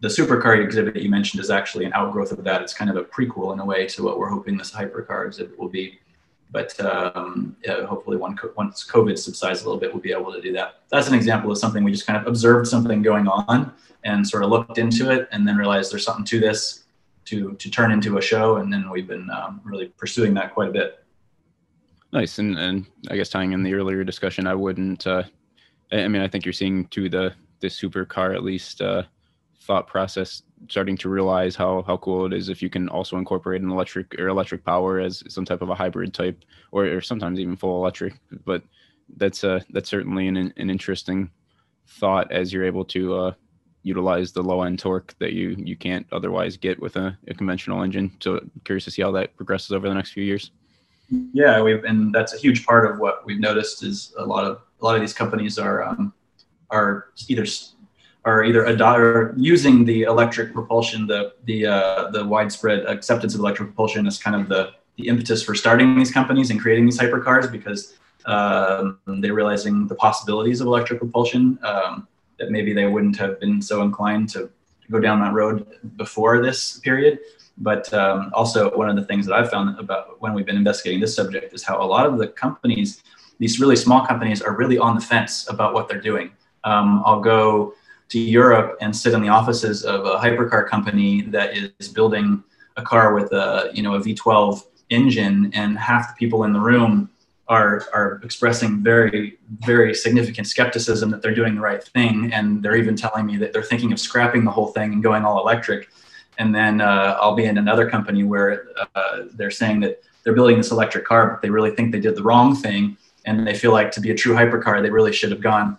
the 0.00 0.08
supercar 0.08 0.60
exhibit 0.60 0.96
you 0.96 1.08
mentioned 1.08 1.40
is 1.40 1.50
actually 1.50 1.84
an 1.84 1.92
outgrowth 1.92 2.32
of 2.32 2.42
that. 2.42 2.62
It's 2.62 2.74
kind 2.74 2.90
of 2.90 2.96
a 2.96 3.04
prequel 3.04 3.52
in 3.52 3.60
a 3.60 3.64
way 3.64 3.86
to 3.86 4.02
what 4.02 4.18
we're 4.18 4.28
hoping 4.28 4.56
this 4.56 4.72
hypercar 4.72 5.26
exhibit 5.26 5.56
will 5.56 5.68
be. 5.68 6.00
But 6.50 6.78
um, 6.80 7.56
yeah, 7.64 7.84
hopefully 7.84 8.16
once 8.16 8.86
COVID 8.86 9.18
subsides 9.18 9.62
a 9.62 9.64
little 9.64 9.80
bit, 9.80 9.92
we'll 9.92 10.02
be 10.02 10.12
able 10.12 10.32
to 10.32 10.40
do 10.40 10.52
that. 10.52 10.82
That's 10.90 11.08
an 11.08 11.14
example 11.14 11.50
of 11.50 11.58
something 11.58 11.82
we 11.82 11.92
just 11.92 12.06
kind 12.06 12.18
of 12.18 12.26
observed 12.26 12.68
something 12.68 13.02
going 13.02 13.26
on 13.26 13.72
and 14.04 14.26
sort 14.26 14.44
of 14.44 14.50
looked 14.50 14.78
into 14.78 15.10
it 15.10 15.28
and 15.32 15.46
then 15.46 15.56
realized 15.56 15.92
there's 15.92 16.04
something 16.04 16.24
to 16.26 16.40
this 16.40 16.84
to, 17.26 17.54
to 17.54 17.70
turn 17.70 17.90
into 17.90 18.18
a 18.18 18.22
show. 18.22 18.56
And 18.56 18.72
then 18.72 18.88
we've 18.88 19.08
been 19.08 19.28
um, 19.30 19.60
really 19.64 19.88
pursuing 19.88 20.34
that 20.34 20.54
quite 20.54 20.68
a 20.68 20.72
bit. 20.72 21.04
Nice. 22.12 22.38
And, 22.38 22.56
and 22.56 22.86
I 23.10 23.16
guess 23.16 23.28
tying 23.28 23.52
in 23.52 23.62
the 23.62 23.74
earlier 23.74 24.04
discussion, 24.04 24.46
I 24.46 24.54
wouldn't, 24.54 25.06
uh, 25.06 25.24
I 25.90 26.06
mean, 26.08 26.22
I 26.22 26.28
think 26.28 26.46
you're 26.46 26.52
seeing 26.52 26.86
to 26.88 27.08
the, 27.08 27.34
the 27.60 27.66
supercar 27.66 28.34
at 28.34 28.44
least 28.44 28.80
uh, 28.80 29.02
thought 29.66 29.86
process 29.86 30.42
starting 30.68 30.96
to 30.96 31.08
realize 31.08 31.56
how 31.56 31.82
how 31.82 31.96
cool 31.98 32.24
it 32.26 32.32
is 32.32 32.48
if 32.48 32.62
you 32.62 32.70
can 32.70 32.88
also 32.88 33.18
incorporate 33.18 33.60
an 33.60 33.70
electric 33.70 34.14
or 34.18 34.28
electric 34.28 34.64
power 34.64 35.00
as 35.00 35.22
some 35.28 35.44
type 35.44 35.60
of 35.60 35.68
a 35.68 35.74
hybrid 35.74 36.14
type 36.14 36.44
or, 36.72 36.86
or 36.86 37.00
sometimes 37.00 37.38
even 37.40 37.56
full 37.56 37.76
electric. 37.82 38.14
But 38.44 38.62
that's 39.16 39.44
uh 39.44 39.60
that's 39.70 39.90
certainly 39.90 40.28
an, 40.28 40.36
an 40.36 40.70
interesting 40.70 41.30
thought 41.86 42.30
as 42.32 42.52
you're 42.52 42.64
able 42.64 42.84
to 42.84 43.14
uh, 43.14 43.32
utilize 43.82 44.32
the 44.32 44.42
low 44.42 44.62
end 44.62 44.78
torque 44.78 45.14
that 45.18 45.32
you 45.32 45.54
you 45.58 45.76
can't 45.76 46.06
otherwise 46.12 46.56
get 46.56 46.80
with 46.80 46.96
a, 46.96 47.16
a, 47.28 47.34
conventional 47.34 47.82
engine. 47.82 48.10
So 48.20 48.40
curious 48.64 48.84
to 48.84 48.90
see 48.90 49.02
how 49.02 49.12
that 49.12 49.36
progresses 49.36 49.72
over 49.72 49.88
the 49.88 49.94
next 49.94 50.12
few 50.12 50.24
years. 50.24 50.50
Yeah 51.32 51.60
we've 51.60 51.84
and 51.84 52.14
that's 52.14 52.34
a 52.34 52.38
huge 52.38 52.64
part 52.64 52.90
of 52.90 52.98
what 52.98 53.24
we've 53.26 53.40
noticed 53.40 53.84
is 53.84 54.12
a 54.18 54.24
lot 54.24 54.44
of 54.44 54.60
a 54.80 54.84
lot 54.84 54.94
of 54.94 55.00
these 55.00 55.14
companies 55.14 55.58
are 55.58 55.84
um, 55.84 56.12
are 56.70 57.06
either 57.28 57.46
are 58.26 58.42
either 58.44 58.64
adopting 58.64 59.42
using 59.42 59.84
the 59.84 60.02
electric 60.02 60.52
propulsion, 60.52 61.06
the 61.06 61.32
the 61.44 61.66
uh, 61.66 62.10
the 62.10 62.26
widespread 62.26 62.80
acceptance 62.86 63.34
of 63.34 63.40
electric 63.40 63.68
propulsion 63.68 64.06
is 64.06 64.18
kind 64.18 64.36
of 64.36 64.48
the 64.48 64.72
the 64.96 65.08
impetus 65.08 65.42
for 65.42 65.54
starting 65.54 65.96
these 65.96 66.10
companies 66.10 66.50
and 66.50 66.60
creating 66.60 66.84
these 66.84 66.98
hypercars 66.98 67.50
because 67.50 67.96
um, 68.26 68.98
they're 69.20 69.34
realizing 69.34 69.86
the 69.86 69.94
possibilities 69.94 70.60
of 70.60 70.66
electric 70.66 70.98
propulsion 70.98 71.58
um, 71.62 72.08
that 72.38 72.50
maybe 72.50 72.72
they 72.72 72.86
wouldn't 72.86 73.16
have 73.16 73.38
been 73.38 73.62
so 73.62 73.82
inclined 73.82 74.28
to, 74.30 74.50
to 74.82 74.90
go 74.90 74.98
down 74.98 75.20
that 75.20 75.32
road 75.32 75.66
before 75.96 76.42
this 76.42 76.78
period. 76.80 77.18
But 77.58 77.92
um, 77.94 78.30
also, 78.34 78.76
one 78.76 78.88
of 78.88 78.96
the 78.96 79.04
things 79.04 79.26
that 79.26 79.34
I've 79.34 79.50
found 79.50 79.78
about 79.78 80.20
when 80.20 80.34
we've 80.34 80.44
been 80.44 80.56
investigating 80.56 81.00
this 81.00 81.14
subject 81.14 81.54
is 81.54 81.62
how 81.62 81.80
a 81.80 81.84
lot 81.84 82.06
of 82.06 82.18
the 82.18 82.28
companies, 82.28 83.02
these 83.38 83.60
really 83.60 83.76
small 83.76 84.04
companies, 84.04 84.42
are 84.42 84.56
really 84.56 84.78
on 84.78 84.94
the 84.94 85.00
fence 85.00 85.48
about 85.48 85.72
what 85.72 85.88
they're 85.88 86.00
doing. 86.00 86.32
Um, 86.64 87.02
I'll 87.06 87.20
go 87.20 87.74
to 88.08 88.18
Europe 88.20 88.76
and 88.80 88.94
sit 88.94 89.14
in 89.14 89.20
the 89.20 89.28
offices 89.28 89.84
of 89.84 90.06
a 90.06 90.16
hypercar 90.16 90.68
company 90.68 91.22
that 91.22 91.56
is 91.56 91.88
building 91.88 92.42
a 92.76 92.82
car 92.82 93.14
with 93.14 93.32
a 93.32 93.70
you 93.72 93.82
know 93.82 93.94
a 93.94 94.00
V12 94.00 94.62
engine, 94.90 95.50
and 95.54 95.78
half 95.78 96.08
the 96.08 96.14
people 96.18 96.44
in 96.44 96.52
the 96.52 96.60
room 96.60 97.10
are 97.48 97.82
are 97.92 98.20
expressing 98.22 98.82
very 98.82 99.38
very 99.64 99.94
significant 99.94 100.46
skepticism 100.46 101.10
that 101.10 101.22
they're 101.22 101.34
doing 101.34 101.54
the 101.54 101.60
right 101.60 101.82
thing, 101.82 102.32
and 102.32 102.62
they're 102.62 102.76
even 102.76 102.96
telling 102.96 103.26
me 103.26 103.36
that 103.38 103.52
they're 103.52 103.62
thinking 103.62 103.92
of 103.92 103.98
scrapping 103.98 104.44
the 104.44 104.50
whole 104.50 104.68
thing 104.68 104.92
and 104.92 105.02
going 105.02 105.24
all 105.24 105.40
electric. 105.40 105.88
And 106.38 106.54
then 106.54 106.82
uh, 106.82 107.16
I'll 107.20 107.34
be 107.34 107.46
in 107.46 107.56
another 107.56 107.88
company 107.88 108.22
where 108.22 108.66
uh, 108.94 109.22
they're 109.32 109.50
saying 109.50 109.80
that 109.80 110.02
they're 110.22 110.34
building 110.34 110.58
this 110.58 110.70
electric 110.70 111.06
car, 111.06 111.30
but 111.30 111.40
they 111.40 111.48
really 111.48 111.70
think 111.70 111.92
they 111.92 112.00
did 112.00 112.14
the 112.14 112.22
wrong 112.22 112.54
thing, 112.54 112.98
and 113.24 113.46
they 113.46 113.54
feel 113.54 113.72
like 113.72 113.90
to 113.92 114.00
be 114.00 114.10
a 114.10 114.14
true 114.14 114.34
hypercar, 114.34 114.82
they 114.82 114.90
really 114.90 115.14
should 115.14 115.30
have 115.30 115.40
gone 115.40 115.78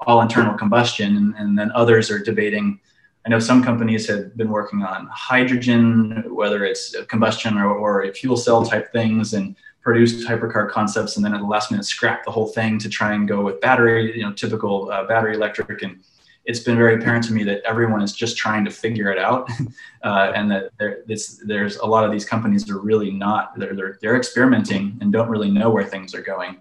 all 0.00 0.20
internal 0.20 0.54
combustion, 0.54 1.16
and, 1.16 1.34
and 1.36 1.58
then 1.58 1.70
others 1.74 2.10
are 2.10 2.18
debating. 2.18 2.80
I 3.24 3.28
know 3.28 3.38
some 3.38 3.62
companies 3.62 4.06
have 4.08 4.36
been 4.36 4.50
working 4.50 4.82
on 4.82 5.08
hydrogen, 5.12 6.24
whether 6.32 6.64
it's 6.64 6.94
combustion 7.08 7.56
or, 7.58 7.70
or 7.70 8.12
fuel 8.12 8.36
cell 8.36 8.64
type 8.64 8.92
things, 8.92 9.34
and 9.34 9.56
produced 9.80 10.26
hypercar 10.26 10.68
concepts, 10.68 11.16
and 11.16 11.24
then 11.24 11.34
at 11.34 11.40
the 11.40 11.46
last 11.46 11.70
minute 11.70 11.86
scrap 11.86 12.24
the 12.24 12.30
whole 12.30 12.48
thing 12.48 12.78
to 12.78 12.88
try 12.88 13.14
and 13.14 13.28
go 13.28 13.42
with 13.42 13.60
battery, 13.60 14.16
you 14.16 14.24
know, 14.24 14.32
typical 14.32 14.90
uh, 14.90 15.04
battery 15.06 15.34
electric. 15.34 15.82
And 15.82 16.00
it's 16.44 16.60
been 16.60 16.76
very 16.76 16.96
apparent 16.96 17.24
to 17.24 17.32
me 17.32 17.44
that 17.44 17.62
everyone 17.64 18.02
is 18.02 18.12
just 18.12 18.36
trying 18.36 18.64
to 18.64 18.70
figure 18.70 19.10
it 19.10 19.18
out, 19.18 19.48
uh, 20.04 20.32
and 20.34 20.50
that 20.50 20.70
there, 20.78 21.04
there's 21.44 21.76
a 21.76 21.86
lot 21.86 22.04
of 22.04 22.12
these 22.12 22.24
companies 22.24 22.68
are 22.70 22.78
really 22.78 23.10
not 23.10 23.58
they're, 23.58 23.74
they're 23.74 23.98
they're 24.00 24.16
experimenting 24.16 24.98
and 25.00 25.12
don't 25.12 25.28
really 25.28 25.50
know 25.50 25.70
where 25.70 25.84
things 25.84 26.14
are 26.14 26.22
going. 26.22 26.58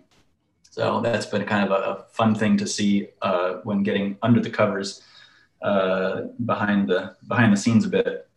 So 0.76 1.00
that's 1.00 1.26
been 1.26 1.46
kind 1.46 1.64
of 1.64 1.72
a, 1.72 1.84
a 1.92 2.06
fun 2.12 2.36
thing 2.36 2.58
to 2.58 2.68
see 2.68 3.08
uh, 3.22 3.62
when 3.64 3.82
getting 3.82 4.18
under 4.22 4.42
the 4.42 4.50
covers 4.50 5.02
uh, 5.62 6.24
behind 6.46 6.90
the 6.90 7.16
behind 7.30 7.54
the 7.54 7.58
scenes 7.58 7.86
a 7.86 7.88
bit. 7.88 8.28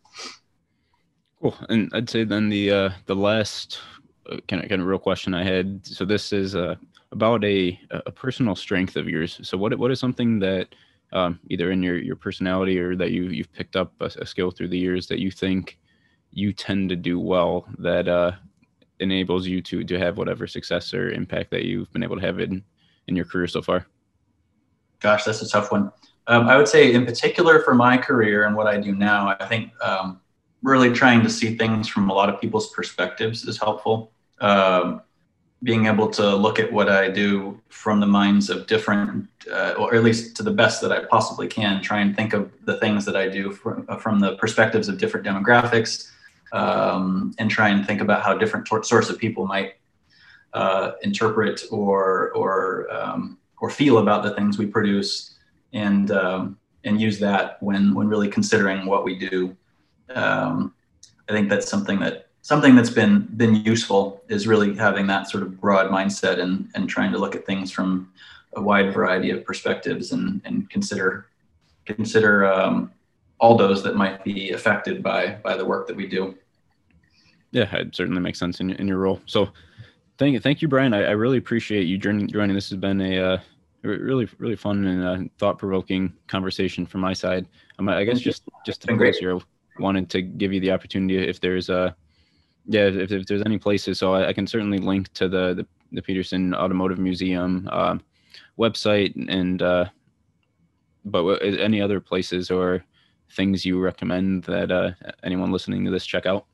Cool, 1.43 1.57
and 1.69 1.91
I'd 1.93 2.09
say 2.09 2.23
then 2.23 2.49
the 2.49 2.71
uh, 2.71 2.91
the 3.07 3.17
last 3.17 3.81
uh, 4.31 4.37
kind 4.47 4.63
of 4.63 4.69
kind 4.69 4.81
of 4.81 4.87
real 4.87 5.01
question 5.01 5.35
I 5.35 5.43
had. 5.43 5.85
So 5.85 6.05
this 6.05 6.33
is 6.33 6.55
uh, 6.55 6.77
about 7.11 7.43
a 7.45 7.77
a 7.91 8.13
personal 8.13 8.55
strength 8.55 8.95
of 8.95 9.09
yours. 9.09 9.41
So 9.43 9.59
what 9.59 9.77
what 9.77 9.91
is 9.91 9.99
something 9.99 10.39
that 10.39 10.69
um, 11.13 11.41
either 11.51 11.73
in 11.73 11.83
your 11.83 11.99
your 11.99 12.15
personality 12.15 12.79
or 12.79 12.95
that 12.95 13.11
you 13.11 13.25
you've 13.25 13.53
picked 13.53 13.75
up 13.75 13.93
a, 13.99 14.13
a, 14.21 14.25
skill 14.25 14.53
through 14.53 14.69
the 14.69 14.79
years 14.79 15.09
that 15.09 15.19
you 15.19 15.33
think 15.33 15.77
you 16.31 16.53
tend 16.53 16.89
to 16.91 16.95
do 16.95 17.19
well 17.19 17.67
that 17.79 18.07
uh, 18.07 18.31
enables 19.01 19.47
you 19.47 19.61
to 19.63 19.85
to 19.85 19.99
have 19.99 20.19
whatever 20.19 20.47
success 20.47 20.93
or 20.95 21.11
impact 21.11 21.51
that 21.51 21.65
you've 21.65 21.93
been 21.93 22.03
able 22.03 22.17
to 22.17 22.23
have 22.23 22.41
in 22.41 22.63
in 23.07 23.17
your 23.17 23.25
career 23.25 23.47
so 23.47 23.63
far? 23.63 23.87
Gosh, 25.01 25.25
that's 25.25 25.43
a 25.43 25.49
tough 25.49 25.71
one. 25.71 25.93
Um, 26.27 26.47
I 26.49 26.57
would 26.57 26.69
say, 26.69 26.93
in 26.93 27.07
particular, 27.07 27.61
for 27.61 27.75
my 27.75 27.97
career 27.97 28.45
and 28.45 28.55
what 28.55 28.67
I 28.67 28.79
do 28.79 28.95
now, 28.95 29.35
I 29.41 29.47
think 29.47 29.73
um, 29.83 30.21
really 30.63 30.93
trying 30.93 31.23
to 31.23 31.31
see 31.31 31.57
things 31.57 31.89
from 31.89 32.11
a 32.11 32.13
lot 32.13 32.29
of 32.29 32.41
people's 32.41 32.71
perspectives 32.73 33.45
is 33.45 33.57
helpful. 33.57 34.13
Um, 34.41 35.03
being 35.63 35.87
able 35.87 36.09
to 36.09 36.37
look 36.37 36.61
at 36.61 36.73
what 36.73 36.89
I 36.89 37.09
do 37.09 37.61
from 37.69 37.99
the 37.99 38.07
minds 38.07 38.49
of 38.49 38.67
different, 38.67 39.29
uh, 39.51 39.75
or 39.77 39.95
at 39.95 40.05
least 40.05 40.37
to 40.37 40.43
the 40.43 40.53
best 40.53 40.81
that 40.83 40.93
I 40.93 41.05
possibly 41.05 41.49
can, 41.49 41.83
try 41.83 42.01
and 42.01 42.15
think 42.15 42.33
of 42.33 42.53
the 42.65 42.77
things 42.77 43.05
that 43.07 43.17
I 43.17 43.29
do 43.29 43.51
from, 43.51 43.87
from 43.99 44.21
the 44.21 44.37
perspectives 44.37 44.89
of 44.89 44.99
different 44.99 45.27
demographics, 45.27 46.11
um, 46.53 47.35
and 47.39 47.51
try 47.51 47.69
and 47.69 47.87
think 47.87 48.01
about 48.01 48.23
how 48.23 48.37
different 48.37 48.67
tor- 48.67 48.83
sorts 48.83 49.11
of 49.11 49.19
people 49.19 49.47
might 49.47 49.75
uh, 50.55 50.93
interpret 51.03 51.63
or 51.71 52.31
or 52.33 52.93
um, 52.93 53.39
or 53.61 53.71
feel 53.71 53.99
about 53.99 54.23
the 54.23 54.35
things 54.35 54.59
we 54.59 54.67
produce, 54.67 55.37
and 55.73 56.11
um, 56.11 56.59
and 56.85 57.01
use 57.01 57.19
that 57.19 57.63
when 57.63 57.95
when 57.95 58.09
really 58.09 58.29
considering 58.29 58.87
what 58.87 59.05
we 59.05 59.19
do. 59.19 59.57
Um, 60.15 60.75
I 61.29 61.33
think 61.33 61.51
that's 61.51 61.69
something 61.69 61.99
that 62.01 62.29
something 62.41 62.75
that's 62.75 62.91
been 62.91 63.29
been 63.37 63.57
useful 63.57 64.23
is 64.29 64.47
really 64.47 64.75
having 64.75 65.07
that 65.09 65.29
sort 65.29 65.43
of 65.43 65.61
broad 65.61 65.91
mindset 65.91 66.39
and 66.39 66.71
and 66.75 66.89
trying 66.89 67.13
to 67.13 67.19
look 67.19 67.37
at 67.37 67.45
things 67.45 67.71
from 67.71 68.11
a 68.57 68.63
wide 68.63 68.95
variety 68.95 69.31
of 69.31 69.45
perspectives 69.45 70.13
and 70.13 70.41
and 70.45 70.71
consider 70.71 71.27
consider 71.85 72.51
um, 72.51 72.91
all 73.39 73.57
those 73.57 73.83
that 73.83 73.97
might 73.97 74.25
be 74.25 74.51
affected 74.51 75.03
by 75.03 75.39
by 75.45 75.57
the 75.57 75.65
work 75.65 75.87
that 75.87 75.97
we 75.97 76.07
do. 76.07 76.37
Yeah, 77.51 77.75
it 77.77 77.95
certainly 77.95 78.21
makes 78.21 78.39
sense 78.39 78.61
in, 78.61 78.71
in 78.71 78.87
your 78.87 78.99
role. 78.99 79.21
So, 79.27 79.49
thank 80.19 80.35
you, 80.35 80.41
thank 80.41 80.61
you, 80.61 80.69
Brian. 80.69 80.93
I, 80.93 81.05
I 81.05 81.11
really 81.13 81.39
appreciate 81.39 81.85
you 81.85 81.97
joining. 81.97 82.29
Joining. 82.29 82.55
This 82.55 82.69
has 82.71 82.79
been 82.79 83.01
a 83.01 83.19
uh, 83.19 83.39
really 83.83 84.29
really 84.39 84.57
fun 84.57 84.85
and 84.85 85.05
uh, 85.05 85.31
thought 85.39 85.59
provoking 85.59 86.13
conversation 86.27 86.85
from 86.87 87.01
my 87.01 87.13
side. 87.13 87.47
Um, 87.79 87.89
I 87.89 88.05
guess 88.05 88.21
just 88.21 88.43
just 88.67 88.83
to 88.83 88.97
close 88.97 89.19
here, 89.19 89.39
wanted 89.79 90.11
to 90.11 90.23
give 90.23 90.53
you 90.53 90.61
the 90.61 90.73
opportunity 90.73 91.17
if 91.19 91.41
there's 91.41 91.69
a 91.69 91.79
uh, 91.79 91.93
yeah 92.67 92.87
if, 92.87 93.13
if 93.13 93.27
there's 93.27 93.43
any 93.43 93.59
places. 93.59 93.99
So 93.99 94.15
I, 94.15 94.29
I, 94.29 94.33
can 94.33 94.47
certainly 94.47 94.79
link 94.79 95.13
to 95.15 95.29
the 95.29 95.55
the, 95.55 95.67
the 95.93 96.03
Petersen 96.03 96.55
Automotive 96.55 96.99
Museum 96.99 97.69
uh, 97.71 97.99
website 98.59 99.15
and. 99.29 99.63
Uh, 99.63 99.87
but 101.05 101.39
any 101.43 101.81
other 101.81 102.01
places 102.01 102.51
or 102.51 102.85
things 103.31 103.65
you 103.65 103.81
recommend 103.81 104.45
that 104.45 104.71
uh, 104.71 104.91
anyone 105.23 105.53
listening 105.53 105.85
to 105.85 105.91
this 105.91 106.07
check 106.07 106.27
out? 106.27 106.47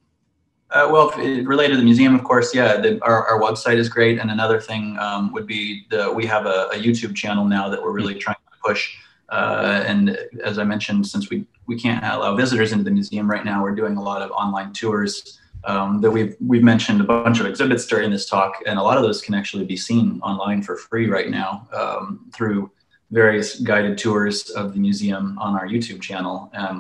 Uh, 0.70 0.89
well, 0.91 1.11
related 1.45 1.72
to 1.72 1.79
the 1.79 1.85
museum, 1.85 2.14
of 2.14 2.25
course, 2.25 2.53
yeah, 2.55 2.77
the, 2.77 3.01
our, 3.05 3.29
our 3.29 3.41
website 3.41 3.77
is 3.77 3.89
great. 3.89 4.18
And 4.18 4.31
another 4.31 4.61
thing 4.61 4.99
um, 4.99 5.33
would 5.33 5.47
be 5.47 5.87
the 5.91 6.12
we 6.12 6.27
have 6.27 6.47
a, 6.47 6.68
a, 6.72 6.77
YouTube 6.77 7.14
channel 7.14 7.45
now 7.45 7.68
that 7.68 7.81
we're 7.81 7.93
really 7.93 8.14
trying 8.14 8.37
to 8.37 8.59
push. 8.64 8.97
Uh, 9.29 9.85
and 9.87 10.18
as 10.43 10.59
I 10.59 10.64
mentioned, 10.64 11.07
since 11.07 11.31
we 11.31 11.47
we 11.66 11.79
can't 11.79 12.05
allow 12.05 12.35
visitors 12.35 12.72
into 12.72 12.83
the 12.83 12.91
museum 12.91 13.31
right 13.31 13.45
now, 13.45 13.62
we're 13.62 13.75
doing 13.75 13.97
a 13.97 14.03
lot 14.03 14.20
of 14.20 14.31
online 14.33 14.72
tours. 14.72 15.41
Um, 15.66 16.01
that 16.03 16.11
we've 16.11 16.37
we've 16.45 16.62
mentioned 16.62 17.01
a 17.01 17.05
bunch 17.05 17.41
of 17.41 17.47
exhibits 17.47 17.87
during 17.87 18.11
this 18.11 18.29
talk, 18.29 18.57
and 18.66 18.79
a 18.79 18.83
lot 18.83 18.97
of 18.97 19.03
those 19.03 19.22
can 19.22 19.35
actually 19.35 19.64
be 19.64 19.77
seen 19.77 20.20
online 20.22 20.61
for 20.61 20.77
free 20.77 21.09
right 21.09 21.31
now 21.31 21.68
um, 21.72 22.31
through 22.35 22.70
various 23.14 23.48
guided 23.70 23.94
tours 24.04 24.50
of 24.50 24.64
the 24.74 24.80
museum 24.88 25.24
on 25.38 25.52
our 25.58 25.66
YouTube 25.74 26.00
channel. 26.08 26.36
Um, 26.62 26.76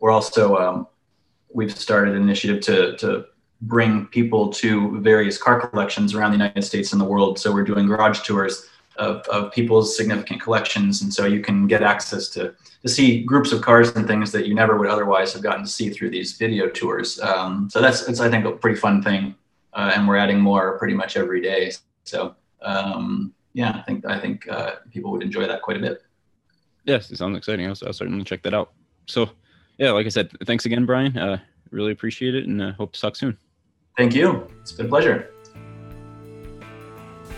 we're 0.00 0.14
also 0.18 0.42
um, 0.64 0.76
we've 1.58 1.74
started 1.88 2.14
an 2.16 2.22
initiative 2.22 2.60
to 2.68 2.96
to 3.02 3.08
bring 3.62 4.06
people 4.06 4.42
to 4.62 5.00
various 5.00 5.36
car 5.36 5.56
collections 5.60 6.14
around 6.14 6.30
the 6.30 6.36
United 6.36 6.62
States 6.62 6.92
and 6.92 7.00
the 7.00 7.04
world. 7.14 7.38
So 7.38 7.52
we're 7.52 7.64
doing 7.64 7.86
garage 7.86 8.20
tours 8.20 8.54
of, 8.96 9.22
of 9.28 9.52
people's 9.52 9.96
significant 9.96 10.40
collections. 10.40 11.02
And 11.02 11.12
so 11.12 11.26
you 11.26 11.40
can 11.40 11.66
get 11.66 11.82
access 11.82 12.28
to, 12.30 12.54
to 12.82 12.88
see 12.88 13.24
groups 13.24 13.52
of 13.52 13.60
cars 13.62 13.94
and 13.96 14.06
things 14.06 14.30
that 14.32 14.46
you 14.46 14.54
never 14.54 14.76
would 14.78 14.88
otherwise 14.88 15.32
have 15.32 15.42
gotten 15.42 15.64
to 15.64 15.70
see 15.70 15.90
through 15.90 16.10
these 16.10 16.32
video 16.36 16.68
tours. 16.68 17.18
Um, 17.20 17.68
so 17.70 17.80
that's, 17.80 18.08
it's, 18.08 18.20
I 18.20 18.30
think, 18.30 18.44
a 18.44 18.52
pretty 18.52 18.78
fun 18.78 19.02
thing. 19.02 19.34
Uh, 19.72 19.92
and 19.94 20.06
we're 20.06 20.16
adding 20.16 20.40
more 20.40 20.78
pretty 20.78 20.94
much 20.94 21.16
every 21.16 21.40
day. 21.40 21.72
So 22.04 22.34
um, 22.62 23.34
yeah, 23.58 23.72
I 23.76 23.82
think, 23.82 24.06
I 24.06 24.20
think 24.20 24.48
uh, 24.48 24.76
people 24.92 25.10
would 25.10 25.22
enjoy 25.22 25.44
that 25.48 25.62
quite 25.62 25.76
a 25.76 25.80
bit. 25.80 26.04
Yes, 26.84 27.10
it 27.10 27.16
sounds 27.16 27.36
exciting. 27.36 27.66
I'll, 27.66 27.74
I'll 27.84 27.92
certainly 27.92 28.22
check 28.22 28.44
that 28.44 28.54
out. 28.54 28.72
So 29.06 29.30
yeah, 29.78 29.90
like 29.90 30.06
I 30.06 30.10
said, 30.10 30.30
thanks 30.46 30.64
again, 30.64 30.86
Brian. 30.86 31.18
Uh, 31.18 31.38
really 31.72 31.90
appreciate 31.90 32.36
it 32.36 32.46
and 32.46 32.62
uh, 32.62 32.72
hope 32.74 32.92
to 32.92 33.00
talk 33.00 33.16
soon. 33.16 33.36
Thank 33.96 34.14
you. 34.14 34.46
It's 34.60 34.70
been 34.70 34.86
a 34.86 34.88
pleasure. 34.88 35.32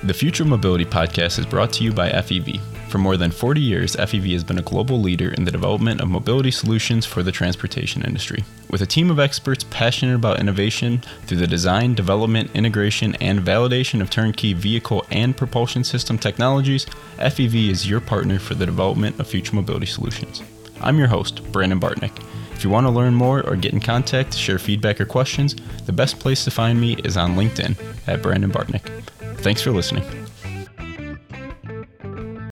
The 0.02 0.12
Future 0.12 0.44
Mobility 0.44 0.84
Podcast 0.84 1.38
is 1.38 1.46
brought 1.46 1.72
to 1.74 1.84
you 1.84 1.90
by 1.90 2.10
FEV. 2.10 2.60
For 2.90 2.98
more 2.98 3.16
than 3.16 3.30
40 3.30 3.60
years, 3.60 3.94
FEV 3.94 4.32
has 4.32 4.42
been 4.42 4.58
a 4.58 4.62
global 4.62 5.00
leader 5.00 5.32
in 5.34 5.44
the 5.44 5.52
development 5.52 6.00
of 6.00 6.08
mobility 6.08 6.50
solutions 6.50 7.06
for 7.06 7.22
the 7.22 7.30
transportation 7.30 8.02
industry. 8.02 8.42
With 8.68 8.82
a 8.82 8.86
team 8.86 9.12
of 9.12 9.20
experts 9.20 9.64
passionate 9.70 10.16
about 10.16 10.40
innovation 10.40 11.00
through 11.24 11.36
the 11.36 11.46
design, 11.46 11.94
development, 11.94 12.50
integration, 12.52 13.14
and 13.20 13.38
validation 13.38 14.00
of 14.00 14.10
turnkey 14.10 14.54
vehicle 14.54 15.06
and 15.12 15.36
propulsion 15.36 15.84
system 15.84 16.18
technologies, 16.18 16.84
FEV 17.18 17.70
is 17.70 17.88
your 17.88 18.00
partner 18.00 18.40
for 18.40 18.56
the 18.56 18.66
development 18.66 19.20
of 19.20 19.28
future 19.28 19.54
mobility 19.54 19.86
solutions. 19.86 20.42
I'm 20.80 20.98
your 20.98 21.06
host, 21.06 21.44
Brandon 21.52 21.78
Bartnick. 21.78 22.20
If 22.54 22.64
you 22.64 22.70
want 22.70 22.88
to 22.88 22.90
learn 22.90 23.14
more 23.14 23.46
or 23.46 23.54
get 23.54 23.72
in 23.72 23.78
contact, 23.78 24.34
share 24.34 24.58
feedback 24.58 25.00
or 25.00 25.04
questions, 25.04 25.54
the 25.86 25.92
best 25.92 26.18
place 26.18 26.42
to 26.42 26.50
find 26.50 26.80
me 26.80 26.94
is 27.04 27.16
on 27.16 27.36
LinkedIn 27.36 27.76
at 28.08 28.20
Brandon 28.20 28.50
Bartnick. 28.50 29.04
Thanks 29.36 29.62
for 29.62 29.70
listening. 29.70 30.02